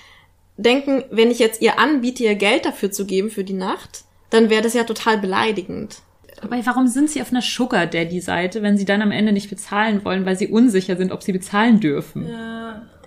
denken, 0.57 1.05
wenn 1.11 1.31
ich 1.31 1.39
jetzt 1.39 1.61
ihr 1.63 1.79
anbiete, 1.79 2.25
ihr 2.25 2.35
Geld 2.35 2.65
dafür 2.65 2.91
zu 2.91 3.07
geben 3.07 3.31
für 3.31 3.45
die 3.45 3.53
Nacht, 3.53 4.05
dann 4.31 4.51
wäre 4.51 4.63
das 4.63 4.75
ja 4.75 4.85
total 4.85 5.19
beleidigend. 5.19 6.03
Aber 6.43 6.59
warum 6.67 6.87
sind 6.87 7.11
sie 7.11 7.23
auf 7.23 7.31
einer 7.31 7.43
Sugar 7.43 7.87
Daddy 7.87 8.21
Seite, 8.21 8.63
wenn 8.63 8.77
sie 8.77 8.85
dann 8.85 9.01
am 9.01 9.11
Ende 9.11 9.33
nicht 9.33 9.49
bezahlen 9.49 10.05
wollen, 10.05 10.27
weil 10.27 10.37
sie 10.37 10.49
unsicher 10.49 10.97
sind, 10.97 11.13
ob 11.13 11.23
sie 11.23 11.33
bezahlen 11.33 11.81
dürfen? 11.81 12.27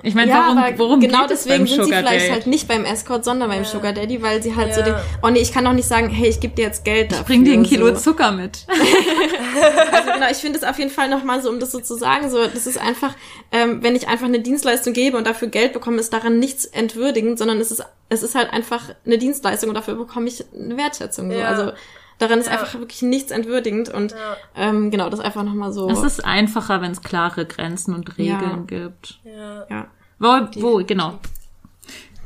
Ich 0.01 0.15
meine, 0.15 0.31
Ja, 0.31 0.53
warum, 0.55 0.77
worum 0.79 0.99
genau 1.01 1.23
geht 1.23 1.31
es 1.31 1.43
deswegen 1.43 1.65
beim 1.65 1.67
sind 1.67 1.85
sie 1.85 1.91
vielleicht 1.93 2.25
Date? 2.27 2.31
halt 2.31 2.47
nicht 2.47 2.67
beim 2.67 2.85
Escort, 2.85 3.25
sondern 3.25 3.49
beim 3.49 3.65
Sugar 3.65 3.91
Daddy, 3.91 4.21
weil 4.21 4.41
sie 4.41 4.55
halt 4.55 4.73
so 4.73 4.79
Ja. 4.79 4.85
den, 4.85 4.95
oh 5.21 5.27
nee, 5.29 5.39
ich 5.39 5.51
kann 5.51 5.65
doch 5.65 5.73
nicht 5.73 5.87
sagen, 5.87 6.09
hey, 6.09 6.29
ich 6.29 6.39
gebe 6.39 6.55
dir 6.55 6.63
jetzt 6.65 6.85
Geld 6.85 7.11
dafür. 7.11 7.25
Bring 7.25 7.43
dir 7.43 7.53
ein 7.53 7.63
Kilo 7.63 7.87
so. 7.95 8.11
Zucker 8.11 8.31
mit. 8.31 8.65
Also 9.91 10.11
genau, 10.13 10.27
ich 10.31 10.37
finde 10.37 10.57
es 10.59 10.63
auf 10.63 10.77
jeden 10.77 10.91
Fall 10.91 11.09
nochmal 11.09 11.41
so, 11.41 11.49
um 11.49 11.59
das 11.59 11.71
so 11.71 11.79
zu 11.79 11.95
sagen, 11.95 12.29
so, 12.29 12.45
das 12.47 12.65
ist 12.67 12.79
einfach, 12.79 13.13
ähm, 13.51 13.83
wenn 13.83 13.95
ich 13.95 14.07
einfach 14.07 14.27
eine 14.27 14.39
Dienstleistung 14.39 14.93
gebe 14.93 15.17
und 15.17 15.25
dafür 15.27 15.47
Geld 15.49 15.73
bekomme, 15.73 15.97
ist 15.99 16.13
daran 16.13 16.39
nichts 16.39 16.65
entwürdigend, 16.65 17.37
sondern 17.39 17.59
es 17.59 17.71
ist, 17.71 17.83
es 18.09 18.23
ist 18.23 18.35
halt 18.35 18.53
einfach 18.53 18.83
eine 19.05 19.17
Dienstleistung 19.17 19.69
und 19.69 19.75
dafür 19.75 19.95
bekomme 19.95 20.27
ich 20.27 20.43
eine 20.53 20.77
Wertschätzung. 20.77 21.31
So. 21.31 21.37
Ja. 21.37 21.47
Also 21.47 21.71
daran 22.19 22.39
ist 22.39 22.47
einfach 22.47 22.75
wirklich 22.75 23.01
nichts 23.01 23.31
entwürdigend 23.31 23.89
und 23.89 24.13
ähm, 24.55 24.91
genau, 24.91 25.09
das 25.09 25.19
einfach 25.19 25.43
nochmal 25.43 25.71
so. 25.71 25.89
Es 25.89 26.03
ist 26.03 26.23
einfacher, 26.23 26.81
wenn 26.81 26.91
es 26.91 27.01
klare 27.01 27.45
Grenzen 27.45 27.95
und 27.95 28.17
Regeln 28.17 28.67
gibt. 28.67 29.19
Ja. 29.23 29.65
ja. 29.69 29.87
Wo, 30.19 30.27
wo, 30.61 30.83
genau. 30.85 31.19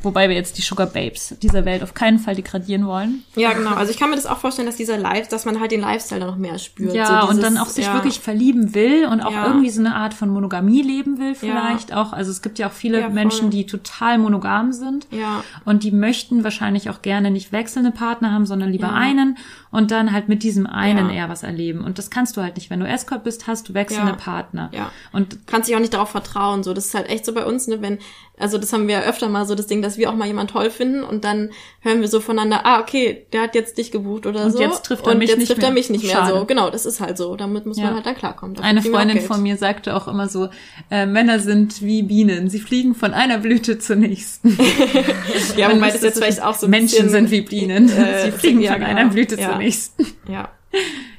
Wobei 0.04 0.28
wir 0.30 0.36
jetzt 0.36 0.58
die 0.58 0.62
Sugar 0.62 0.88
Babes 0.88 1.36
dieser 1.42 1.66
Welt 1.66 1.82
auf 1.82 1.94
keinen 1.94 2.20
Fall 2.20 2.36
degradieren 2.36 2.86
wollen. 2.86 3.24
Ja, 3.36 3.54
genau. 3.54 3.72
Also 3.74 3.92
ich 3.92 3.98
kann 3.98 4.10
mir 4.10 4.16
das 4.18 4.26
auch 4.26 4.38
vorstellen, 4.38 4.66
dass 4.68 4.76
dieser 4.76 4.98
Live, 4.98 5.30
dass 5.30 5.46
man 5.46 5.60
halt 5.60 5.72
den 5.72 5.80
Lifestyle 5.82 6.20
dann 6.20 6.30
noch 6.30 6.38
mehr 6.38 6.60
spürt. 6.60 6.94
Ja, 6.94 7.06
so 7.08 7.14
dieses, 7.28 7.30
und 7.36 7.42
dann 7.44 7.58
auch 7.58 7.68
sich 7.70 7.86
ja, 7.86 7.94
wirklich 7.94 8.20
verlieben 8.20 8.76
will 8.76 9.06
und 9.06 9.22
auch 9.22 9.32
Ja. 9.32 9.48
irgendwie 9.48 9.70
so 9.70 9.80
eine 9.80 9.96
Art 9.96 10.14
von 10.14 10.30
Monogamie 10.30 10.82
leben 10.82 11.20
will 11.20 11.36
vielleicht 11.36 11.94
auch. 11.94 12.12
Also 12.14 12.32
es 12.32 12.42
gibt 12.42 12.60
ja 12.60 12.68
auch 12.68 12.74
viele 12.74 13.00
Ja. 13.00 13.10
Menschen, 13.10 13.50
die 13.50 13.66
total 13.66 14.18
monogam 14.18 14.74
sind. 14.74 15.08
Ja. 15.12 15.44
Und 15.66 15.84
die 15.84 15.92
möchten 15.92 16.44
wahrscheinlich 16.44 16.90
auch 16.90 17.02
gerne 17.02 17.32
nicht 17.32 17.52
wechselnde 17.52 17.92
Partner 17.92 18.32
haben, 18.32 18.46
sondern 18.46 18.72
lieber 18.72 18.92
einen 18.92 19.38
und 19.72 19.90
dann 19.92 20.12
halt 20.12 20.28
mit 20.28 20.44
diesem 20.44 20.68
einen 20.68 21.10
Ja. 21.10 21.16
eher 21.16 21.30
was 21.30 21.44
erleben. 21.44 21.82
Und 21.84 21.98
das 21.98 22.10
kannst 22.10 22.36
du 22.36 22.42
halt 22.42 22.58
nicht. 22.58 22.70
Wenn 22.70 22.80
du 22.82 22.88
Escort 22.88 23.24
bist, 23.24 23.48
hast 23.48 23.70
du 23.70 23.74
wechselnde 23.74 24.12
Ja. 24.12 24.18
Partner. 24.18 24.70
Ja. 24.74 24.92
Und 25.14 25.48
kannst 25.48 25.70
dich 25.70 25.76
auch 25.76 25.80
nicht 25.80 25.94
darauf 25.94 26.10
vertrauen. 26.10 26.62
So, 26.64 26.74
das 26.74 26.88
ist 26.88 26.94
halt 26.94 27.10
echt 27.10 27.26
so 27.26 27.34
bei 27.34 27.46
uns, 27.46 27.68
ne, 27.68 27.82
wenn, 27.82 28.00
also 28.38 28.58
das 28.58 28.74
haben 28.74 28.88
wir 28.88 28.96
ja 28.96 29.02
öfter 29.04 29.30
mal 29.30 29.46
so 29.46 29.54
das 29.56 29.68
Ding, 29.68 29.82
dass 29.82 29.98
wir 29.98 30.10
auch 30.10 30.16
mal 30.16 30.26
jemand 30.28 30.50
toll 30.50 30.70
finden 30.72 31.04
und 31.04 31.24
dann 31.24 31.52
hören 31.82 32.02
wir 32.02 32.08
so 32.08 32.20
voneinander, 32.20 32.66
ah, 32.66 32.80
okay, 32.80 33.26
der 33.32 33.42
hat 33.44 33.54
jetzt 33.56 33.78
dich 33.78 33.92
gebucht 33.92 34.26
oder 34.26 34.46
Und 34.46 34.52
so. 34.54 34.60
jetzt 34.60 34.84
trifft 34.86 35.06
er 35.06 35.12
und 35.14 35.20
mich 35.20 35.30
jetzt 35.30 35.38
nicht 35.38 35.48
trifft 35.50 35.62
er 35.62 35.70
mehr. 35.70 35.74
mich 35.76 35.90
nicht 35.92 36.04
mehr. 36.04 36.16
Schade. 36.16 36.40
So, 36.40 36.46
genau, 36.46 36.70
das 36.72 36.86
ist 36.88 37.00
halt 37.00 37.18
so. 37.18 37.36
Damit 37.36 37.66
muss 37.68 37.78
Ja. 37.78 37.86
man 37.86 37.96
halt 37.96 38.06
dann 38.08 38.16
klarkommen. 38.16 38.56
Dafür 38.56 38.68
Eine 38.70 38.82
Freundin 38.82 39.22
von 39.22 39.42
mir 39.44 39.56
sagte 39.58 39.96
auch 39.96 40.08
immer 40.08 40.28
so, 40.28 40.50
äh, 40.90 41.06
Männer 41.06 41.40
sind 41.40 41.82
wie 41.84 42.02
Bienen. 42.04 42.50
Sie 42.50 42.60
fliegen 42.60 42.96
von 42.96 43.14
einer 43.14 43.38
Blüte 43.38 43.78
zur 43.80 43.96
nächsten. 43.98 44.58
Ja, 45.58 45.68
Man 45.68 45.78
wobei 45.78 45.86
müsste 45.88 46.00
das 46.00 46.16
jetzt 46.16 46.18
vielleicht 46.18 46.42
auch 46.44 46.56
so 46.56 46.68
Menschen 46.68 47.04
bisschen, 47.06 47.10
sind 47.10 47.32
wie 47.32 47.42
Bienen. 47.42 47.90
äh, 47.90 48.26
Sie 48.26 48.32
fliegen 48.32 48.62
ja, 48.62 48.72
von 48.74 48.82
genau. 48.82 48.92
einer 48.98 49.10
Blüte 49.10 49.40
Ja. 49.40 49.50
zur 49.50 49.58
nächsten. 49.60 50.06
Ja. 50.28 50.50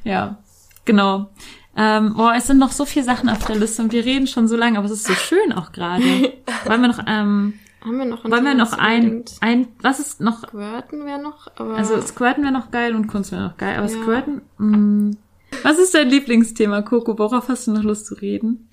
Ja, 0.02 0.38
genau. 0.84 1.30
Ähm, 1.76 2.14
oh, 2.18 2.30
es 2.36 2.46
sind 2.46 2.58
noch 2.58 2.72
so 2.72 2.84
viele 2.84 3.04
Sachen 3.04 3.28
auf 3.28 3.44
der 3.44 3.56
Liste 3.56 3.82
und 3.82 3.92
wir 3.92 4.04
reden 4.04 4.26
schon 4.26 4.46
so 4.48 4.56
lange, 4.56 4.78
aber 4.78 4.86
es 4.86 4.92
ist 4.92 5.06
so 5.06 5.14
schön 5.14 5.52
auch 5.52 5.72
gerade. 5.72 6.04
Wollen 6.64 6.80
wir 6.82 6.88
noch, 6.88 7.00
ähm, 7.06 7.54
Haben 7.84 7.98
wir 7.98 8.04
noch 8.04 8.24
ein 8.24 8.30
wollen 8.30 8.44
wir 8.44 8.54
noch 8.54 8.72
ein, 8.72 9.24
ein, 9.40 9.68
was 9.80 9.98
ist 9.98 10.20
noch, 10.20 10.46
Squirten 10.48 11.04
wäre 11.04 11.20
noch, 11.20 11.48
aber. 11.56 11.74
also 11.76 12.00
Squirten 12.00 12.44
wäre 12.44 12.52
noch 12.52 12.70
geil 12.70 12.94
und 12.94 13.08
Kunst 13.08 13.32
wäre 13.32 13.42
noch 13.42 13.56
geil, 13.56 13.76
aber 13.76 13.88
Ja. 13.90 14.02
Squirten, 14.02 14.42
mh. 14.58 15.16
Was 15.62 15.78
ist 15.78 15.94
dein 15.94 16.08
Lieblingsthema, 16.08 16.82
Coco? 16.82 17.18
Worauf 17.18 17.48
hast 17.48 17.66
du 17.66 17.72
noch 17.72 17.82
Lust 17.82 18.06
zu 18.06 18.14
reden? 18.14 18.68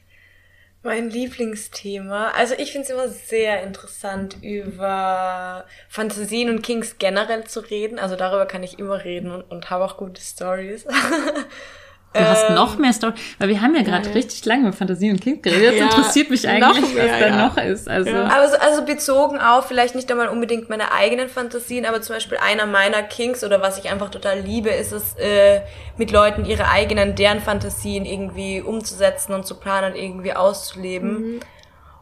Mein 0.83 1.11
Lieblingsthema. 1.11 2.29
Also 2.29 2.55
ich 2.57 2.71
finde 2.71 2.85
es 2.87 2.89
immer 2.89 3.07
sehr 3.07 3.61
interessant, 3.61 4.37
über 4.41 5.65
Fantasien 5.89 6.49
und 6.49 6.63
Kings 6.63 6.95
generell 6.97 7.43
zu 7.43 7.59
reden. 7.59 7.99
Also 7.99 8.15
darüber 8.15 8.47
kann 8.47 8.63
ich 8.63 8.79
immer 8.79 9.03
reden 9.03 9.29
und, 9.31 9.43
und 9.43 9.69
habe 9.69 9.85
auch 9.85 9.97
gute 9.97 10.21
Stories. 10.21 10.85
Du 12.13 12.19
hast 12.19 12.49
Ähm, 12.49 12.55
noch 12.55 12.77
mehr 12.77 12.91
Story, 12.91 13.13
weil 13.39 13.47
wir 13.49 13.61
haben 13.61 13.73
ja 13.73 13.83
gerade 13.83 14.13
richtig 14.13 14.43
lange 14.45 14.63
über 14.67 14.73
Fantasie 14.73 15.11
und 15.11 15.21
Kind 15.21 15.43
geredet. 15.43 15.63
Jetzt 15.63 15.79
Ja, 15.79 15.85
interessiert 15.85 16.29
mich 16.29 16.47
eigentlich, 16.47 16.93
mehr, 16.93 17.05
was 17.05 17.19
da 17.19 17.27
ja. 17.27 17.47
noch 17.47 17.57
ist. 17.57 17.87
Also 17.87 18.11
Aber 18.11 18.49
so, 18.49 18.57
also 18.57 18.83
bezogen 18.83 19.39
auf 19.39 19.67
vielleicht 19.67 19.95
nicht 19.95 20.11
einmal 20.11 20.27
unbedingt 20.27 20.69
meine 20.69 20.91
eigenen 20.91 21.29
Fantasien, 21.29 21.85
aber 21.85 22.01
zum 22.01 22.15
Beispiel 22.15 22.37
einer 22.37 22.65
meiner 22.65 23.01
Kings 23.03 23.45
oder 23.45 23.61
was 23.61 23.77
ich 23.77 23.89
einfach 23.89 24.09
total 24.09 24.39
liebe, 24.41 24.69
ist 24.69 24.91
es, 24.91 25.15
äh, 25.15 25.61
mit 25.97 26.11
Leuten 26.11 26.43
ihre 26.43 26.67
eigenen, 26.67 27.15
deren 27.15 27.39
Fantasien 27.39 28.05
irgendwie 28.05 28.61
umzusetzen 28.61 29.33
und 29.33 29.45
zu 29.47 29.55
planen 29.55 29.93
und 29.93 29.99
irgendwie 29.99 30.33
auszuleben. 30.33 31.39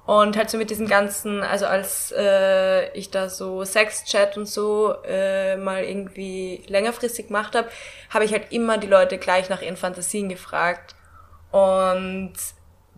Und 0.09 0.37
halt 0.37 0.49
so 0.49 0.57
mit 0.57 0.71
diesem 0.71 0.87
ganzen, 0.87 1.43
also 1.43 1.67
als 1.67 2.11
äh, 2.17 2.91
ich 2.97 3.11
da 3.11 3.29
so 3.29 3.63
Sexchat 3.63 4.37
und 4.37 4.47
so 4.47 4.95
äh, 5.07 5.55
mal 5.55 5.83
irgendwie 5.83 6.63
längerfristig 6.65 7.27
gemacht 7.27 7.53
habe, 7.53 7.69
habe 8.09 8.25
ich 8.25 8.31
halt 8.31 8.51
immer 8.51 8.79
die 8.79 8.87
Leute 8.87 9.19
gleich 9.19 9.49
nach 9.49 9.61
ihren 9.61 9.77
Fantasien 9.77 10.27
gefragt. 10.27 10.95
Und 11.51 12.33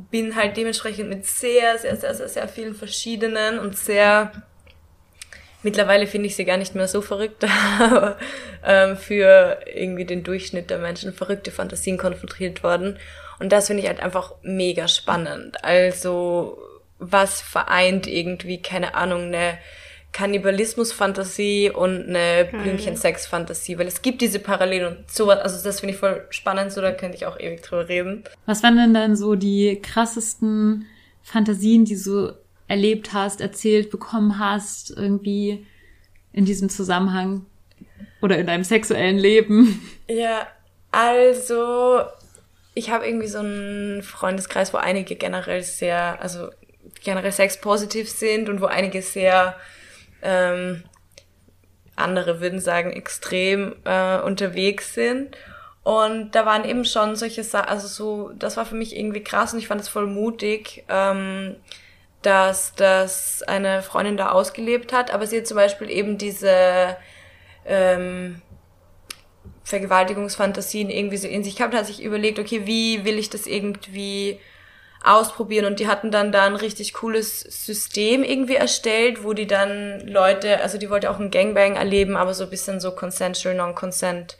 bin 0.10 0.38
halt 0.38 0.56
dementsprechend 0.56 1.10
mit 1.10 1.26
sehr, 1.26 1.78
sehr, 1.80 1.98
sehr, 1.98 2.16
sehr, 2.16 2.30
sehr 2.30 2.48
vielen 2.48 2.76
verschiedenen 2.76 3.60
und 3.60 3.78
sehr 3.78 4.32
mittlerweile 5.64 6.08
finde 6.08 6.28
ich 6.28 6.38
sie 6.38 6.46
gar 6.46 6.56
nicht 6.56 6.76
mehr 6.76 6.88
so 6.88 7.02
verrückt, 7.02 7.46
aber 7.82 8.18
ähm, 8.66 8.96
für 8.96 9.60
irgendwie 9.66 10.06
den 10.06 10.24
Durchschnitt 10.24 10.70
der 10.70 10.78
Menschen 10.78 11.12
verrückte 11.12 11.52
Fantasien 11.52 11.98
konfrontiert 11.98 12.64
worden. 12.64 12.98
Und 13.40 13.52
das 13.52 13.68
finde 13.68 13.84
ich 13.84 13.90
halt 13.90 14.00
einfach 14.00 14.36
mega 14.44 14.88
spannend. 14.88 15.62
Also, 15.66 16.71
was 17.02 17.42
vereint 17.42 18.08
irgendwie, 18.08 18.62
keine 18.62 18.96
Ahnung, 18.96 19.24
eine 19.24 19.58
Kannibalismus-Fantasie 20.14 21.72
und 21.72 22.08
eine 22.08 22.46
Blümchen-Sex-Fantasie, 22.46 23.78
weil 23.78 23.88
es 23.88 24.02
gibt 24.02 24.22
diese 24.22 24.40
Parallelen 24.40 24.98
und 24.98 25.12
sowas, 25.12 25.40
also 25.40 25.64
das 25.64 25.80
finde 25.80 25.94
ich 25.94 26.00
voll 26.00 26.26
spannend, 26.30 26.72
so 26.72 26.82
da 26.82 26.92
könnte 26.92 27.18
ich 27.18 27.26
auch 27.26 27.40
ewig 27.40 27.62
drüber 27.62 27.90
reden. 27.90 28.24
Was 28.46 28.62
waren 28.62 28.78
denn 28.78 28.94
dann 28.94 29.16
so 29.16 29.36
die 29.36 29.82
krassesten 29.82 30.86
Fantasien, 31.24 31.86
die 31.86 32.02
du 32.02 32.34
erlebt 32.68 33.14
hast, 33.14 33.42
erzählt 33.42 33.90
bekommen 33.90 34.38
hast, 34.38 34.92
irgendwie 34.92 35.66
in 36.34 36.46
diesem 36.46 36.70
Zusammenhang 36.70 37.46
oder 38.22 38.38
in 38.38 38.48
deinem 38.48 38.64
sexuellen 38.64 39.18
Leben? 39.18 39.82
Ja, 40.10 40.48
also 40.92 42.02
ich 42.74 42.90
habe 42.90 43.06
irgendwie 43.06 43.28
so 43.28 43.40
einen 43.40 44.04
Freundeskreis, 44.04 44.74
wo 44.74 44.78
einige 44.78 45.16
generell 45.16 45.64
sehr, 45.64 46.22
also 46.22 46.50
generell 47.04 47.32
sexpositiv 47.32 48.10
sind 48.10 48.50
und 48.50 48.62
wo 48.62 48.66
einige 48.66 49.02
sehr, 49.02 49.56
ähm, 50.22 50.84
andere 51.96 52.42
würden 52.42 52.60
sagen, 52.60 52.92
extrem 52.92 53.76
äh, 53.86 54.20
unterwegs 54.20 54.94
sind. 54.94 55.38
Und 55.84 56.32
da 56.32 56.46
waren 56.46 56.64
eben 56.64 56.86
schon 56.86 57.16
solche 57.16 57.44
Sachen, 57.44 57.70
also 57.70 57.88
so, 57.88 58.32
das 58.34 58.58
war 58.58 58.66
für 58.66 58.76
mich 58.76 58.96
irgendwie 58.96 59.24
krass 59.24 59.54
und 59.54 59.60
ich 59.60 59.68
fand 59.68 59.82
es 59.82 59.90
voll 59.90 60.06
mutig, 60.06 60.84
ähm, 60.90 61.56
dass 62.22 62.76
das 62.76 63.42
eine 63.44 63.82
Freundin 63.82 64.16
da 64.16 64.30
ausgelebt 64.30 64.94
hat, 64.94 65.12
aber 65.12 65.26
sie 65.26 65.38
hat 65.38 65.48
zum 65.48 65.58
Beispiel 65.58 65.90
eben 65.90 66.20
diese 66.20 66.98
ähm, 67.66 68.44
Vergewaltigungsfantasien 69.64 70.92
irgendwie 70.92 71.18
so 71.18 71.28
in 71.28 71.44
sich 71.44 71.56
gehabt, 71.56 71.74
hat 71.74 71.88
sich 71.88 72.04
überlegt, 72.04 72.38
okay, 72.38 72.68
wie 72.68 73.04
will 73.04 73.18
ich 73.18 73.32
das 73.32 73.48
irgendwie 73.48 74.40
ausprobieren. 75.04 75.66
Und 75.66 75.80
die 75.80 75.88
hatten 75.88 76.12
dann 76.12 76.32
da 76.32 76.46
ein 76.46 76.56
richtig 76.56 76.94
cooles 76.94 77.42
System 77.42 78.24
irgendwie 78.24 78.56
erstellt, 78.56 79.24
wo 79.24 79.34
die 79.34 79.48
dann 79.48 80.06
Leute, 80.08 80.62
also 80.62 80.78
die 80.78 80.90
wollte 80.90 81.10
auch 81.10 81.20
ein 81.20 81.32
Gangbang 81.32 81.76
erleben, 81.76 82.16
aber 82.16 82.34
so 82.34 82.44
ein 82.44 82.50
bisschen 82.50 82.80
so 82.80 82.92
consensual, 82.92 83.56
non-consent 83.56 84.38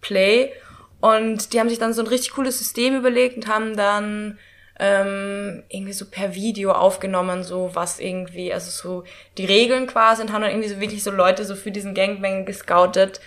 Play. 0.00 0.52
Und 1.00 1.52
die 1.52 1.60
haben 1.60 1.68
sich 1.68 1.78
dann 1.78 1.94
so 1.94 2.02
ein 2.02 2.08
richtig 2.08 2.32
cooles 2.32 2.58
System 2.58 2.96
überlegt 2.96 3.36
und 3.36 3.46
haben 3.46 3.76
dann 3.76 4.38
ähm, 4.78 5.62
irgendwie 5.68 5.92
so 5.92 6.06
per 6.06 6.34
Video 6.34 6.72
aufgenommen, 6.72 7.44
so 7.44 7.70
was 7.74 8.00
irgendwie, 8.00 8.52
also 8.52 8.70
so 8.70 9.04
die 9.38 9.44
Regeln 9.44 9.86
quasi 9.86 10.22
und 10.22 10.32
haben 10.32 10.42
dann 10.42 10.50
irgendwie 10.50 10.68
so 10.68 10.80
wirklich 10.80 11.04
so 11.04 11.10
Leute 11.10 11.44
so 11.44 11.54
für 11.54 11.70
diesen 11.70 11.94
Gangbang 11.94 12.46
gescoutet 12.46 13.20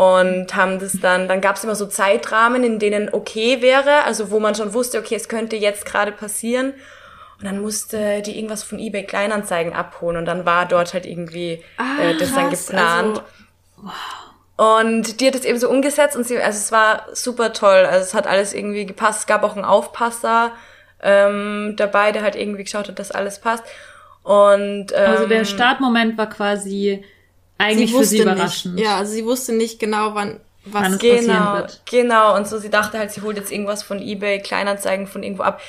und 0.00 0.54
haben 0.56 0.78
das 0.78 0.92
dann, 1.00 1.28
dann 1.28 1.40
gab 1.42 1.56
es 1.56 1.64
immer 1.64 1.74
so 1.74 1.84
Zeitrahmen, 1.86 2.64
in 2.64 2.78
denen 2.78 3.12
okay 3.12 3.60
wäre, 3.60 4.04
also 4.04 4.30
wo 4.30 4.40
man 4.40 4.54
schon 4.54 4.72
wusste, 4.72 4.98
okay, 4.98 5.14
es 5.16 5.28
könnte 5.28 5.56
jetzt 5.56 5.84
gerade 5.84 6.10
passieren. 6.12 6.72
Und 7.38 7.44
dann 7.44 7.60
musste 7.60 8.22
die 8.22 8.36
irgendwas 8.36 8.62
von 8.62 8.78
eBay 8.78 9.04
Kleinanzeigen 9.04 9.72
abholen 9.74 10.16
und 10.18 10.24
dann 10.26 10.46
war 10.46 10.66
dort 10.66 10.94
halt 10.94 11.04
irgendwie 11.06 11.62
äh, 12.00 12.14
das 12.18 12.34
dann 12.34 12.50
geplant. 12.50 13.22
also- 14.56 14.92
Und 14.92 15.20
die 15.20 15.26
hat 15.26 15.34
es 15.34 15.44
eben 15.44 15.58
so 15.58 15.68
umgesetzt 15.70 16.16
und 16.16 16.26
sie, 16.26 16.38
also 16.38 16.58
es 16.58 16.70
war 16.72 17.06
super 17.14 17.52
toll. 17.52 17.86
Also 17.90 18.04
es 18.04 18.14
hat 18.14 18.26
alles 18.26 18.52
irgendwie 18.52 18.84
gepasst. 18.86 19.20
Es 19.20 19.26
gab 19.26 19.42
auch 19.42 19.56
einen 19.56 19.64
Aufpasser 19.64 20.52
ähm, 21.02 21.74
dabei, 21.76 22.12
der 22.12 22.22
halt 22.22 22.36
irgendwie 22.36 22.64
geschaut 22.64 22.88
hat, 22.88 22.98
dass 22.98 23.10
alles 23.10 23.38
passt. 23.38 23.64
Und 24.22 24.92
ähm, 24.94 25.10
Also 25.10 25.26
der 25.26 25.44
Startmoment 25.46 26.18
war 26.18 26.28
quasi 26.28 27.02
eigentlich 27.60 27.94
für 27.94 28.04
sie 28.04 28.18
überraschend. 28.20 28.74
nicht. 28.76 28.84
Ja, 28.84 28.96
also 28.98 29.12
sie 29.12 29.24
wusste 29.24 29.52
nicht 29.52 29.78
genau, 29.78 30.14
wann 30.14 30.40
was 30.64 30.82
Wann 30.82 30.92
es 30.92 30.98
passieren 30.98 31.26
Genau, 31.26 31.54
wird. 31.54 31.80
genau. 31.90 32.36
Und 32.36 32.46
so, 32.46 32.58
sie 32.58 32.68
dachte 32.68 32.98
halt, 32.98 33.10
sie 33.12 33.22
holt 33.22 33.36
jetzt 33.38 33.50
irgendwas 33.50 33.82
von 33.82 34.00
eBay, 34.00 34.40
Kleinanzeigen 34.40 35.06
von 35.06 35.22
irgendwo 35.22 35.42
ab. 35.42 35.60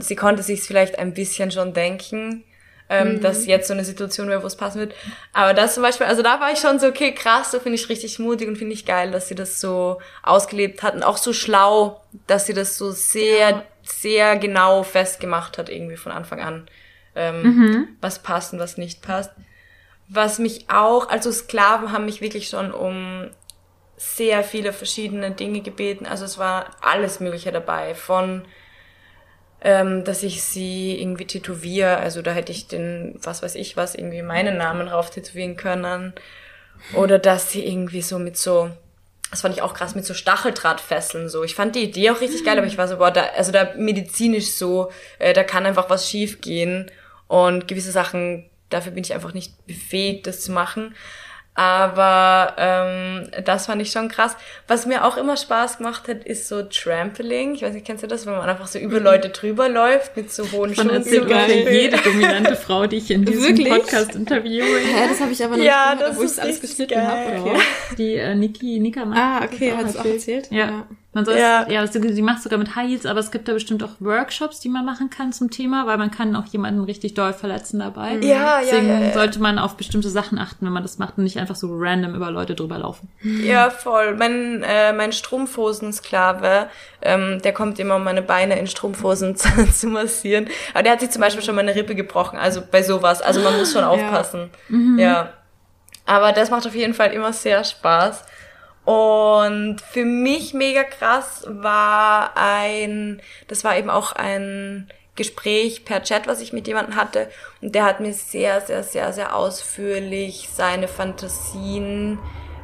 Sie 0.00 0.16
konnte 0.16 0.42
sich 0.42 0.62
vielleicht 0.62 0.98
ein 0.98 1.12
bisschen 1.12 1.50
schon 1.50 1.74
denken, 1.74 2.42
ähm, 2.88 3.20
dass 3.20 3.44
jetzt 3.44 3.68
so 3.68 3.74
eine 3.74 3.84
Situation 3.84 4.28
wäre, 4.28 4.42
wo 4.42 4.46
es 4.46 4.56
passen 4.56 4.78
wird. 4.80 4.94
Aber 5.34 5.52
das 5.52 5.74
zum 5.74 5.82
Beispiel, 5.82 6.06
also 6.06 6.22
da 6.22 6.40
war 6.40 6.50
ich 6.52 6.58
schon 6.58 6.78
so, 6.78 6.86
okay, 6.86 7.12
krass, 7.12 7.50
so 7.50 7.60
finde 7.60 7.76
ich 7.76 7.88
richtig 7.90 8.18
mutig 8.18 8.48
und 8.48 8.56
finde 8.56 8.72
ich 8.72 8.86
geil, 8.86 9.10
dass 9.10 9.28
sie 9.28 9.34
das 9.34 9.60
so 9.60 10.00
ausgelebt 10.22 10.82
hat 10.82 10.94
und 10.94 11.02
auch 11.02 11.18
so 11.18 11.32
schlau, 11.34 12.00
dass 12.26 12.46
sie 12.46 12.54
das 12.54 12.78
so 12.78 12.92
sehr, 12.92 13.62
sehr 13.82 14.36
genau 14.36 14.82
festgemacht 14.84 15.58
hat, 15.58 15.68
irgendwie 15.68 15.96
von 15.96 16.12
Anfang 16.12 16.40
an, 16.40 16.66
ähm, 17.14 17.88
was 18.00 18.20
passt 18.22 18.54
und 18.54 18.58
was 18.58 18.78
nicht 18.78 19.02
passt. 19.02 19.30
Was 20.08 20.38
mich 20.38 20.66
auch, 20.68 21.08
also 21.08 21.32
Sklaven 21.32 21.92
haben 21.92 22.04
mich 22.04 22.20
wirklich 22.20 22.48
schon 22.48 22.72
um 22.72 23.30
sehr 23.96 24.44
viele 24.44 24.72
verschiedene 24.72 25.30
Dinge 25.30 25.60
gebeten. 25.60 26.06
Also 26.06 26.24
es 26.24 26.38
war 26.38 26.70
alles 26.82 27.20
Mögliche 27.20 27.52
dabei. 27.52 27.94
Von, 27.94 28.44
ähm, 29.62 30.04
dass 30.04 30.22
ich 30.22 30.42
sie 30.42 31.00
irgendwie 31.00 31.26
tätowiere. 31.26 31.96
Also 31.96 32.20
da 32.22 32.32
hätte 32.32 32.52
ich 32.52 32.68
den, 32.68 33.18
was 33.22 33.42
weiß 33.42 33.54
ich 33.54 33.76
was, 33.76 33.94
irgendwie 33.94 34.22
meinen 34.22 34.58
Namen 34.58 34.88
drauf 34.88 35.10
tätowieren 35.10 35.56
können. 35.56 36.12
Oder 36.94 37.18
dass 37.18 37.50
sie 37.50 37.66
irgendwie 37.66 38.02
so 38.02 38.18
mit 38.18 38.36
so 38.36 38.70
das 39.34 39.40
fand 39.40 39.56
ich 39.56 39.62
auch 39.62 39.74
krass 39.74 39.96
mit 39.96 40.06
so 40.06 40.14
Stacheldrahtfesseln 40.14 41.28
so. 41.28 41.42
Ich 41.42 41.56
fand 41.56 41.74
die 41.74 41.82
Idee 41.82 42.10
auch 42.10 42.20
richtig 42.20 42.44
geil, 42.44 42.56
aber 42.56 42.68
ich 42.68 42.78
war 42.78 42.86
so, 42.86 42.98
boah, 42.98 43.10
da, 43.10 43.24
also 43.36 43.50
da 43.50 43.72
medizinisch 43.76 44.52
so, 44.52 44.92
äh, 45.18 45.32
da 45.32 45.42
kann 45.42 45.66
einfach 45.66 45.90
was 45.90 46.08
schief 46.08 46.40
gehen 46.40 46.88
und 47.26 47.66
gewisse 47.66 47.90
Sachen, 47.90 48.48
dafür 48.74 48.92
bin 48.92 49.02
ich 49.04 49.14
einfach 49.14 49.32
nicht 49.32 49.66
befähigt, 49.66 50.26
das 50.26 50.42
zu 50.42 50.52
machen. 50.52 50.94
Aber 51.56 52.54
ähm, 52.58 53.28
das 53.44 53.66
fand 53.66 53.80
ich 53.80 53.92
schon 53.92 54.08
krass. 54.08 54.36
Was 54.66 54.86
mir 54.86 55.04
auch 55.04 55.16
immer 55.16 55.36
Spaß 55.36 55.78
gemacht 55.78 56.08
hat, 56.08 56.24
ist 56.24 56.48
so 56.48 56.62
Trampoling. 56.64 57.54
Ich 57.54 57.62
weiß 57.62 57.72
nicht, 57.74 57.86
kennst 57.86 58.02
du 58.02 58.08
das, 58.08 58.26
wenn 58.26 58.32
man 58.34 58.48
einfach 58.48 58.66
so 58.66 58.80
über 58.80 58.98
Mhm. 58.98 59.04
Leute 59.04 59.28
drüber 59.28 59.68
läuft 59.68 60.16
mit 60.16 60.32
so 60.32 60.50
hohen 60.50 60.74
Man 60.74 60.74
Schuhen? 60.74 60.90
erzählt 60.90 61.22
ungefähr 61.22 61.72
jede 61.82 61.96
dominante 61.98 62.56
Frau, 62.56 62.88
die 62.88 62.96
ich 62.96 63.08
in 63.12 63.24
diesem 63.24 63.44
Wirklich? 63.44 63.68
Podcast 63.72 64.16
interviewe. 64.16 64.64
Hä, 64.80 65.08
das 65.08 65.20
habe 65.20 65.30
ich 65.30 65.44
aber 65.44 65.56
noch 65.56 65.64
Ja, 65.64 65.90
nicht 65.90 65.98
gehört, 65.98 66.00
das 66.00 66.10
obwohl 66.16 66.26
ich 66.26 66.42
alles 66.42 66.60
geschnitten 66.60 67.00
habe. 67.06 67.40
Okay. 67.40 67.60
Die 67.98 68.14
äh, 68.16 68.34
Niki, 68.34 68.80
Nika 68.80 69.04
Ah, 69.14 69.44
okay, 69.44 69.72
hat 69.76 69.86
es 69.86 69.96
auch 69.96 70.04
erzählt? 70.04 70.48
Ja. 70.50 70.88
Man 71.14 71.24
soll 71.24 71.36
Ja. 71.36 71.62
ja, 71.62 71.70
ja 71.70 71.86
sie, 71.86 72.12
sie 72.12 72.22
macht 72.22 72.42
sogar 72.42 72.58
mit 72.58 72.74
High 72.74 72.90
Heels, 72.90 73.06
aber 73.06 73.20
es 73.20 73.30
gibt 73.30 73.48
da 73.48 73.52
bestimmt 73.52 73.82
auch 73.84 73.92
Workshops, 74.00 74.58
die 74.60 74.68
man 74.68 74.84
machen 74.84 75.10
kann 75.10 75.32
zum 75.32 75.50
Thema, 75.50 75.86
weil 75.86 75.96
man 75.96 76.10
kann 76.10 76.34
auch 76.34 76.46
jemanden 76.46 76.82
richtig 76.82 77.14
doll 77.14 77.32
verletzen 77.32 77.78
dabei. 77.78 78.16
Ja, 78.16 78.26
ja, 78.26 78.60
Deswegen 78.60 78.88
ja, 78.88 79.00
ja. 79.00 79.12
sollte 79.12 79.40
man 79.40 79.58
auf 79.58 79.76
bestimmte 79.76 80.10
Sachen 80.10 80.38
achten, 80.38 80.66
wenn 80.66 80.72
man 80.72 80.82
das 80.82 80.98
macht 80.98 81.16
und 81.16 81.24
nicht 81.24 81.38
einfach 81.38 81.54
so 81.54 81.68
random 81.70 82.14
über 82.14 82.30
Leute 82.32 82.56
drüber 82.56 82.78
laufen. 82.78 83.08
Ja, 83.22 83.70
voll. 83.70 84.16
Mein, 84.16 84.64
äh, 84.64 84.92
mein 84.92 85.12
Strumpfhosensklave, 85.12 86.68
ähm, 87.00 87.40
der 87.42 87.52
kommt 87.52 87.78
immer, 87.78 87.96
um 87.96 88.04
meine 88.04 88.22
Beine 88.22 88.58
in 88.58 88.66
Strumpfhosen 88.66 89.36
zu, 89.36 89.48
zu 89.72 89.86
massieren. 89.86 90.48
Aber 90.74 90.82
der 90.82 90.92
hat 90.92 91.00
sich 91.00 91.10
zum 91.10 91.22
Beispiel 91.22 91.44
schon 91.44 91.54
meine 91.54 91.74
Rippe 91.74 91.94
gebrochen, 91.94 92.38
also 92.38 92.60
bei 92.68 92.82
sowas. 92.82 93.22
Also 93.22 93.40
man 93.40 93.56
muss 93.56 93.72
schon 93.72 93.84
aufpassen. 93.84 94.50
Ja. 94.98 95.32
Aber 96.06 96.32
das 96.32 96.50
macht 96.50 96.66
auf 96.66 96.74
jeden 96.74 96.94
Fall 96.94 97.12
immer 97.12 97.32
sehr 97.32 97.64
Spaß. 97.64 98.24
Und 98.84 99.80
für 99.80 100.04
mich 100.04 100.52
mega 100.52 100.84
krass 100.84 101.44
war 101.46 102.36
ein, 102.36 103.22
das 103.48 103.64
war 103.64 103.76
eben 103.78 103.88
auch 103.88 104.12
ein 104.12 104.88
Gespräch 105.16 105.84
per 105.84 106.02
Chat, 106.02 106.26
was 106.26 106.40
ich 106.40 106.52
mit 106.52 106.66
jemandem 106.66 106.96
hatte. 106.96 107.30
Und 107.62 107.74
der 107.74 107.84
hat 107.84 108.00
mir 108.00 108.12
sehr, 108.12 108.60
sehr, 108.60 108.82
sehr, 108.82 109.12
sehr 109.12 109.34
ausführlich 109.34 110.48
seine 110.52 110.88
Fantasien 110.88 112.18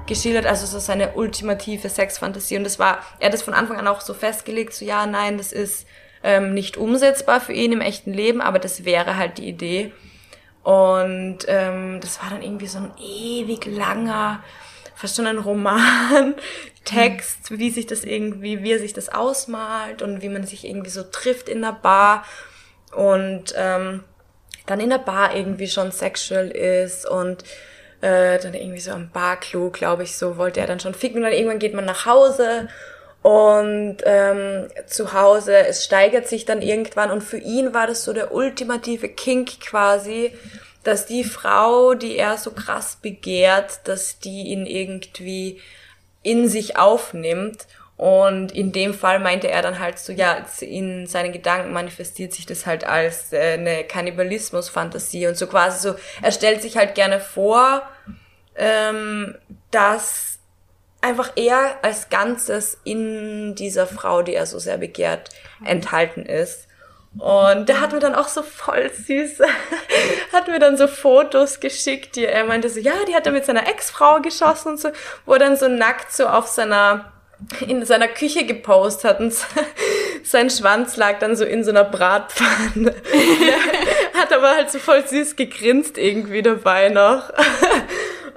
geschildert, 0.07 0.47
also 0.47 0.67
so 0.67 0.79
seine 0.79 1.13
ultimative 1.13 1.89
Sexfantasie. 1.89 2.57
Und 2.57 2.65
das 2.65 2.79
war, 2.79 2.99
er 3.21 3.27
hat 3.27 3.33
das 3.33 3.43
von 3.43 3.55
Anfang 3.55 3.79
an 3.79 3.87
auch 3.87 4.01
so 4.01 4.13
festgelegt, 4.13 4.75
so 4.75 4.85
ja, 4.85 5.07
nein, 5.07 5.39
das 5.39 5.53
ist 5.53 5.87
ähm, 6.23 6.53
nicht 6.53 6.77
umsetzbar 6.77 7.41
für 7.41 7.53
ihn 7.53 7.73
im 7.73 7.81
echten 7.81 8.13
Leben, 8.13 8.41
aber 8.41 8.59
das 8.59 8.85
wäre 8.85 9.17
halt 9.17 9.39
die 9.39 9.49
Idee. 9.49 9.93
Und 10.65 11.39
ähm, 11.47 12.01
das 12.01 12.21
war 12.21 12.31
dann 12.31 12.43
irgendwie 12.43 12.67
so 12.67 12.79
ein 12.79 12.93
ewig 12.99 13.65
langer, 13.65 14.43
fast 15.01 15.17
schon 15.17 15.27
ein 15.27 15.39
Roman, 15.39 16.35
Text, 16.85 17.59
wie 17.59 17.71
sich 17.71 17.87
das 17.87 18.05
irgendwie, 18.05 18.63
wie 18.63 18.73
er 18.73 18.79
sich 18.79 18.93
das 18.93 19.09
ausmalt 19.09 20.03
und 20.03 20.23
wie 20.23 20.29
man 20.29 20.45
sich 20.45 20.67
irgendwie 20.67 20.91
so 20.91 21.03
trifft 21.03 21.49
in 21.49 21.63
der 21.63 21.73
Bar 21.73 22.25
und 22.95 23.55
ähm, 23.57 24.05
dann 24.67 24.81
in 24.81 24.91
der 24.91 24.99
Bar 24.99 25.35
irgendwie 25.35 25.69
schon 25.69 25.91
sexual 25.93 26.49
ist 26.49 27.09
und 27.09 27.45
äh, 28.03 28.39
dann 28.39 28.55
irgendwie 28.55 28.81
so 28.81 28.93
am 28.93 29.11
Barklo, 29.11 29.71
glaube 29.71 30.03
ich, 30.03 30.17
so 30.17 30.37
wollte 30.37 30.61
er 30.61 30.67
dann 30.67 30.81
schon 30.81 30.95
ficken 30.95 31.19
und 31.19 31.25
dann 31.25 31.33
irgendwann 31.33 31.59
geht 31.59 31.75
man 31.75 31.85
nach 31.85 32.07
Hause 32.07 32.69
und 33.23 33.99
ähm, 34.05 34.69
zu 34.87 35.13
Hause, 35.13 35.57
es 35.67 35.85
steigert 35.85 36.29
sich 36.29 36.45
dann 36.45 36.63
irgendwann 36.63 37.11
und 37.11 37.23
für 37.23 37.39
ihn 37.39 37.73
war 37.73 37.87
das 37.87 38.05
so 38.05 38.13
der 38.13 38.33
ultimative 38.33 39.09
Kink 39.09 39.61
quasi, 39.61 40.33
dass 40.83 41.07
die 41.07 41.25
Frau, 41.25 41.95
die 41.95 42.17
er 42.17 42.39
so 42.39 42.53
krass 42.53 42.99
begehrt, 43.01 43.81
dass 43.85 44.19
die 44.19 44.49
ihn 44.49 44.67
irgendwie 44.67 45.61
in 46.23 46.49
sich 46.49 46.77
aufnimmt. 46.77 47.67
Und 47.97 48.53
in 48.53 48.73
dem 48.73 48.95
Fall 48.95 49.19
meinte 49.19 49.51
er 49.51 49.61
dann 49.61 49.79
halt 49.79 49.99
so, 49.99 50.11
ja, 50.11 50.47
in 50.61 51.07
seinen 51.07 51.33
Gedanken 51.33 51.75
manifestiert 51.75 52.33
sich 52.33 52.47
das 52.47 52.65
halt 52.65 52.85
als 52.85 53.31
äh, 53.35 53.55
eine 53.59 53.85
Kannibalismus-Fantasie 53.85 55.27
und 55.27 55.37
so 55.37 55.47
quasi 55.47 55.87
so, 55.87 55.97
er 56.23 56.33
stellt 56.33 56.63
sich 56.63 56.79
halt 56.79 56.95
gerne 56.95 57.21
vor, 57.21 57.83
ähm, 58.57 59.35
dass 59.71 60.39
einfach 61.03 61.33
er 61.37 61.79
als 61.83 62.09
Ganzes 62.09 62.79
in 62.85 63.55
dieser 63.55 63.87
Frau, 63.87 64.23
die 64.23 64.35
er 64.35 64.47
so 64.47 64.59
sehr 64.59 64.79
begehrt, 64.79 65.29
enthalten 65.65 66.25
ist. 66.25 66.69
Und 67.19 67.69
der 67.69 67.81
hat 67.81 67.93
mir 67.93 67.99
dann 67.99 68.15
auch 68.15 68.29
so 68.29 68.43
voll 68.43 68.91
süß, 68.91 69.41
hat 70.33 70.47
mir 70.47 70.61
dann 70.61 70.77
so 70.77 70.87
Fotos 70.87 71.59
geschickt, 71.59 72.15
die 72.15 72.25
er 72.25 72.45
meinte 72.45 72.71
so, 72.71 72.79
ja, 72.79 72.93
die 73.09 73.15
hat 73.15 73.27
er 73.27 73.33
mit 73.33 73.45
seiner 73.45 73.69
Ex-Frau 73.69 74.21
geschossen 74.21 74.73
und 74.73 74.81
so, 74.81 74.91
wo 75.27 75.33
er 75.33 75.41
dann 75.41 75.57
so 75.57 75.67
nackt 75.67 76.13
so 76.13 76.29
auf 76.29 76.47
seiner, 76.47 77.13
in 77.67 77.85
seiner 77.85 78.07
Küche 78.07 78.47
gepostet 78.47 79.11
hat 79.11 79.21
und 79.21 79.35
sein 80.23 80.51
Schwanz 80.51 80.97
lag 80.97 81.19
dann 81.19 81.35
so 81.35 81.45
in 81.45 81.65
so 81.65 81.71
einer 81.71 81.85
Bratpfanne. 81.85 82.95
hat 84.15 84.33
aber 84.33 84.51
halt 84.51 84.71
so 84.71 84.79
voll 84.79 85.07
süß 85.07 85.35
gegrinst 85.35 85.99
irgendwie 85.99 86.43
dabei 86.43 86.91
noch. 86.91 87.31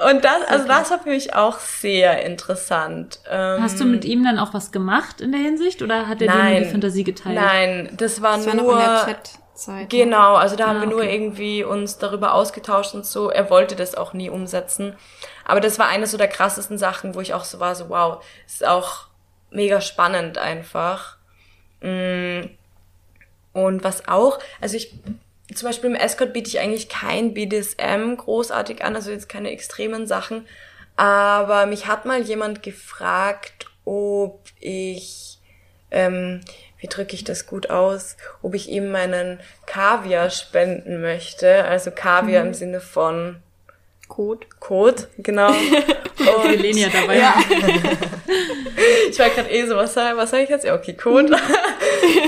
Und 0.10 0.24
das, 0.26 0.42
also 0.48 0.68
das 0.68 0.92
war 0.92 1.00
für 1.00 1.10
mich 1.10 1.34
auch 1.36 1.60
sehr 1.60 2.24
interessant. 2.26 3.20
Ähm, 3.30 3.62
Hast 3.62 3.80
du 3.80 3.86
mit 3.86 4.06
ihm 4.06 4.24
dann 4.24 4.40
auch 4.40 4.54
was 4.54 4.72
gemacht 4.72 5.22
in 5.22 5.32
der 5.32 5.42
Hinsicht 5.42 5.82
oder 5.82 6.08
hat 6.08 6.22
er 6.22 6.28
dir 6.32 6.44
nur 6.52 6.60
die 6.60 6.66
Fantasie 6.72 7.04
geteilt? 7.04 7.36
Nein, 7.36 7.90
das 7.98 8.22
war 8.22 8.38
Das 8.38 8.48
war 8.48 8.56
nur 8.56 8.64
noch 8.66 8.72
in 8.74 8.78
der 8.80 9.06
Chat-Zeit. 9.06 9.82
ne? 9.82 9.88
Genau, 9.88 10.36
also 10.36 10.56
da 10.56 10.68
haben 10.68 10.78
Ah, 10.78 10.82
wir 10.82 10.88
nur 10.88 11.00
okay. 11.02 11.14
irgendwie 11.16 11.64
uns 11.64 11.98
darüber 11.98 12.34
ausgetauscht 12.34 12.94
und 12.94 13.06
so. 13.06 13.30
Er 13.30 13.50
wollte 13.50 13.76
das 13.76 13.96
auch 13.96 14.14
nie 14.14 14.30
umsetzen. 14.30 14.96
Aber 15.46 15.60
das 15.60 15.78
war 15.80 15.88
eine 15.88 16.08
so 16.08 16.18
der 16.18 16.28
krassesten 16.28 16.78
Sachen, 16.78 17.16
wo 17.16 17.22
ich 17.22 17.34
auch 17.34 17.44
so 17.44 17.60
war, 17.60 17.76
so 17.76 17.90
wow, 17.90 18.24
ist 18.46 18.66
auch 18.66 19.08
mega 19.52 19.82
spannend 19.82 20.38
einfach. 20.38 21.18
Mm. 21.82 22.42
Und 23.54 23.84
was 23.84 24.08
auch, 24.08 24.40
also 24.62 24.76
ich, 24.76 24.94
zum 25.56 25.70
Beispiel 25.70 25.90
im 25.90 25.96
Escort 25.96 26.34
biete 26.34 26.50
ich 26.50 26.60
eigentlich 26.60 26.90
kein 26.90 27.34
BDSM 27.34 28.16
großartig 28.18 28.84
an, 28.84 28.96
also 28.96 29.12
jetzt 29.12 29.30
keine 29.30 29.52
extremen 29.52 30.08
Sachen. 30.08 30.48
Aber 30.96 31.66
mich 31.66 31.88
hat 31.88 32.06
mal 32.06 32.22
jemand 32.22 32.64
gefragt, 32.64 33.68
ob 33.86 34.42
ich, 34.60 35.40
ähm, 35.92 36.42
wie 36.80 36.88
drücke 36.88 37.16
ich 37.16 37.24
das 37.24 37.48
gut 37.48 37.70
aus, 37.70 38.16
ob 38.42 38.54
ich 38.54 38.70
ihm 38.70 38.92
meinen 38.92 39.40
Kaviar 39.66 40.30
spenden 40.30 41.02
möchte. 41.02 41.66
Also 41.66 41.92
Kaviar 41.92 42.46
im 42.46 42.54
Sinne 42.54 42.80
von 42.80 43.38
Code. 44.08 44.46
Code, 44.60 45.08
genau. 45.18 45.52
Und 46.46 46.62
Lenia 46.62 46.90
dabei. 46.90 47.22
ich 49.10 49.20
war 49.20 49.30
gerade 49.30 49.50
eh 49.50 49.66
so, 49.66 49.76
was 49.76 49.94
sag, 49.94 50.16
was 50.18 50.34
ich 50.34 50.50
jetzt? 50.50 50.66
Ja, 50.66 50.76
okay, 50.76 50.94
Code. 50.94 51.36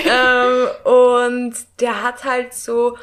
ähm, 0.06 0.68
und 0.84 1.56
der 1.80 2.04
hat 2.04 2.24
halt 2.24 2.54
so, 2.54 2.98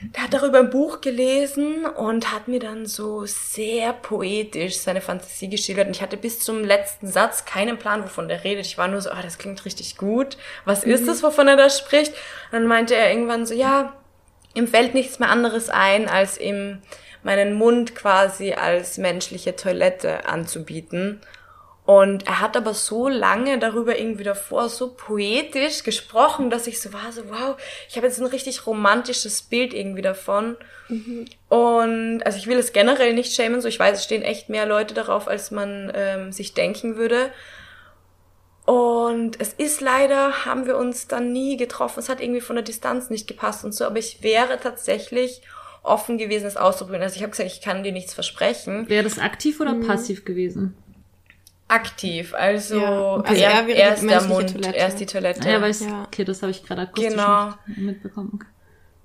der 0.00 0.24
hat 0.24 0.32
darüber 0.32 0.60
ein 0.60 0.70
Buch 0.70 1.00
gelesen 1.00 1.84
und 1.84 2.32
hat 2.32 2.48
mir 2.48 2.58
dann 2.58 2.86
so 2.86 3.26
sehr 3.26 3.92
poetisch 3.92 4.78
seine 4.78 5.02
Fantasie 5.02 5.50
geschildert. 5.50 5.88
Und 5.88 5.96
ich 5.96 6.02
hatte 6.02 6.16
bis 6.16 6.40
zum 6.40 6.64
letzten 6.64 7.06
Satz 7.06 7.44
keinen 7.44 7.78
Plan, 7.78 8.02
wovon 8.02 8.28
der 8.28 8.42
redet. 8.42 8.64
Ich 8.64 8.78
war 8.78 8.88
nur 8.88 9.02
so, 9.02 9.10
ah, 9.10 9.22
das 9.22 9.36
klingt 9.36 9.64
richtig 9.64 9.98
gut. 9.98 10.38
Was 10.64 10.84
ist 10.84 11.06
das, 11.06 11.22
wovon 11.22 11.48
er 11.48 11.56
da 11.56 11.68
spricht? 11.68 12.12
Und 12.50 12.52
dann 12.52 12.66
meinte 12.66 12.94
er 12.94 13.10
irgendwann 13.10 13.44
so, 13.44 13.52
ja, 13.52 13.94
ihm 14.54 14.66
fällt 14.66 14.94
nichts 14.94 15.18
mehr 15.18 15.28
anderes 15.28 15.68
ein, 15.68 16.08
als 16.08 16.38
ihm 16.38 16.80
meinen 17.22 17.52
Mund 17.52 17.94
quasi 17.94 18.54
als 18.54 18.96
menschliche 18.98 19.54
Toilette 19.54 20.26
anzubieten. 20.26 21.20
Und 21.86 22.26
er 22.26 22.40
hat 22.40 22.56
aber 22.56 22.72
so 22.72 23.08
lange 23.08 23.58
darüber 23.58 23.98
irgendwie 23.98 24.22
davor 24.22 24.68
so 24.68 24.92
poetisch 24.92 25.82
gesprochen, 25.82 26.48
dass 26.48 26.66
ich 26.66 26.80
so 26.80 26.92
war, 26.92 27.10
so 27.10 27.22
wow, 27.30 27.56
ich 27.88 27.96
habe 27.96 28.06
jetzt 28.06 28.20
ein 28.20 28.26
richtig 28.26 28.66
romantisches 28.66 29.42
Bild 29.42 29.74
irgendwie 29.74 30.02
davon. 30.02 30.56
Und 31.48 32.22
also 32.24 32.38
ich 32.38 32.46
will 32.46 32.58
es 32.58 32.72
generell 32.72 33.14
nicht 33.14 33.34
schämen, 33.34 33.60
so 33.60 33.68
ich 33.68 33.78
weiß, 33.80 33.98
es 33.98 34.04
stehen 34.04 34.22
echt 34.22 34.48
mehr 34.48 34.66
Leute 34.66 34.94
darauf, 34.94 35.26
als 35.26 35.50
man 35.50 35.90
ähm, 35.94 36.32
sich 36.32 36.54
denken 36.54 36.96
würde. 36.96 37.30
Und 38.66 39.40
es 39.40 39.52
ist 39.54 39.80
leider, 39.80 40.44
haben 40.44 40.66
wir 40.66 40.76
uns 40.76 41.08
dann 41.08 41.32
nie 41.32 41.56
getroffen. 41.56 41.98
Es 41.98 42.08
hat 42.08 42.20
irgendwie 42.20 42.40
von 42.40 42.54
der 42.54 42.64
Distanz 42.64 43.10
nicht 43.10 43.26
gepasst 43.26 43.64
und 43.64 43.72
so, 43.72 43.84
aber 43.84 43.98
ich 43.98 44.22
wäre 44.22 44.60
tatsächlich 44.60 45.42
offen 45.82 46.18
gewesen, 46.18 46.46
es 46.46 46.56
auszuprobieren. 46.56 47.02
Also 47.02 47.16
ich 47.16 47.22
habe 47.22 47.30
gesagt, 47.30 47.50
ich 47.50 47.62
kann 47.62 47.82
dir 47.82 47.90
nichts 47.92 48.14
versprechen. 48.14 48.88
Wäre 48.88 49.02
das 49.02 49.18
aktiv 49.18 49.60
oder 49.60 49.74
passiv 49.74 50.24
gewesen? 50.24 50.76
Aktiv, 51.70 52.34
also, 52.34 52.78
Ja. 52.80 53.14
Also 53.24 53.42
er, 53.42 53.50
er 53.50 53.68
er 53.68 53.94
ist 53.94 54.08
der 54.08 54.22
Mund, 54.22 54.52
Toilette. 54.52 54.76
er 54.76 54.88
ist 54.88 54.96
die 54.96 55.06
Toilette. 55.06 55.40
Ah, 55.48 55.52
Ja, 55.52 55.62
weil 55.62 55.70
Ja. 55.72 56.02
okay, 56.06 56.24
das 56.24 56.42
habe 56.42 56.50
ich 56.50 56.64
gerade 56.64 56.82
akustisch 56.82 57.10
Genau. 57.12 57.54
mitbekommen. 57.66 58.30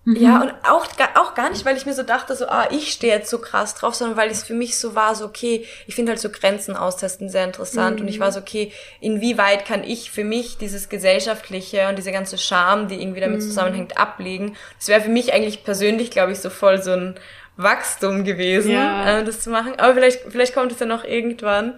Okay. 0.08 0.20
Ja, 0.20 0.40
und 0.42 0.52
auch, 0.70 0.86
auch 1.16 1.34
gar 1.34 1.50
nicht, 1.50 1.66
weil 1.66 1.76
ich 1.78 1.88
mir 1.88 1.94
so 1.96 2.04
dachte, 2.04 2.36
so, 2.36 2.46
ah, 2.48 2.68
ich 2.70 2.92
stehe 2.92 3.12
jetzt 3.12 3.28
so 3.30 3.40
krass 3.40 3.74
drauf, 3.74 3.96
sondern 3.96 4.16
weil 4.18 4.30
es 4.30 4.44
für 4.44 4.54
mich 4.54 4.78
so 4.78 4.94
war, 4.94 5.16
so, 5.16 5.26
okay, 5.26 5.66
ich 5.88 5.96
finde 5.96 6.12
halt 6.12 6.20
so 6.22 6.30
Grenzen 6.30 6.76
austesten 6.76 7.28
sehr 7.28 7.44
interessant 7.44 8.02
und 8.02 8.08
ich 8.08 8.20
war 8.20 8.32
so, 8.32 8.40
okay, 8.40 8.72
inwieweit 9.00 9.66
kann 9.66 9.84
ich 9.84 10.12
für 10.12 10.24
mich 10.24 10.58
dieses 10.60 10.90
Gesellschaftliche 10.90 11.88
und 11.90 11.98
diese 11.98 12.12
ganze 12.12 12.38
Scham, 12.38 12.88
die 12.88 13.02
irgendwie 13.02 13.22
damit 13.22 13.42
zusammenhängt, 13.42 13.98
ablegen. 13.98 14.56
Das 14.78 14.90
wäre 14.90 15.02
für 15.02 15.10
mich 15.10 15.34
eigentlich 15.34 15.64
persönlich, 15.64 16.12
glaube 16.12 16.34
ich, 16.34 16.40
so 16.40 16.52
voll 16.52 16.84
so 16.84 16.92
ein 16.92 17.16
Wachstum 17.58 18.24
gewesen, 18.24 18.72
Ja. 18.72 19.20
äh, 19.20 19.24
das 19.24 19.42
zu 19.42 19.50
machen. 19.50 19.74
Aber 19.80 19.94
vielleicht, 19.94 20.22
vielleicht 20.30 20.54
kommt 20.54 20.72
es 20.72 20.80
ja 20.80 20.86
noch 20.86 21.04
irgendwann. 21.04 21.78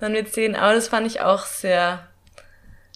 Dann 0.00 0.14
wird 0.14 0.32
sehen. 0.32 0.54
Aber 0.56 0.74
das 0.74 0.88
fand 0.88 1.06
ich 1.06 1.20
auch 1.20 1.44
sehr, 1.44 2.06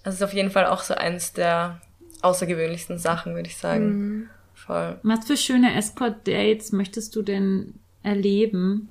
das 0.04 0.14
ist 0.14 0.22
auf 0.22 0.32
jeden 0.32 0.50
Fall 0.50 0.66
auch 0.66 0.82
so 0.82 0.94
eins 0.94 1.32
der 1.32 1.80
außergewöhnlichsten 2.22 2.98
Sachen, 2.98 3.34
würde 3.34 3.48
ich 3.48 3.56
sagen. 3.56 3.86
Mhm. 3.88 4.30
Voll. 4.54 4.98
Was 5.02 5.26
für 5.26 5.36
schöne 5.36 5.76
Escort-Dates 5.76 6.72
möchtest 6.72 7.16
du 7.16 7.22
denn 7.22 7.74
erleben? 8.04 8.88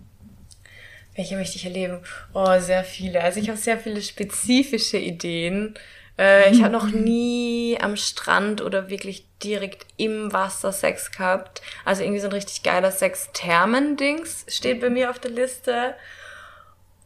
Welche 1.15 1.35
möchte 1.35 1.55
ich 1.57 1.65
erleben? 1.65 1.99
Oh, 2.33 2.59
sehr 2.59 2.83
viele. 2.83 3.21
Also 3.21 3.39
ich 3.39 3.49
habe 3.49 3.57
sehr 3.57 3.77
viele 3.77 4.01
spezifische 4.01 4.97
Ideen. 4.97 5.73
Äh, 6.17 6.51
ich 6.51 6.63
habe 6.63 6.73
noch 6.73 6.87
nie 6.87 7.77
am 7.81 7.95
Strand 7.95 8.61
oder 8.61 8.89
wirklich 8.89 9.25
direkt 9.43 9.85
im 9.97 10.31
Wasser 10.33 10.71
Sex 10.71 11.11
gehabt. 11.11 11.61
Also 11.85 12.03
irgendwie 12.03 12.19
so 12.21 12.27
ein 12.27 12.33
richtig 12.33 12.63
geiler 12.63 12.91
Sex-Thermen-Dings 12.91 14.45
steht 14.47 14.81
bei 14.81 14.89
mir 14.89 15.09
auf 15.09 15.19
der 15.19 15.31
Liste. 15.31 15.95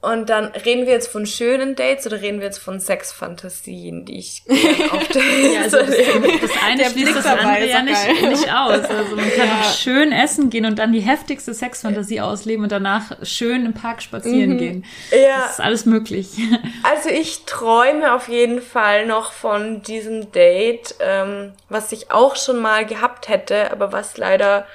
Und 0.05 0.29
dann 0.29 0.45
reden 0.45 0.85
wir 0.85 0.93
jetzt 0.93 1.07
von 1.07 1.25
schönen 1.25 1.75
Dates 1.75 2.05
oder 2.05 2.21
reden 2.21 2.39
wir 2.39 2.45
jetzt 2.45 2.59
von 2.59 2.79
Sexfantasien, 2.79 4.05
die 4.05 4.19
ich 4.19 4.43
auf 4.91 5.07
Dates 5.07 5.73
Also 5.73 5.77
das, 5.77 5.87
das 5.87 6.51
eine 6.63 6.83
Der 6.83 6.89
schließt 6.91 7.15
das 7.15 7.25
andere 7.25 7.65
ist 7.65 7.71
ja 7.71 7.81
nicht, 7.81 8.21
nicht 8.21 8.53
aus. 8.53 8.83
Also 8.85 9.15
man 9.15 9.31
kann 9.31 9.49
auch 9.49 9.73
schön 9.73 10.11
essen 10.11 10.51
gehen 10.51 10.65
und 10.65 10.77
dann 10.77 10.93
die 10.93 10.99
heftigste 10.99 11.55
Sexfantasie 11.55 12.21
ausleben 12.21 12.63
und 12.63 12.71
danach 12.71 13.17
schön 13.23 13.65
im 13.65 13.73
Park 13.73 14.03
spazieren 14.03 14.59
gehen. 14.59 14.85
Ja. 15.11 15.39
Das 15.41 15.53
ist 15.53 15.61
alles 15.61 15.85
möglich. 15.85 16.29
Also 16.83 17.09
ich 17.09 17.45
träume 17.45 18.13
auf 18.13 18.27
jeden 18.27 18.61
Fall 18.61 19.05
noch 19.05 19.31
von 19.31 19.81
diesem 19.81 20.31
Date, 20.31 20.95
ähm, 20.99 21.53
was 21.67 21.91
ich 21.91 22.11
auch 22.11 22.35
schon 22.35 22.59
mal 22.59 22.85
gehabt 22.85 23.27
hätte, 23.27 23.71
aber 23.71 23.91
was 23.91 24.17
leider 24.17 24.67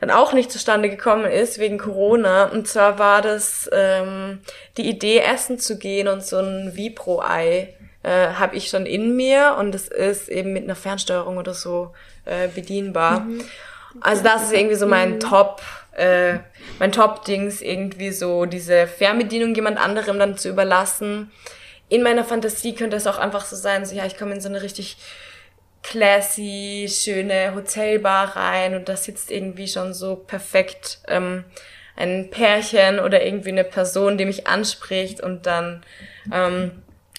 dann 0.00 0.10
auch 0.10 0.32
nicht 0.32 0.52
zustande 0.52 0.90
gekommen 0.90 1.24
ist 1.24 1.58
wegen 1.58 1.78
Corona. 1.78 2.44
Und 2.44 2.68
zwar 2.68 2.98
war 2.98 3.22
das 3.22 3.68
ähm, 3.72 4.40
die 4.76 4.88
Idee, 4.88 5.18
essen 5.18 5.58
zu 5.58 5.78
gehen 5.78 6.08
und 6.08 6.24
so 6.24 6.38
ein 6.38 6.76
Vibro-Ei 6.76 7.74
äh, 8.02 8.34
habe 8.34 8.56
ich 8.56 8.68
schon 8.68 8.86
in 8.86 9.16
mir 9.16 9.56
und 9.58 9.74
es 9.74 9.88
ist 9.88 10.28
eben 10.28 10.52
mit 10.52 10.64
einer 10.64 10.76
Fernsteuerung 10.76 11.38
oder 11.38 11.54
so 11.54 11.92
äh, 12.24 12.48
bedienbar. 12.48 13.26
Also 14.00 14.22
das 14.22 14.44
ist 14.44 14.52
irgendwie 14.52 14.76
so 14.76 14.86
mein 14.86 15.18
Top, 15.18 15.62
äh, 15.92 16.34
mein 16.78 16.92
Top-Dings, 16.92 17.62
irgendwie 17.62 18.12
so 18.12 18.44
diese 18.44 18.86
Fernbedienung 18.86 19.54
jemand 19.54 19.78
anderem 19.78 20.18
dann 20.18 20.36
zu 20.36 20.48
überlassen. 20.48 21.32
In 21.88 22.02
meiner 22.02 22.24
Fantasie 22.24 22.74
könnte 22.74 22.96
es 22.96 23.06
auch 23.06 23.18
einfach 23.18 23.44
so 23.44 23.56
sein, 23.56 23.84
so 23.86 23.94
ja, 23.94 24.06
ich 24.06 24.16
komme 24.16 24.34
in 24.34 24.40
so 24.40 24.48
eine 24.48 24.62
richtig 24.62 24.98
classy, 25.86 26.88
schöne 26.90 27.54
Hotelbar 27.54 28.36
rein 28.36 28.74
und 28.74 28.88
da 28.88 28.96
sitzt 28.96 29.30
irgendwie 29.30 29.68
schon 29.68 29.94
so 29.94 30.16
perfekt 30.16 30.98
ähm, 31.06 31.44
ein 31.96 32.28
Pärchen 32.30 32.98
oder 32.98 33.24
irgendwie 33.24 33.50
eine 33.50 33.64
Person, 33.64 34.18
die 34.18 34.24
mich 34.24 34.46
anspricht 34.46 35.20
und 35.20 35.46
dann 35.46 35.82
ähm, 36.32 36.72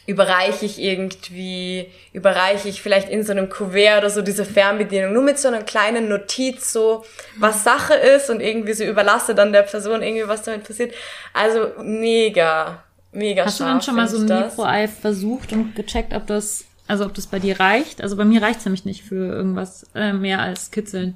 überreiche 0.05 0.65
ich 0.65 0.80
irgendwie, 0.82 1.91
überreiche 2.13 2.68
ich 2.68 2.82
vielleicht 2.82 3.09
in 3.09 3.24
so 3.24 3.32
einem 3.32 3.49
Kuvert 3.49 3.99
oder 3.99 4.09
so 4.09 4.22
diese 4.22 4.45
Fernbedienung, 4.45 5.13
nur 5.13 5.24
mit 5.24 5.39
so 5.39 5.47
einer 5.47 5.63
kleinen 5.63 6.09
Notiz, 6.09 6.72
so 6.72 7.05
was 7.38 7.63
Sache 7.63 7.93
ist 7.93 8.30
und 8.30 8.41
irgendwie 8.41 8.74
so 8.74 8.84
überlasse 8.84 9.34
dann 9.34 9.53
der 9.53 9.63
Person 9.63 10.01
irgendwie, 10.01 10.28
was 10.28 10.43
damit 10.43 10.65
passiert. 10.65 10.93
Also 11.34 11.72
mega, 11.82 12.84
mega 13.11 13.45
Hast 13.45 13.59
du 13.59 13.63
scharf 13.63 13.74
denn 13.74 13.82
schon 13.82 13.95
mal 13.95 14.07
so 14.07 14.18
ein. 14.18 14.43
Mikro-Ei 14.43 14.88
versucht 14.88 15.51
und 15.53 15.76
gecheckt, 15.76 16.13
ob 16.13 16.28
das, 16.28 16.65
also 16.88 17.05
ob 17.05 17.13
das 17.13 17.27
bei 17.27 17.39
dir 17.39 17.59
reicht? 17.59 18.01
Also 18.01 18.15
bei 18.15 18.25
mir 18.25 18.41
reicht's 18.41 18.65
nämlich 18.65 18.85
nicht 18.85 19.03
für 19.03 19.33
irgendwas 19.33 19.85
äh, 19.93 20.13
mehr 20.13 20.39
als 20.39 20.71
Kitzeln. 20.71 21.15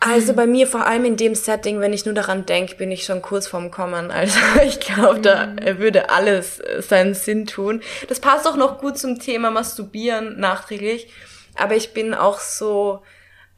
Also 0.00 0.34
bei 0.34 0.48
mir 0.48 0.66
vor 0.66 0.84
allem 0.84 1.04
in 1.04 1.16
dem 1.16 1.36
Setting, 1.36 1.78
wenn 1.78 1.92
ich 1.92 2.04
nur 2.04 2.14
daran 2.14 2.44
denke, 2.44 2.74
bin 2.74 2.90
ich 2.90 3.04
schon 3.04 3.22
kurz 3.22 3.46
vorm 3.46 3.70
Kommen. 3.70 4.10
Also 4.10 4.40
ich 4.66 4.80
glaube, 4.80 5.20
da 5.20 5.54
würde 5.78 6.10
alles 6.10 6.58
äh, 6.58 6.82
seinen 6.82 7.14
Sinn 7.14 7.46
tun. 7.46 7.82
Das 8.08 8.18
passt 8.18 8.48
auch 8.48 8.56
noch 8.56 8.80
gut 8.80 8.98
zum 8.98 9.20
Thema 9.20 9.52
Masturbieren 9.52 10.40
nachträglich. 10.40 11.08
Aber 11.54 11.76
ich 11.76 11.92
bin 11.92 12.14
auch 12.14 12.40
so 12.40 13.02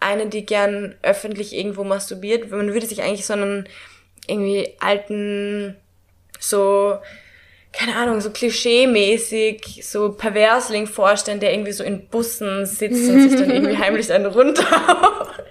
eine, 0.01 0.27
die 0.27 0.45
gern 0.45 0.95
öffentlich 1.03 1.55
irgendwo 1.55 1.83
masturbiert. 1.83 2.51
Man 2.51 2.75
würde 2.75 2.87
sich 2.87 3.03
eigentlich 3.03 3.25
so 3.25 3.33
einen 3.33 3.67
irgendwie 4.27 4.75
alten, 4.81 5.77
so 6.39 6.99
keine 7.77 7.97
Ahnung, 7.97 8.21
so 8.21 8.31
klischee-mäßig, 8.31 9.83
so 9.83 10.13
Perversling 10.13 10.87
vorstellen, 10.87 11.41
der 11.41 11.53
irgendwie 11.53 11.73
so 11.73 11.83
in 11.83 12.09
Bussen 12.09 12.67
sitzt 12.67 13.09
und 13.11 13.29
sich 13.29 13.39
dann 13.39 13.51
irgendwie 13.51 13.77
heimlich 13.83 14.13
einen 14.13 14.27
runterhaut. 14.27 15.45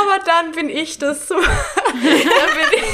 Aber 0.00 0.24
dann 0.24 0.52
bin 0.52 0.68
ich 0.68 0.98
das 0.98 1.28
so. 1.28 1.34
dann, 1.40 2.02
bin 2.02 2.78
ich, 2.78 2.84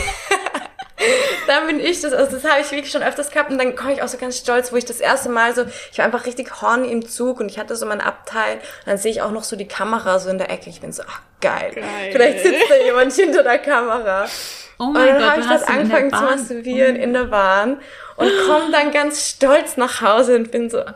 dann 1.46 1.66
bin 1.66 1.80
ich 1.80 2.00
das, 2.00 2.12
also 2.12 2.36
das 2.36 2.44
habe 2.50 2.61
ich 2.61 2.70
wirklich 2.70 2.90
schon 2.90 3.03
öfters 3.03 3.30
gehabt 3.30 3.50
und 3.50 3.59
dann 3.59 3.74
komme 3.74 3.92
ich 3.92 4.03
auch 4.03 4.09
so 4.09 4.18
ganz 4.18 4.38
stolz, 4.38 4.72
wo 4.72 4.76
ich 4.76 4.84
das 4.84 5.00
erste 5.00 5.28
Mal 5.28 5.55
so, 5.55 5.64
ich 5.90 5.98
war 5.98 6.05
einfach 6.05 6.26
richtig 6.26 6.62
horny 6.62 6.90
im 6.90 7.09
Zug 7.09 7.40
und 7.40 7.50
ich 7.50 7.59
hatte 7.59 7.76
so 7.76 7.86
mein 7.86 8.00
Abteil 8.00 8.55
und 8.55 8.86
dann 8.86 8.98
sehe 8.98 9.11
ich 9.11 9.22
auch 9.22 9.30
noch 9.30 9.44
so 9.44 9.57
die 9.57 9.68
Kamera 9.68 10.18
so 10.18 10.30
in 10.30 10.38
der 10.38 10.50
Ecke. 10.50 10.70
Ich 10.70 10.80
bin 10.80 10.92
so, 10.92 11.03
ach 11.09 11.20
geil. 11.40 11.72
Vielleicht 12.12 12.40
sitzt 12.40 12.70
da 12.70 12.76
jemand 12.76 13.12
hinter 13.12 13.42
der 13.42 13.59
Kamera. 13.59 14.26
Oh 14.78 14.84
Und 14.86 14.92
mein 14.94 15.07
dann 15.09 15.18
Gott, 15.18 15.30
habe 15.30 15.40
ich 15.42 15.46
das 15.48 15.62
angefangen 15.64 16.11
zu 16.12 16.22
masturbieren 16.22 16.96
in 16.96 17.12
der 17.12 17.24
Bahn 17.24 17.78
und 18.16 18.30
komme 18.46 18.70
dann 18.70 18.92
ganz 18.92 19.28
stolz 19.28 19.76
nach 19.76 20.00
Hause 20.00 20.36
und 20.36 20.50
bin 20.50 20.70
so, 20.70 20.78
ah, 20.78 20.94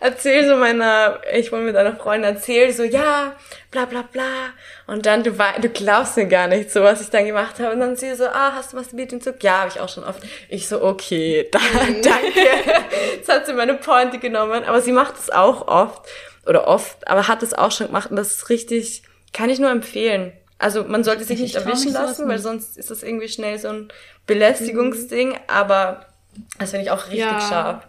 erzähl 0.00 0.46
so 0.46 0.56
meiner, 0.56 1.20
ich 1.32 1.52
wohne 1.52 1.62
mit 1.62 1.76
einer 1.76 1.96
Freundin, 1.96 2.34
erzähl 2.34 2.72
so, 2.72 2.82
ja, 2.82 3.34
bla 3.70 3.86
bla 3.86 4.02
bla. 4.02 4.50
Und 4.86 5.06
dann, 5.06 5.22
du, 5.22 5.32
du 5.32 5.68
glaubst 5.68 6.16
mir 6.16 6.26
gar 6.26 6.46
nicht 6.46 6.70
so, 6.70 6.82
was 6.82 7.00
ich 7.00 7.10
dann 7.10 7.24
gemacht 7.24 7.58
habe. 7.58 7.72
Und 7.72 7.80
dann 7.80 7.96
sie 7.96 8.14
so, 8.14 8.26
ah, 8.26 8.52
hast 8.54 8.72
du 8.72 8.76
masturbiert 8.76 9.12
im 9.12 9.20
Zug? 9.20 9.42
Ja, 9.42 9.60
habe 9.60 9.70
ich 9.70 9.80
auch 9.80 9.88
schon 9.88 10.04
oft. 10.04 10.22
Ich 10.48 10.68
so, 10.68 10.82
okay, 10.82 11.48
da, 11.52 11.58
danke. 12.02 12.48
Jetzt 13.16 13.28
hat 13.28 13.46
sie 13.46 13.54
meine 13.54 13.74
Pointe 13.74 14.18
genommen. 14.18 14.64
Aber 14.64 14.80
sie 14.80 14.92
macht 14.92 15.18
es 15.18 15.30
auch 15.30 15.68
oft, 15.68 16.06
oder 16.46 16.68
oft, 16.68 17.08
aber 17.08 17.28
hat 17.28 17.42
es 17.42 17.54
auch 17.54 17.72
schon 17.72 17.86
gemacht. 17.88 18.10
Und 18.10 18.16
das 18.16 18.32
ist 18.32 18.48
richtig, 18.50 19.02
kann 19.32 19.50
ich 19.50 19.58
nur 19.58 19.70
empfehlen. 19.70 20.32
Also 20.58 20.84
man 20.84 21.04
sollte 21.04 21.24
sich 21.24 21.36
Ich 21.36 21.42
nicht 21.42 21.54
erwischen 21.56 21.92
lassen, 21.92 22.28
weil 22.28 22.38
sonst 22.38 22.76
ist 22.76 22.90
das 22.90 23.02
irgendwie 23.02 23.28
schnell 23.28 23.58
so 23.58 23.68
ein 23.68 23.88
Belästigungsding, 24.26 25.38
aber 25.46 26.06
das 26.58 26.70
finde 26.70 26.84
ich 26.86 26.90
auch 26.90 27.02
richtig 27.04 27.20
Ja. 27.20 27.40
scharf. 27.40 27.86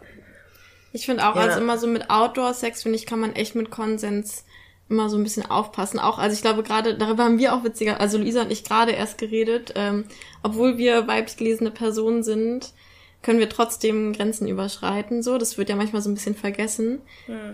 Ich 0.93 1.05
finde 1.05 1.27
auch, 1.27 1.35
Ja. 1.35 1.41
also 1.41 1.59
immer 1.59 1.77
so 1.77 1.87
mit 1.87 2.09
Outdoor-Sex, 2.09 2.83
finde 2.83 2.97
ich, 2.97 3.05
kann 3.05 3.19
man 3.19 3.33
echt 3.35 3.55
mit 3.55 3.69
Konsens 3.69 4.45
immer 4.87 5.09
so 5.09 5.17
ein 5.17 5.23
bisschen 5.23 5.49
aufpassen. 5.49 5.99
Auch, 5.99 6.19
also 6.19 6.33
ich 6.35 6.41
glaube 6.41 6.63
gerade, 6.63 6.95
darüber 6.95 7.23
haben 7.25 7.39
wir 7.39 7.53
auch 7.55 7.63
witziger, 7.63 7.99
also 7.99 8.17
Luisa 8.17 8.41
und 8.43 8.51
ich 8.51 8.63
gerade 8.63 8.91
erst 8.91 9.17
geredet, 9.17 9.73
ähm, 9.75 10.05
obwohl 10.43 10.77
wir 10.77 11.07
weiblich 11.07 11.37
gelesene 11.37 11.71
Personen 11.71 12.23
sind, 12.23 12.71
können 13.23 13.39
wir 13.39 13.49
trotzdem 13.49 14.13
Grenzen 14.13 14.47
überschreiten. 14.47 15.23
So, 15.23 15.39
das 15.39 15.57
wird 15.57 15.69
ja 15.69 15.75
manchmal 15.75 16.03
so 16.03 16.09
ein 16.11 16.13
bisschen 16.13 16.35
vergessen. 16.35 17.01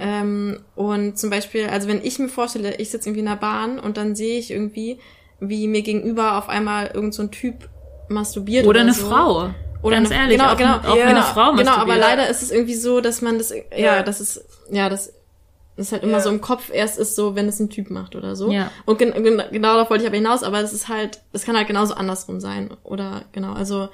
Ähm, 0.02 0.60
und 0.76 1.18
zum 1.18 1.30
Beispiel, 1.30 1.68
also 1.68 1.88
wenn 1.88 2.04
ich 2.04 2.20
mir 2.20 2.28
vorstelle, 2.28 2.76
ich 2.76 2.90
sitze 2.92 3.08
irgendwie 3.08 3.22
in 3.22 3.28
der 3.28 3.38
Bahn 3.38 3.80
und 3.80 3.96
dann 3.96 4.14
sehe 4.14 4.38
ich 4.38 4.52
irgendwie, 4.52 5.00
wie 5.40 5.68
mir 5.68 5.82
gegenüber 5.82 6.38
auf 6.38 6.50
einmal 6.50 6.92
irgend 6.94 7.14
so 7.14 7.22
ein 7.24 7.32
Typ 7.32 7.70
masturbiert 8.10 8.68
Oder 8.68 8.82
eine 8.82 8.94
so. 8.94 9.08
Frau. 9.08 9.52
Oder 9.84 9.96
Ganz 9.98 10.12
eine, 10.12 10.22
ehrlich, 10.22 10.38
genau, 10.38 10.52
auch, 10.52 10.58
genau, 10.58 10.78
auch 10.78 10.96
ja, 10.98 11.06
eine 11.08 11.24
Frau 11.24 11.54
Genau, 11.54 11.72
aber 11.76 11.98
leider 11.98 12.30
ist 12.30 12.42
es 12.44 12.52
irgendwie 12.52 12.76
so, 12.76 13.02
dass 13.02 13.22
man 13.22 13.38
das, 13.38 13.50
ja, 13.52 13.62
Ja. 13.78 14.04
das 14.04 14.22
ist, 14.22 14.44
ja, 14.72 14.90
das 14.90 15.14
ist 15.78 15.92
halt 15.92 16.04
immer 16.04 16.14
Ja. 16.14 16.22
so 16.22 16.30
im 16.30 16.42
Kopf 16.42 16.70
erst 16.72 17.00
ist 17.00 17.16
so, 17.16 17.36
wenn 17.36 17.48
es 17.48 17.60
ein 17.60 17.70
Typ 17.70 17.90
macht 17.90 18.16
oder 18.16 18.36
so. 18.36 18.52
Ja. 18.52 18.70
Und 18.86 19.00
gen 19.00 19.12
gen 19.24 19.42
genau 19.52 19.74
darauf 19.74 19.90
wollte 19.90 20.04
ich 20.04 20.08
aber 20.08 20.18
hinaus, 20.18 20.44
aber 20.44 20.60
es 20.62 20.74
ist 20.74 20.88
halt, 20.90 21.22
es 21.34 21.44
kann 21.46 21.56
halt 21.58 21.68
genauso 21.68 21.94
andersrum 21.96 22.40
sein. 22.40 22.72
Oder 22.84 23.24
genau, 23.32 23.54
also 23.54 23.90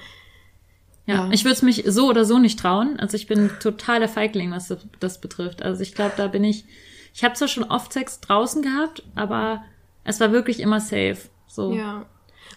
Ja, 1.05 1.15
Ja. 1.15 1.29
ich 1.31 1.45
würde 1.45 1.53
es 1.53 1.61
mich 1.61 1.83
so 1.87 2.07
oder 2.09 2.25
so 2.25 2.37
nicht 2.37 2.59
trauen. 2.59 2.99
Also 2.99 3.15
ich 3.15 3.27
bin 3.27 3.49
totaler 3.61 4.09
Feigling, 4.09 4.51
was 4.51 4.67
das- 4.67 4.85
das 4.99 5.21
betrifft. 5.21 5.61
Also 5.63 5.81
ich 5.81 5.95
glaube, 5.95 6.11
da 6.17 6.27
bin 6.27 6.43
ich. 6.43 6.65
Ich 7.13 7.23
habe 7.23 7.33
zwar 7.35 7.47
schon 7.47 7.63
oft 7.63 7.93
Sex 7.93 8.19
draußen 8.19 8.61
gehabt, 8.61 9.03
aber 9.15 9.63
es 10.03 10.19
war 10.19 10.33
wirklich 10.33 10.59
immer 10.59 10.81
safe. 10.81 11.17
So. 11.47 11.71
Ja. 11.71 12.05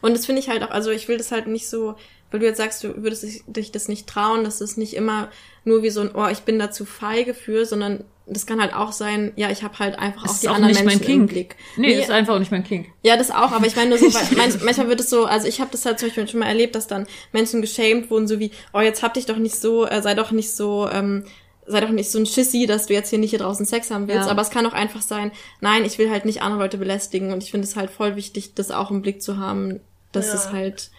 Und 0.03 0.15
das 0.17 0.27
finde 0.27 0.41
ich 0.41 0.49
halt 0.49 0.65
auch, 0.65 0.71
also 0.71 0.91
ich 0.91 1.07
will 1.07 1.17
das 1.17 1.31
halt 1.31 1.47
nicht 1.47 1.69
so, 1.69 1.95
weil 2.31 2.41
du 2.41 2.47
jetzt 2.47 2.59
sagst, 2.59 2.83
du 2.85 3.03
würdest 3.03 3.23
dich- 3.23 3.43
dich 3.47 3.73
das 3.73 3.89
nicht 3.89 4.07
trauen, 4.07 4.45
dass 4.45 4.61
es 4.61 4.77
nicht 4.77 4.95
immer 4.95 5.29
nur 5.65 5.83
wie 5.83 5.91
so 5.91 6.01
ein, 6.03 6.11
oh, 6.15 6.27
ich 6.29 6.41
bin 6.41 6.59
da 6.59 6.71
zu 6.71 6.85
feige 6.85 7.35
für, 7.35 7.67
sondern 7.67 8.05
das 8.27 8.47
kann 8.47 8.61
halt 8.61 8.75
auch 8.75 8.93
sein, 8.93 9.33
ja, 9.35 9.51
ich 9.51 9.65
habe 9.65 9.77
halt 9.81 9.99
einfach 9.99 10.23
Das 10.23 10.37
auch 10.37 10.41
die 10.41 10.49
auch 10.49 10.55
anderen 10.55 10.73
nicht 10.73 10.85
mein 10.85 10.97
Menschen 10.99 11.11
im. 11.15 11.27
Blick. 11.27 11.57
Nee, 11.77 11.95
ist 12.01 12.11
einfach 12.13 12.35
auch 12.35 12.39
nicht 12.39 12.53
mein 12.53 12.63
Kink. 12.63 12.87
Ja, 13.03 13.17
das 13.17 13.33
auch, 13.33 13.51
aber 13.51 13.67
ich 13.67 13.75
meine 13.75 13.91
nur 13.91 13.99
so, 13.99 14.07
manchmal 14.65 14.89
wird 14.89 15.01
es 15.01 15.11
so, 15.11 15.25
also 15.25 15.49
ich 15.49 15.61
habe 15.61 15.71
das 15.73 15.85
halt 15.85 15.99
zum 15.99 16.09
Beispiel 16.09 16.29
schon 16.29 16.41
mal 16.41 16.47
erlebt, 16.47 16.77
dass 16.77 16.87
dann 16.87 17.07
Menschen 17.33 17.61
geschämt 17.61 18.09
wurden, 18.11 18.29
so 18.29 18.39
wie, 18.39 18.53
oh, 18.73 18.81
jetzt 18.81 19.03
hab 19.03 19.15
dich 19.15 19.27
doch 19.27 19.37
nicht 19.37 19.57
so, 19.57 19.85
äh, 19.87 20.01
sei 20.01 20.15
doch 20.15 20.31
nicht 20.31 20.55
so, 20.55 20.89
ähm, 20.93 21.25
sei 21.67 21.81
doch 21.81 21.91
nicht 21.91 22.11
so 22.11 22.19
ein 22.21 22.27
Schissi, 22.27 22.67
dass 22.67 22.87
du 22.87 22.95
jetzt 22.95 23.11
hier 23.11 23.19
nicht 23.19 23.31
hier 23.31 23.39
draußen 23.41 23.67
Sex 23.67 23.91
haben 23.91 24.07
willst. 24.09 24.27
Ja. 24.27 24.31
Aber 24.31 24.43
es 24.43 24.51
kann 24.51 24.65
auch 24.67 24.73
einfach 24.73 25.03
sein, 25.03 25.33
nein, 25.61 25.85
ich 25.85 25.99
will 25.99 26.11
halt 26.11 26.25
nicht 26.25 26.41
andere 26.43 26.61
Leute 26.61 26.79
belästigen 26.79 27.33
und 27.33 27.43
ich 27.43 27.51
finde 27.51 27.67
es 27.67 27.75
halt 27.77 27.91
voll 27.91 28.15
wichtig, 28.17 28.55
das 28.55 28.71
auch 28.71 28.91
im 28.93 29.03
Blick 29.03 29.23
zu 29.23 29.39
haben, 29.39 29.81
dass 30.13 30.29
Ja. 30.29 30.35
es 30.35 30.53
halt 30.53 30.91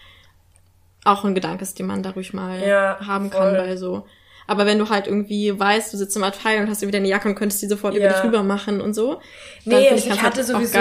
auch 1.04 1.24
ein 1.24 1.34
Gedanke 1.34 1.62
ist, 1.62 1.78
den 1.78 1.86
man 1.86 2.02
da 2.02 2.10
ruhig 2.10 2.32
mal 2.32 2.60
Ja, 2.66 2.98
haben 3.06 3.30
voll. 3.30 3.40
kann, 3.40 3.56
weil 3.56 3.76
so. 3.76 4.06
Aber 4.48 4.66
wenn 4.66 4.78
du 4.78 4.88
halt 4.88 5.06
irgendwie 5.06 5.58
weißt, 5.58 5.92
du 5.92 5.96
sitzt 5.96 6.16
im 6.16 6.24
Abteil 6.24 6.60
und 6.60 6.68
hast 6.68 6.82
irgendwie 6.82 6.98
deine 6.98 7.08
Jacke 7.08 7.28
und 7.28 7.36
könntest 7.36 7.62
die 7.62 7.68
sofort 7.68 7.94
über 7.94 8.04
Ja. 8.04 8.12
dich 8.12 8.20
drüber 8.20 8.42
machen 8.42 8.80
und 8.80 8.92
so. 8.92 9.20
Nee, 9.64 9.86
find 9.88 10.00
ich, 10.00 10.08
kann's 10.08 10.20
hatte 10.22 10.36
halt 10.38 10.46
sowieso. 10.46 10.78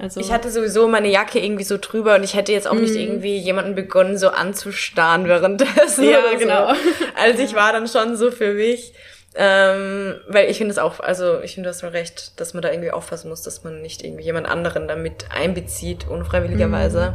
Also, 0.00 0.18
ich 0.20 0.32
hatte 0.32 0.50
sowieso 0.50 0.88
meine 0.88 1.08
Jacke 1.08 1.38
irgendwie 1.38 1.62
so 1.64 1.76
drüber 1.78 2.14
und 2.16 2.24
ich 2.24 2.34
hätte 2.34 2.52
jetzt 2.52 2.66
auch 2.66 2.74
nicht 2.74 2.94
irgendwie 2.94 3.36
jemanden 3.36 3.74
begonnen, 3.74 4.16
so 4.16 4.28
anzustarren 4.30 5.26
währenddessen. 5.28 6.04
Ja, 6.08 6.20
so. 6.32 6.38
genau. 6.38 6.72
Also 7.14 7.42
ich 7.42 7.54
war 7.54 7.72
dann 7.72 7.86
schon 7.86 8.16
so 8.16 8.30
für 8.30 8.54
mich, 8.54 8.94
ähm, 9.34 10.14
weil 10.28 10.50
ich 10.50 10.56
finde 10.58 10.72
es 10.72 10.78
auch, 10.78 10.98
also 11.00 11.40
ich 11.42 11.54
finde, 11.54 11.68
du 11.68 11.74
hast 11.74 11.80
schon 11.80 11.90
recht, 11.90 12.40
dass 12.40 12.54
man 12.54 12.62
da 12.62 12.70
irgendwie 12.70 12.90
aufpassen 12.92 13.28
muss, 13.28 13.42
dass 13.42 13.62
man 13.62 13.82
nicht 13.82 14.02
irgendwie 14.04 14.24
jemand 14.24 14.48
anderen 14.48 14.88
damit 14.88 15.26
einbezieht, 15.34 16.08
unfreiwilligerweise. 16.08 17.14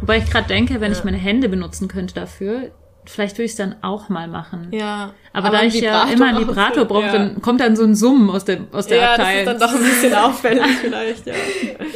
Wobei 0.00 0.18
ich 0.18 0.30
gerade 0.30 0.48
denke, 0.48 0.80
wenn 0.80 0.92
ich 0.92 1.04
meine 1.04 1.16
Hände 1.16 1.48
benutzen 1.48 1.88
könnte 1.88 2.14
dafür, 2.14 2.70
vielleicht 3.04 3.36
würde 3.36 3.44
ich 3.44 3.52
es 3.52 3.56
dann 3.56 3.76
auch 3.82 4.08
mal 4.08 4.28
machen. 4.28 4.68
ja. 4.72 5.12
Aber, 5.34 5.48
da 5.50 5.60
ein 5.60 5.68
ich 5.68 5.80
ja 5.80 6.04
immer 6.04 6.26
einen 6.26 6.40
Vibrator 6.40 6.84
brauche, 6.86 7.06
ja. 7.06 7.12
dann 7.12 7.40
kommt 7.40 7.60
dann 7.62 7.74
so 7.74 7.84
ein 7.84 7.94
Summen 7.94 8.28
aus 8.30 8.44
der, 8.44 8.58
aus 8.70 8.86
der 8.86 8.98
Ja, 8.98 9.16
das 9.16 9.20
Abteil. 9.20 9.38
ist 9.38 9.46
dann 9.46 9.58
doch 9.58 9.74
ein 9.74 9.82
bisschen 9.82 10.14
auffällig 10.26 10.76
vielleicht, 10.80 11.26
ja. 11.26 11.34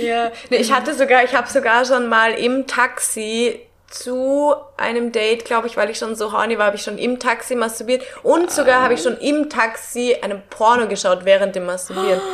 Ja, 0.03 0.31
nee, 0.51 0.57
ich 0.57 0.73
hatte 0.73 0.95
sogar, 0.95 1.23
ich 1.23 1.35
habe 1.35 1.47
sogar 1.49 1.85
schon 1.85 2.09
mal 2.09 2.33
im 2.33 2.67
Taxi 2.67 3.61
zu 3.89 4.55
einem 4.77 5.13
Date, 5.13 5.45
glaube 5.45 5.67
ich, 5.69 5.77
weil 5.77 5.91
ich 5.91 5.99
schon 5.99 6.17
so 6.17 6.33
horny 6.33 6.59
war, 6.59 6.67
habe 6.67 6.77
ich 6.77 6.83
schon 6.83 6.99
im 6.99 7.19
Taxi 7.19 7.55
masturbiert 7.55 8.03
und 8.23 8.51
sogar 8.51 8.83
habe 8.83 8.95
ich 8.95 9.03
schon 9.03 9.17
im 9.19 9.49
Taxi 9.49 10.17
einen 10.23 10.43
Porno 10.51 10.89
geschaut 10.89 11.25
während 11.25 11.55
dem 11.55 11.67
Masturbieren. 11.67 12.21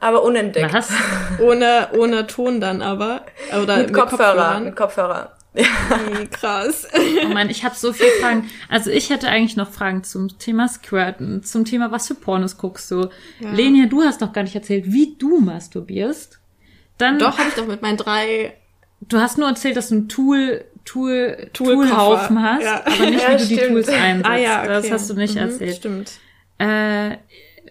Aber 0.00 0.22
unentdeckt. 0.22 0.72
Was? 0.72 0.90
Ohne, 1.40 1.88
ohne 1.96 2.26
Ton 2.26 2.60
dann 2.60 2.82
aber. 2.82 3.22
Oder 3.62 3.78
Mit 3.78 3.92
Kopfhörer, 3.92 4.16
Kopfhörern. 4.34 4.64
mit 4.64 4.76
Kopfhörer. 4.76 5.32
Wie 5.52 6.26
krass. 6.30 6.86
Oh 7.24 7.28
Mann, 7.28 7.50
ich 7.50 7.64
habe 7.64 7.74
so 7.74 7.92
viele 7.92 8.10
Fragen. 8.20 8.48
Also 8.68 8.90
ich 8.90 9.10
hätte 9.10 9.28
eigentlich 9.28 9.56
noch 9.56 9.70
Fragen 9.70 10.04
zum 10.04 10.38
Thema 10.38 10.68
Squirten, 10.68 11.42
zum 11.42 11.64
Thema, 11.64 11.90
was 11.90 12.06
für 12.06 12.14
Pornos 12.14 12.56
guckst 12.56 12.90
du. 12.90 13.08
Lenia, 13.40 13.86
du 13.86 14.02
hast 14.02 14.20
noch 14.20 14.32
gar 14.32 14.42
nicht 14.42 14.54
erzählt, 14.54 14.84
wie 14.86 15.16
du 15.18 15.40
masturbierst. 15.40 16.38
Dann, 16.98 17.18
Doch, 17.18 17.36
habe 17.38 17.48
ich 17.48 17.54
doch 17.54 17.66
mit 17.66 17.82
meinen 17.82 17.96
drei 17.96 18.54
du 19.00 19.18
hast 19.18 19.38
nur 19.38 19.48
erzählt, 19.48 19.76
dass 19.76 19.88
du 19.88 19.94
ein 19.96 20.08
Tool, 20.08 20.64
Tool, 20.84 21.48
Toolkoffer. 21.54 21.88
Toolhaufen 21.88 22.42
hast, 22.42 22.62
Ja. 22.62 22.82
aber 22.86 23.10
nicht, 23.10 23.22
Ja, 23.22 23.28
wie 23.32 23.36
du 23.38 23.46
die 23.46 23.54
stimmt. 23.56 23.70
Tools 23.72 23.88
einsetzt. 23.88 24.30
Ah 24.30 24.36
ja, 24.36 24.58
okay. 24.60 24.68
Das 24.68 24.90
hast 24.90 25.10
du 25.10 25.14
nicht 25.14 25.34
Mhm, 25.34 25.40
erzählt. 25.40 25.76
Stimmt. 25.76 26.12
Äh, 26.58 27.16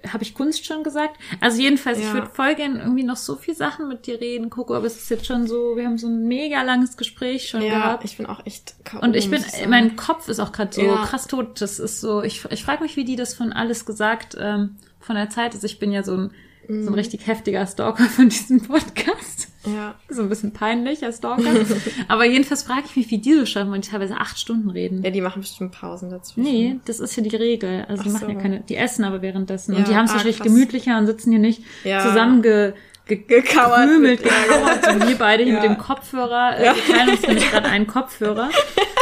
habe 0.07 0.23
ich 0.23 0.33
Kunst 0.33 0.65
schon 0.65 0.83
gesagt? 0.83 1.17
Also 1.41 1.61
jedenfalls, 1.61 1.99
ich 1.99 2.05
Ja. 2.05 2.13
würde 2.13 2.29
voll 2.33 2.55
gern 2.55 2.77
irgendwie 2.77 3.03
noch 3.03 3.17
so 3.17 3.35
viel 3.35 3.55
Sachen 3.55 3.87
mit 3.87 4.07
dir 4.07 4.19
reden, 4.21 4.49
Coco, 4.49 4.75
aber 4.75 4.85
es 4.87 4.97
ist 4.97 5.09
jetzt 5.09 5.25
schon 5.25 5.47
so, 5.47 5.75
wir 5.75 5.85
haben 5.85 5.97
so 5.97 6.07
ein 6.07 6.27
mega 6.27 6.61
langes 6.63 6.97
Gespräch 6.97 7.49
schon 7.49 7.61
Ja, 7.61 7.69
gehabt. 7.79 8.05
ich 8.05 8.17
bin 8.17 8.25
auch 8.25 8.45
echt 8.45 8.75
K.O., 8.85 9.01
Und 9.03 9.15
ich 9.15 9.29
bin, 9.29 9.43
mein 9.69 9.95
Kopf 9.95 10.27
ist 10.29 10.39
auch 10.39 10.51
gerade 10.51 10.73
so 10.73 10.81
Ja. 10.81 11.05
krass 11.05 11.27
tot. 11.27 11.61
Das 11.61 11.79
ist 11.79 12.01
so, 12.01 12.21
ich, 12.23 12.45
ich 12.49 12.63
frage 12.63 12.83
mich, 12.83 12.95
wie 12.95 13.05
die 13.05 13.15
das 13.15 13.33
von 13.33 13.51
alles 13.53 13.85
gesagt, 13.85 14.35
ähm, 14.39 14.75
von 14.99 15.15
der 15.15 15.29
Zeit 15.29 15.53
ist. 15.55 15.63
Ich 15.63 15.79
bin 15.79 15.91
ja 15.91 16.03
so 16.03 16.15
ein, 16.15 16.31
Mhm. 16.67 16.83
so 16.83 16.91
ein 16.91 16.93
richtig 16.95 17.25
heftiger 17.25 17.65
Stalker 17.65 18.03
von 18.05 18.29
diesem 18.29 18.61
Podcast. 18.61 19.47
Ja. 19.65 19.95
So 20.07 20.21
ein 20.21 20.29
bisschen 20.29 20.53
peinlich 20.53 21.03
als 21.03 21.17
Stalker. 21.17 21.43
Aber 22.07 22.23
jedenfalls 22.25 22.63
frage 22.63 22.83
ich 22.85 22.95
mich, 22.95 23.11
wie 23.11 23.17
die 23.17 23.33
so 23.33 23.45
schaffen, 23.45 23.71
weil 23.71 23.79
die 23.81 23.89
teilweise 23.89 24.15
acht 24.15 24.39
Stunden 24.39 24.69
reden. 24.69 25.03
ja, 25.03 25.09
die 25.09 25.19
machen 25.21 25.41
bestimmt 25.41 25.71
Pausen 25.73 26.09
dazwischen. 26.09 26.43
Nee, 26.43 26.79
das 26.85 26.99
ist 27.01 27.15
ja 27.17 27.23
die 27.23 27.35
Regel. 27.35 27.85
Also 27.89 28.03
die 28.03 28.09
Ach 28.09 28.13
machen 28.13 28.29
ja 28.29 28.35
so. 28.35 28.41
keine, 28.41 28.59
die 28.61 28.75
essen 28.77 29.03
aber 29.03 29.21
währenddessen. 29.21 29.73
Ja, 29.73 29.79
und 29.79 29.87
die 29.89 29.95
haben 29.95 30.05
es 30.05 30.11
ah, 30.11 30.15
natürlich 30.15 30.37
krass. 30.37 30.47
gemütlicher 30.47 30.97
und 30.97 31.07
sitzen 31.07 31.31
hier 31.31 31.39
nicht 31.39 31.61
Ja. 31.83 31.99
zusammen 32.07 32.41
ge, 32.41 32.71
ge, 33.05 33.17
Gekauert. 33.27 33.81
gekrümelt, 33.87 34.21
Ja, 34.25 34.31
gekauert, 34.47 34.85
so 34.85 34.95
wie 35.05 35.09
wir 35.09 35.17
beide 35.17 35.43
hier 35.43 35.53
Ja. 35.55 35.61
mit 35.61 35.69
dem 35.69 35.77
Kopfhörer. 35.77 36.57
Äh, 36.57 36.63
Wir 36.63 36.95
teilen 36.95 37.09
uns 37.09 37.21
nämlich 37.23 37.51
gerade 37.51 37.67
einen 37.67 37.87
Kopfhörer 37.87 38.49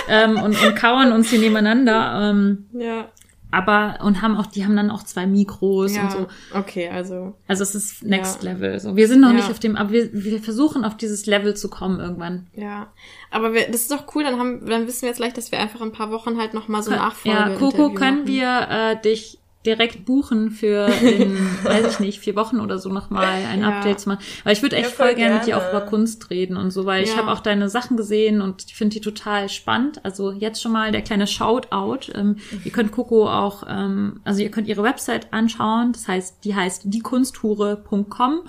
ähm, 0.09 0.37
und, 0.41 0.59
und 0.63 0.75
kauern 0.75 1.11
uns 1.11 1.29
hier 1.29 1.39
nebeneinander. 1.39 2.31
Ähm, 2.31 2.65
Ja. 2.73 3.09
Aber 3.51 3.99
und 4.03 4.21
haben 4.21 4.35
auch, 4.37 4.45
die 4.47 4.65
haben 4.65 4.75
dann 4.75 4.91
auch 4.91 5.03
zwei 5.03 5.25
Mikros 5.25 5.95
Ja. 5.95 6.03
und 6.03 6.11
so. 6.11 6.27
Okay, 6.53 6.89
also. 6.89 7.33
Also 7.47 7.63
es 7.63 7.75
ist 7.75 8.03
Next 8.03 8.43
Ja. 8.43 8.51
Level. 8.53 8.79
So, 8.79 8.95
wir 8.95 9.07
sind 9.07 9.21
noch 9.21 9.29
Ja. 9.29 9.35
nicht 9.35 9.49
auf 9.49 9.59
dem, 9.59 9.75
aber 9.75 9.91
wir, 9.91 10.09
wir 10.13 10.39
versuchen 10.41 10.83
auf 10.83 10.97
dieses 10.97 11.25
Level 11.25 11.55
zu 11.55 11.69
kommen 11.69 11.99
irgendwann. 11.99 12.47
Ja, 12.53 12.87
aber 13.31 13.53
wir, 13.53 13.67
das 13.67 13.81
ist 13.81 13.91
doch 13.91 14.03
cool, 14.15 14.23
dann 14.23 14.37
haben, 14.39 14.65
dann 14.65 14.85
wissen 14.87 15.03
wir 15.03 15.09
jetzt 15.09 15.17
gleich, 15.17 15.33
dass 15.33 15.51
wir 15.51 15.59
einfach 15.59 15.81
in 15.81 15.87
ein 15.87 15.93
paar 15.93 16.11
Wochen 16.11 16.37
halt 16.37 16.53
noch 16.53 16.67
mal 16.67 16.83
so 16.83 16.91
eine 16.91 16.99
Nachfolge 16.99 17.37
Ja, 17.37 17.49
Coco, 17.57 17.91
können 17.93 18.27
wir 18.27 18.67
äh, 18.69 19.01
dich 19.01 19.39
direkt 19.67 20.05
buchen 20.05 20.49
für 20.49 20.87
in, 21.03 21.37
weiß 21.63 21.91
ich 21.91 21.99
nicht, 21.99 22.19
vier 22.19 22.35
Wochen 22.35 22.59
oder 22.59 22.79
so 22.79 22.89
nochmal 22.89 23.27
ein 23.45 23.61
Ja. 23.61 23.67
Update 23.69 23.99
zu 23.99 24.09
machen. 24.09 24.23
Weil 24.43 24.53
ich 24.53 24.61
würde 24.63 24.77
echt 24.77 24.85
Ja, 24.89 24.95
voll 24.95 25.05
voll 25.07 25.15
gerne 25.15 25.35
mit 25.35 25.45
dir 25.45 25.57
auch 25.57 25.69
über 25.69 25.81
Kunst 25.81 26.29
reden 26.31 26.57
und 26.57 26.71
so, 26.71 26.85
weil 26.85 27.03
ich 27.03 27.11
Ja. 27.11 27.17
habe 27.17 27.31
auch 27.31 27.41
deine 27.41 27.69
Sachen 27.69 27.97
gesehen 27.97 28.41
und 28.41 28.63
ich 28.65 28.75
finde 28.75 28.93
die 28.95 29.01
total 29.01 29.49
spannend. 29.49 30.03
Also 30.05 30.31
jetzt 30.31 30.61
schon 30.61 30.71
mal 30.71 30.91
der 30.91 31.01
kleine 31.03 31.27
Shoutout. 31.27 32.11
Ähm, 32.15 32.37
ihr 32.63 32.71
könnt 32.71 32.91
Coco 32.91 33.29
auch, 33.29 33.63
ähm, 33.67 34.21
also 34.23 34.41
ihr 34.41 34.49
könnt 34.49 34.67
ihre 34.67 34.81
Website 34.83 35.31
anschauen. 35.33 35.91
Das 35.91 36.07
heißt, 36.07 36.43
die 36.45 36.55
heißt 36.55 36.83
diekunsthure.com 36.85 38.41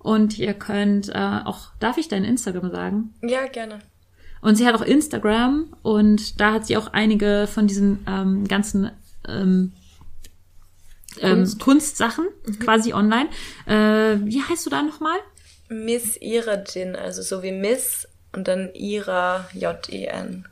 und 0.00 0.38
ihr 0.38 0.54
könnt 0.54 1.08
äh, 1.08 1.40
auch, 1.44 1.68
darf 1.80 1.96
ich 1.98 2.08
dein 2.08 2.24
Instagram 2.24 2.70
sagen? 2.70 3.14
Ja, 3.22 3.46
gerne. 3.46 3.78
Und 4.42 4.56
sie 4.56 4.66
hat 4.66 4.74
auch 4.74 4.82
Instagram 4.82 5.74
und 5.82 6.38
da 6.40 6.52
hat 6.52 6.66
sie 6.66 6.76
auch 6.76 6.88
einige 6.92 7.46
von 7.50 7.66
diesen 7.66 8.00
ähm, 8.06 8.46
ganzen 8.46 8.90
ähm, 9.26 9.72
ähm, 11.20 11.46
Kunstsachen 11.58 12.26
quasi 12.60 12.92
online. 12.92 13.28
Äh, 13.66 14.18
wie 14.24 14.42
heißt 14.42 14.66
du 14.66 14.70
da 14.70 14.82
nochmal? 14.82 15.18
Miss 15.68 16.16
Iragen, 16.20 16.96
also 16.96 17.22
so 17.22 17.42
wie 17.42 17.52
Miss 17.52 18.06
und 18.32 18.48
dann 18.48 18.70
Ira 18.74 19.48
J-E-N. 19.52 20.46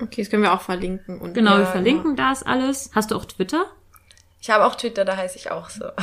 Okay, 0.00 0.22
das 0.22 0.30
können 0.30 0.42
wir 0.42 0.52
auch 0.52 0.62
verlinken. 0.62 1.20
Und 1.20 1.34
Genau, 1.34 1.52
wir 1.52 1.60
Ja, 1.60 1.66
verlinken 1.66 2.16
das 2.16 2.42
alles. 2.42 2.90
Hast 2.94 3.10
du 3.10 3.16
auch 3.16 3.24
Twitter? 3.24 3.66
Ich 4.40 4.50
habe 4.50 4.64
auch 4.64 4.74
Twitter, 4.74 5.04
da 5.04 5.16
heiße 5.16 5.38
ich 5.38 5.50
auch 5.50 5.70
so. 5.70 5.84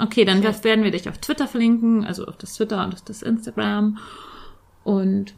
Okay, 0.00 0.24
dann 0.24 0.42
werden 0.42 0.82
wir 0.82 0.90
dich 0.90 1.08
auf 1.08 1.18
Twitter 1.18 1.46
verlinken, 1.46 2.04
also 2.04 2.26
auf 2.26 2.36
das 2.36 2.54
Twitter 2.54 2.82
und 2.84 2.94
auf 2.94 3.02
das 3.02 3.22
Instagram. 3.22 3.98
Und 4.82 5.34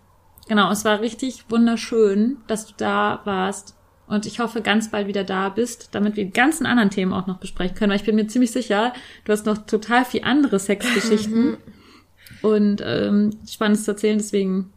genau, 0.49 0.71
es 0.71 0.83
war 0.85 1.01
richtig 1.01 1.45
wunderschön, 1.51 2.39
dass 2.47 2.65
du 2.67 2.73
da 2.79 3.21
warst. 3.25 3.76
Und 4.07 4.25
ich 4.27 4.39
hoffe, 4.39 4.61
ganz 4.63 4.91
bald 4.91 5.09
wieder 5.09 5.25
da 5.25 5.49
bist, 5.49 5.89
damit 5.93 6.17
wir 6.17 6.25
die 6.25 6.33
ganzen 6.33 6.65
anderen 6.65 6.91
Themen 6.91 7.13
auch 7.13 7.27
noch 7.27 7.39
besprechen 7.39 7.77
können. 7.77 7.91
Weil 7.91 7.99
ich 7.99 8.07
bin 8.07 8.15
mir 8.15 8.29
ziemlich 8.29 8.53
sicher, 8.53 8.93
du 9.25 9.33
hast 9.33 9.47
noch 9.47 9.59
total 9.67 10.05
viel 10.05 10.23
andere 10.23 10.59
Sexgeschichten 10.59 11.57
und 12.43 12.83
ähm, 12.85 13.31
Spannendes 13.49 13.85
zu 13.85 13.93
erzählen. 13.93 14.19
Deswegen, 14.19 14.73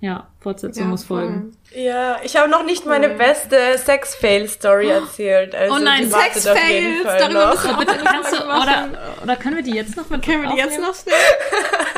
ja, 0.00 0.26
Fortsetzung 0.40 0.84
Ja, 0.84 0.88
muss 0.90 1.04
folgen. 1.04 1.56
Ja, 1.74 2.18
ich 2.22 2.36
habe 2.36 2.48
noch 2.50 2.64
nicht 2.64 2.84
meine 2.86 3.08
beste 3.08 3.56
Sex-Fail-Story 3.78 4.88
erzählt. 4.90 5.54
Also 5.54 5.74
Oh 5.74 5.78
nein, 5.78 6.08
Sex-Fails, 6.10 7.02
darüber 7.04 7.46
noch. 7.46 7.54
müssen 7.54 7.70
wir 7.70 7.76
Bitte, 7.78 7.98
kannst 8.04 8.32
du, 8.32 8.36
oder, 8.44 8.88
oder 9.22 9.36
können 9.36 9.56
wir 9.56 9.62
die 9.62 9.74
jetzt 9.74 9.96
noch 9.96 10.08
mit 10.10 10.22
Können 10.22 10.42
wir 10.42 10.50
die 10.50 10.58
jetzt 10.58 10.78
noch 10.78 10.94
schnell? 10.94 11.14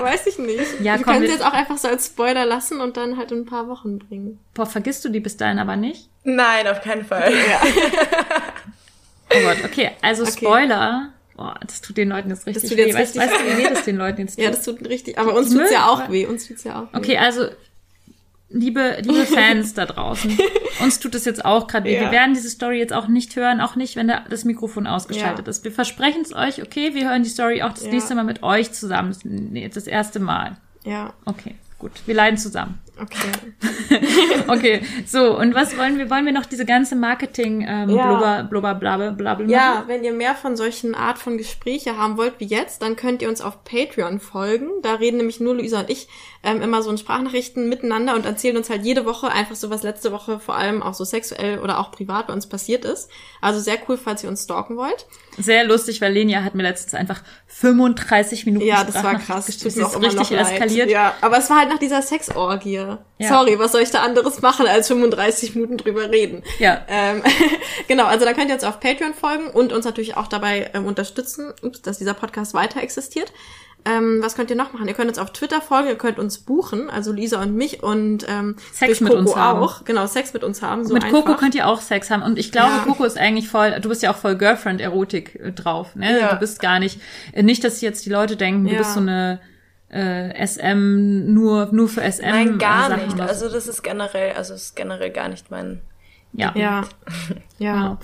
Weiß 0.01 0.26
ich 0.26 0.38
nicht. 0.38 0.80
Ja, 0.80 0.96
wir 0.96 1.05
können 1.05 1.26
sie 1.26 1.32
jetzt 1.32 1.44
auch 1.44 1.53
einfach 1.53 1.76
so 1.76 1.88
als 1.88 2.07
Spoiler 2.07 2.46
lassen 2.46 2.80
und 2.80 2.96
dann 2.96 3.16
halt 3.18 3.32
in 3.32 3.40
ein 3.40 3.46
paar 3.46 3.68
Wochen 3.68 3.99
bringen. 3.99 4.38
Boah, 4.55 4.66
vergisst 4.66 5.05
du 5.05 5.09
die 5.09 5.20
bis 5.20 5.36
dahin 5.36 5.59
aber 5.59 5.76
nicht? 5.76 6.09
Nein, 6.24 6.66
auf 6.68 6.80
keinen 6.80 7.05
Fall. 7.05 7.32
Oh 9.30 9.40
Gott, 9.42 9.59
okay, 9.64 9.90
also 10.01 10.22
Okay. 10.22 10.32
Spoiler. 10.32 11.12
Boah, 11.36 11.55
das 11.64 11.80
tut 11.82 11.96
den 11.99 12.09
Leuten 12.09 12.30
jetzt 12.30 12.46
richtig 12.46 12.68
tut 12.70 12.78
jetzt 12.78 12.94
weh. 12.96 12.99
Weißt, 13.01 13.14
richtig 13.16 13.30
weißt 13.30 13.40
du, 13.42 13.59
wie 13.59 13.62
weh 13.64 13.68
das 13.68 13.84
den 13.84 13.96
Leuten 13.96 14.22
jetzt 14.22 14.34
tut? 14.36 14.44
Ja, 14.44 14.51
das 14.51 14.64
tut 14.64 14.88
richtig. 14.88 15.18
Aber 15.18 15.34
uns 15.34 15.51
Die 15.51 15.57
tut's 15.59 15.70
ja 15.70 15.86
auch 15.86 16.11
weh. 16.11 16.26
Uns 16.26 16.49
tut's 16.49 16.64
ja 16.64 16.80
auch 16.80 16.92
weh. 16.94 16.96
Okay, 16.99 17.18
also 17.18 17.49
liebe, 18.51 18.99
liebe 19.03 19.26
Fans 19.26 19.74
da 19.74 19.86
draußen, 19.86 20.36
uns 20.82 21.01
tut 21.01 21.14
es 21.14 21.24
jetzt 21.24 21.44
auch 21.44 21.66
gerade 21.66 21.84
weh. 21.86 21.94
Ja. 21.94 22.03
Wir 22.03 22.11
werden 22.11 22.34
diese 22.34 22.49
Story 22.51 22.78
jetzt 22.78 22.92
auch 22.92 23.09
nicht 23.09 23.36
hören, 23.36 23.61
auch 23.61 23.76
nicht, 23.76 23.96
wenn 23.96 24.09
da 24.09 24.24
das 24.28 24.44
Mikrofon 24.44 24.86
ausgeschaltet 24.86 25.46
Ja. 25.46 25.51
ist. 25.51 25.64
Wir 25.64 25.72
versprechen 25.72 26.22
es 26.22 26.34
euch, 26.34 26.62
okay, 26.62 26.94
wir 26.94 27.09
hören 27.09 27.22
die 27.22 27.28
Story 27.28 27.62
auch 27.62 27.72
das 27.72 27.84
Ja. 27.84 27.90
nächste 27.90 28.14
Mal 28.14 28.24
mit 28.24 28.42
euch 28.42 28.72
zusammen. 28.72 29.09
Das, 29.11 29.24
nee, 29.24 29.68
das 29.68 29.86
erste 29.86 30.20
Mal. 30.20 30.57
Ja, 30.84 31.12
Okay, 31.26 31.55
gut. 31.78 31.92
Wir 32.07 32.14
leiden 32.14 32.38
zusammen. 32.38 32.78
Okay. 33.01 33.99
Okay, 34.49 34.80
so, 35.07 35.36
und 35.38 35.55
was 35.55 35.76
wollen 35.76 35.99
wir? 35.99 36.09
Wollen 36.11 36.24
wir 36.24 36.32
noch 36.32 36.46
diese 36.46 36.64
ganze 36.64 36.96
Marketing 36.96 37.66
ähm, 37.68 37.90
Ja. 37.90 38.07
blubber, 38.09 38.42
blubber, 38.44 38.74
blabbe, 38.74 39.12
blabbe 39.12 39.42
machen? 39.44 39.53
Ja, 39.53 39.84
wenn 39.86 40.05
ihr 40.05 40.12
mehr 40.12 40.34
von 40.34 40.57
solchen 40.57 40.94
Art 40.94 41.18
von 41.18 41.36
Gespräche 41.36 41.96
haben 41.99 42.16
wollt 42.16 42.34
wie 42.38 42.46
jetzt, 42.46 42.82
dann 42.82 42.96
könnt 42.96 43.20
ihr 43.22 43.28
uns 43.28 43.40
auf 43.40 43.64
Patreon 43.64 44.20
folgen. 44.20 44.68
Da 44.82 44.94
reden 44.94 45.18
nämlich 45.18 45.40
nur 45.40 45.55
Luisa 45.55 45.80
und 45.80 45.90
ich 45.90 46.09
ähm, 46.42 46.62
immer 46.62 46.82
so 46.82 46.90
in 46.90 46.99
Sprachnachrichten 46.99 47.68
miteinander 47.68 48.14
und 48.14 48.24
erzählen 48.24 48.57
uns 48.57 48.70
halt 48.70 48.84
jede 48.84 49.05
Woche 49.05 49.30
einfach 49.30 49.57
so, 49.57 49.70
was 49.70 49.82
letzte 49.82 50.12
Woche 50.12 50.38
vor 50.40 50.57
allem 50.57 50.82
auch 50.82 50.94
so 50.94 51.05
sexuell 51.05 51.59
oder 51.59 51.78
auch 51.80 51.90
privat 51.90 52.28
bei 52.28 52.32
uns 52.32 52.49
passiert 52.49 52.84
ist. 52.84 53.11
Also 53.40 53.61
sehr 53.61 53.76
cool, 53.88 53.99
falls 53.99 54.22
ihr 54.22 54.28
uns 54.30 54.44
stalken 54.44 54.76
wollt. 54.76 55.07
Sehr 55.36 55.64
lustig, 55.64 56.01
weil 56.01 56.12
Lenia 56.12 56.42
hat 56.44 56.55
mir 56.55 56.62
letztens 56.62 56.94
einfach 56.94 57.22
35 57.46 58.46
Minuten 58.46 58.64
Ja, 58.66 58.84
das 58.84 59.03
war 59.03 59.18
krass. 59.18 59.49
mir 59.49 59.66
ist 59.66 59.94
richtig 59.96 60.30
eskaliert. 60.38 60.90
Ja, 60.90 61.14
aber 61.20 61.38
es 61.38 61.51
war 61.51 61.59
halt 61.59 61.68
nach 61.68 61.78
dieser 61.78 62.03
Sexorgie. 62.03 62.88
Ja. 63.18 63.28
Sorry, 63.28 63.59
was 63.59 63.72
soll 63.72 63.82
ich 63.82 63.91
da 63.91 64.03
anderes 64.03 64.41
machen, 64.43 64.66
als 64.66 64.89
35 64.89 65.55
Minuten 65.55 65.76
drüber 65.76 66.11
reden? 66.11 66.43
Ja. 66.59 66.80
Ähm, 66.89 67.22
genau, 67.89 68.05
also 68.07 68.24
da 68.24 68.32
könnt 68.32 68.49
ihr 68.49 68.55
uns 68.55 68.64
auf 68.64 68.80
Patreon 68.80 69.14
folgen 69.14 69.49
und 69.51 69.72
uns 69.72 69.84
natürlich 69.84 70.16
auch 70.16 70.26
dabei 70.28 70.70
ähm, 70.74 70.86
unterstützen, 70.86 71.53
ups, 71.62 71.82
dass 71.82 71.99
dieser 71.99 72.14
Podcast 72.14 72.55
weiter 72.55 72.82
existiert. 72.82 73.32
Ähm, 73.84 74.18
was 74.20 74.34
könnt 74.34 74.51
ihr 74.51 74.57
noch 74.57 74.72
machen? 74.72 74.89
Ihr 74.89 74.95
könnt 74.95 75.09
uns 75.09 75.18
auf 75.18 75.32
Twitter 75.32 75.61
folgen, 75.61 75.89
ihr 75.89 75.95
könnt 75.97 76.18
uns 76.18 76.39
buchen, 76.39 76.91
also 76.91 77.12
Lisa 77.12 77.41
und 77.41 77.55
mich 77.55 77.80
und 77.82 78.26
ähm, 78.28 78.57
Sex 78.72 79.01
mit 79.01 79.14
uns 79.14 79.34
haben. 79.36 79.61
auch. 79.61 79.84
Genau, 79.84 80.05
Sex 80.07 80.34
mit 80.34 80.43
uns 80.43 80.62
haben. 80.62 80.84
So 80.84 80.95
mit 80.95 81.05
einfach. 81.05 81.24
Coco 81.24 81.36
könnt 81.39 81.55
ihr 81.55 81.66
auch 81.68 81.80
Sex 81.80 82.11
haben. 82.11 82.22
Und 82.22 82.39
ich 82.41 82.51
glaube, 82.51 82.72
Ja. 82.72 82.82
Coco 82.84 83.05
ist 83.05 83.16
eigentlich 83.16 83.49
voll, 83.49 83.78
du 83.80 83.89
bist 83.89 84.03
ja 84.03 84.11
auch 84.12 84.16
voll 84.16 84.36
Girlfriend-Erotik 84.36 85.36
äh, 85.36 85.53
drauf. 85.53 85.95
Ne? 85.95 86.18
Ja. 86.20 86.32
Du 86.34 86.41
bist 86.41 86.61
gar 86.61 86.80
nicht, 86.80 87.01
äh, 87.32 87.43
nicht, 87.45 87.62
dass 87.62 87.80
jetzt 87.80 88.05
die 88.05 88.11
Leute 88.11 88.36
denken, 88.36 88.64
du 88.66 88.72
Ja. 88.72 88.78
bist 88.78 88.95
so 88.95 89.01
eine 89.01 89.41
äh, 89.91 90.47
SM, 90.47 91.32
nur, 91.32 91.68
nur 91.72 91.89
für 91.89 92.03
SM. 92.03 92.22
Nein, 92.22 92.59
gar 92.59 92.91
Sachen 92.91 93.07
nicht. 93.07 93.20
Also 93.20 93.49
das 93.49 93.66
ist 93.66 93.82
generell, 93.82 94.32
also 94.32 94.55
es 94.55 94.64
ist 94.64 94.76
generell 94.76 95.11
gar 95.11 95.28
nicht 95.28 95.51
mein. 95.51 95.80
ja. 96.32 96.53
Ja. 96.55 96.84
Ja. 97.59 97.74
Genau. 97.74 97.99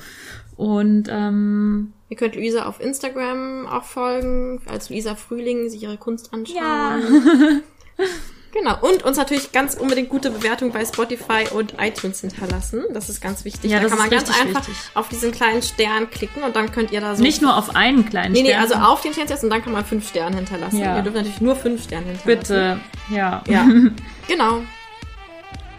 Und 0.57 1.09
ähm, 1.11 1.93
Ihr 2.09 2.17
könnt 2.17 2.35
Luisa 2.37 2.67
auf 2.67 2.81
Instagram 2.81 3.67
auch 3.67 3.85
folgen, 3.85 4.61
als 4.67 4.91
Luisa 4.91 5.15
Frühling 5.15 5.69
sich 5.69 5.83
ihre 5.83 5.97
Kunst 5.97 6.33
anschauen. 6.33 6.57
Ja. 6.57 7.01
Genau. 8.55 8.79
Und 8.81 9.03
uns 9.03 9.17
natürlich 9.17 9.51
ganz 9.51 9.75
unbedingt 9.75 10.09
gute 10.09 10.31
Bewertung 10.31 10.71
bei 10.71 10.85
Spotify 10.85 11.45
und 11.53 11.75
iTunes 11.81 12.21
hinterlassen. 12.21 12.85
Das 12.93 13.09
ist 13.09 13.21
ganz 13.21 13.45
wichtig. 13.45 13.71
Ja, 13.71 13.81
da 13.81 13.89
kann 13.89 13.99
man 13.99 14.09
ganz 14.11 14.29
einfach 14.31 14.61
wichtig. 14.69 14.77
auf 14.95 15.09
diesen 15.09 15.33
kleinen 15.33 15.61
Stern 15.61 16.09
klicken 16.09 16.45
und 16.45 16.55
dann 16.55 16.71
könnt 16.71 16.93
ihr 16.93 17.01
da 17.01 17.17
so. 17.17 17.23
nicht 17.23 17.43
nur 17.43 17.57
auf 17.57 17.75
einen 17.75 18.09
kleinen 18.09 18.33
Nee, 18.33 18.43
nee, 18.43 18.49
Stern. 18.51 18.63
also 18.63 18.75
auf 18.77 19.01
den 19.03 19.13
Stern 19.13 19.27
setzen 19.27 19.47
und 19.47 19.51
dann 19.51 19.63
kann 19.65 19.73
man 19.73 19.85
fünf 19.85 20.09
Sterne 20.09 20.37
hinterlassen. 20.37 20.79
Ja. 20.79 20.97
Ihr 20.97 21.03
dürft 21.03 21.17
natürlich 21.17 21.41
nur 21.41 21.57
fünf 21.57 21.83
Sterne 21.83 22.07
hinterlassen. 22.13 22.39
Bitte. 22.39 22.81
Ja. 23.11 23.43
Ja. 23.49 23.67
genau. 24.29 24.63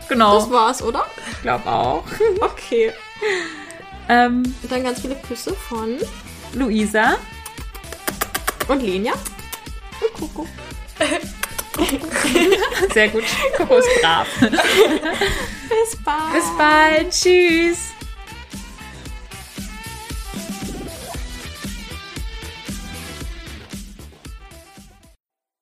Genau. 0.09 0.35
Das 0.39 0.51
war's, 0.51 0.81
oder? 0.83 1.05
Ich 1.31 1.41
glaube 1.41 1.67
auch. 1.69 2.03
Okay. 2.41 2.91
Ähm, 4.09 4.43
Und 4.61 4.71
dann 4.71 4.83
ganz 4.83 4.99
viele 5.01 5.15
Küsse 5.15 5.53
von 5.53 5.97
Luisa. 6.53 7.15
und 8.67 8.81
Lenia 8.83 9.13
und 9.13 10.13
Coco. 10.19 10.45
Sehr 12.93 13.09
gut. 13.09 13.23
Coco 13.57 13.75
ist 13.75 14.01
brav. 14.01 14.27
Bis 14.39 15.95
bald. 16.03 16.33
Bis 16.33 16.57
bald. 16.57 17.11
Tschüss. 17.11 17.94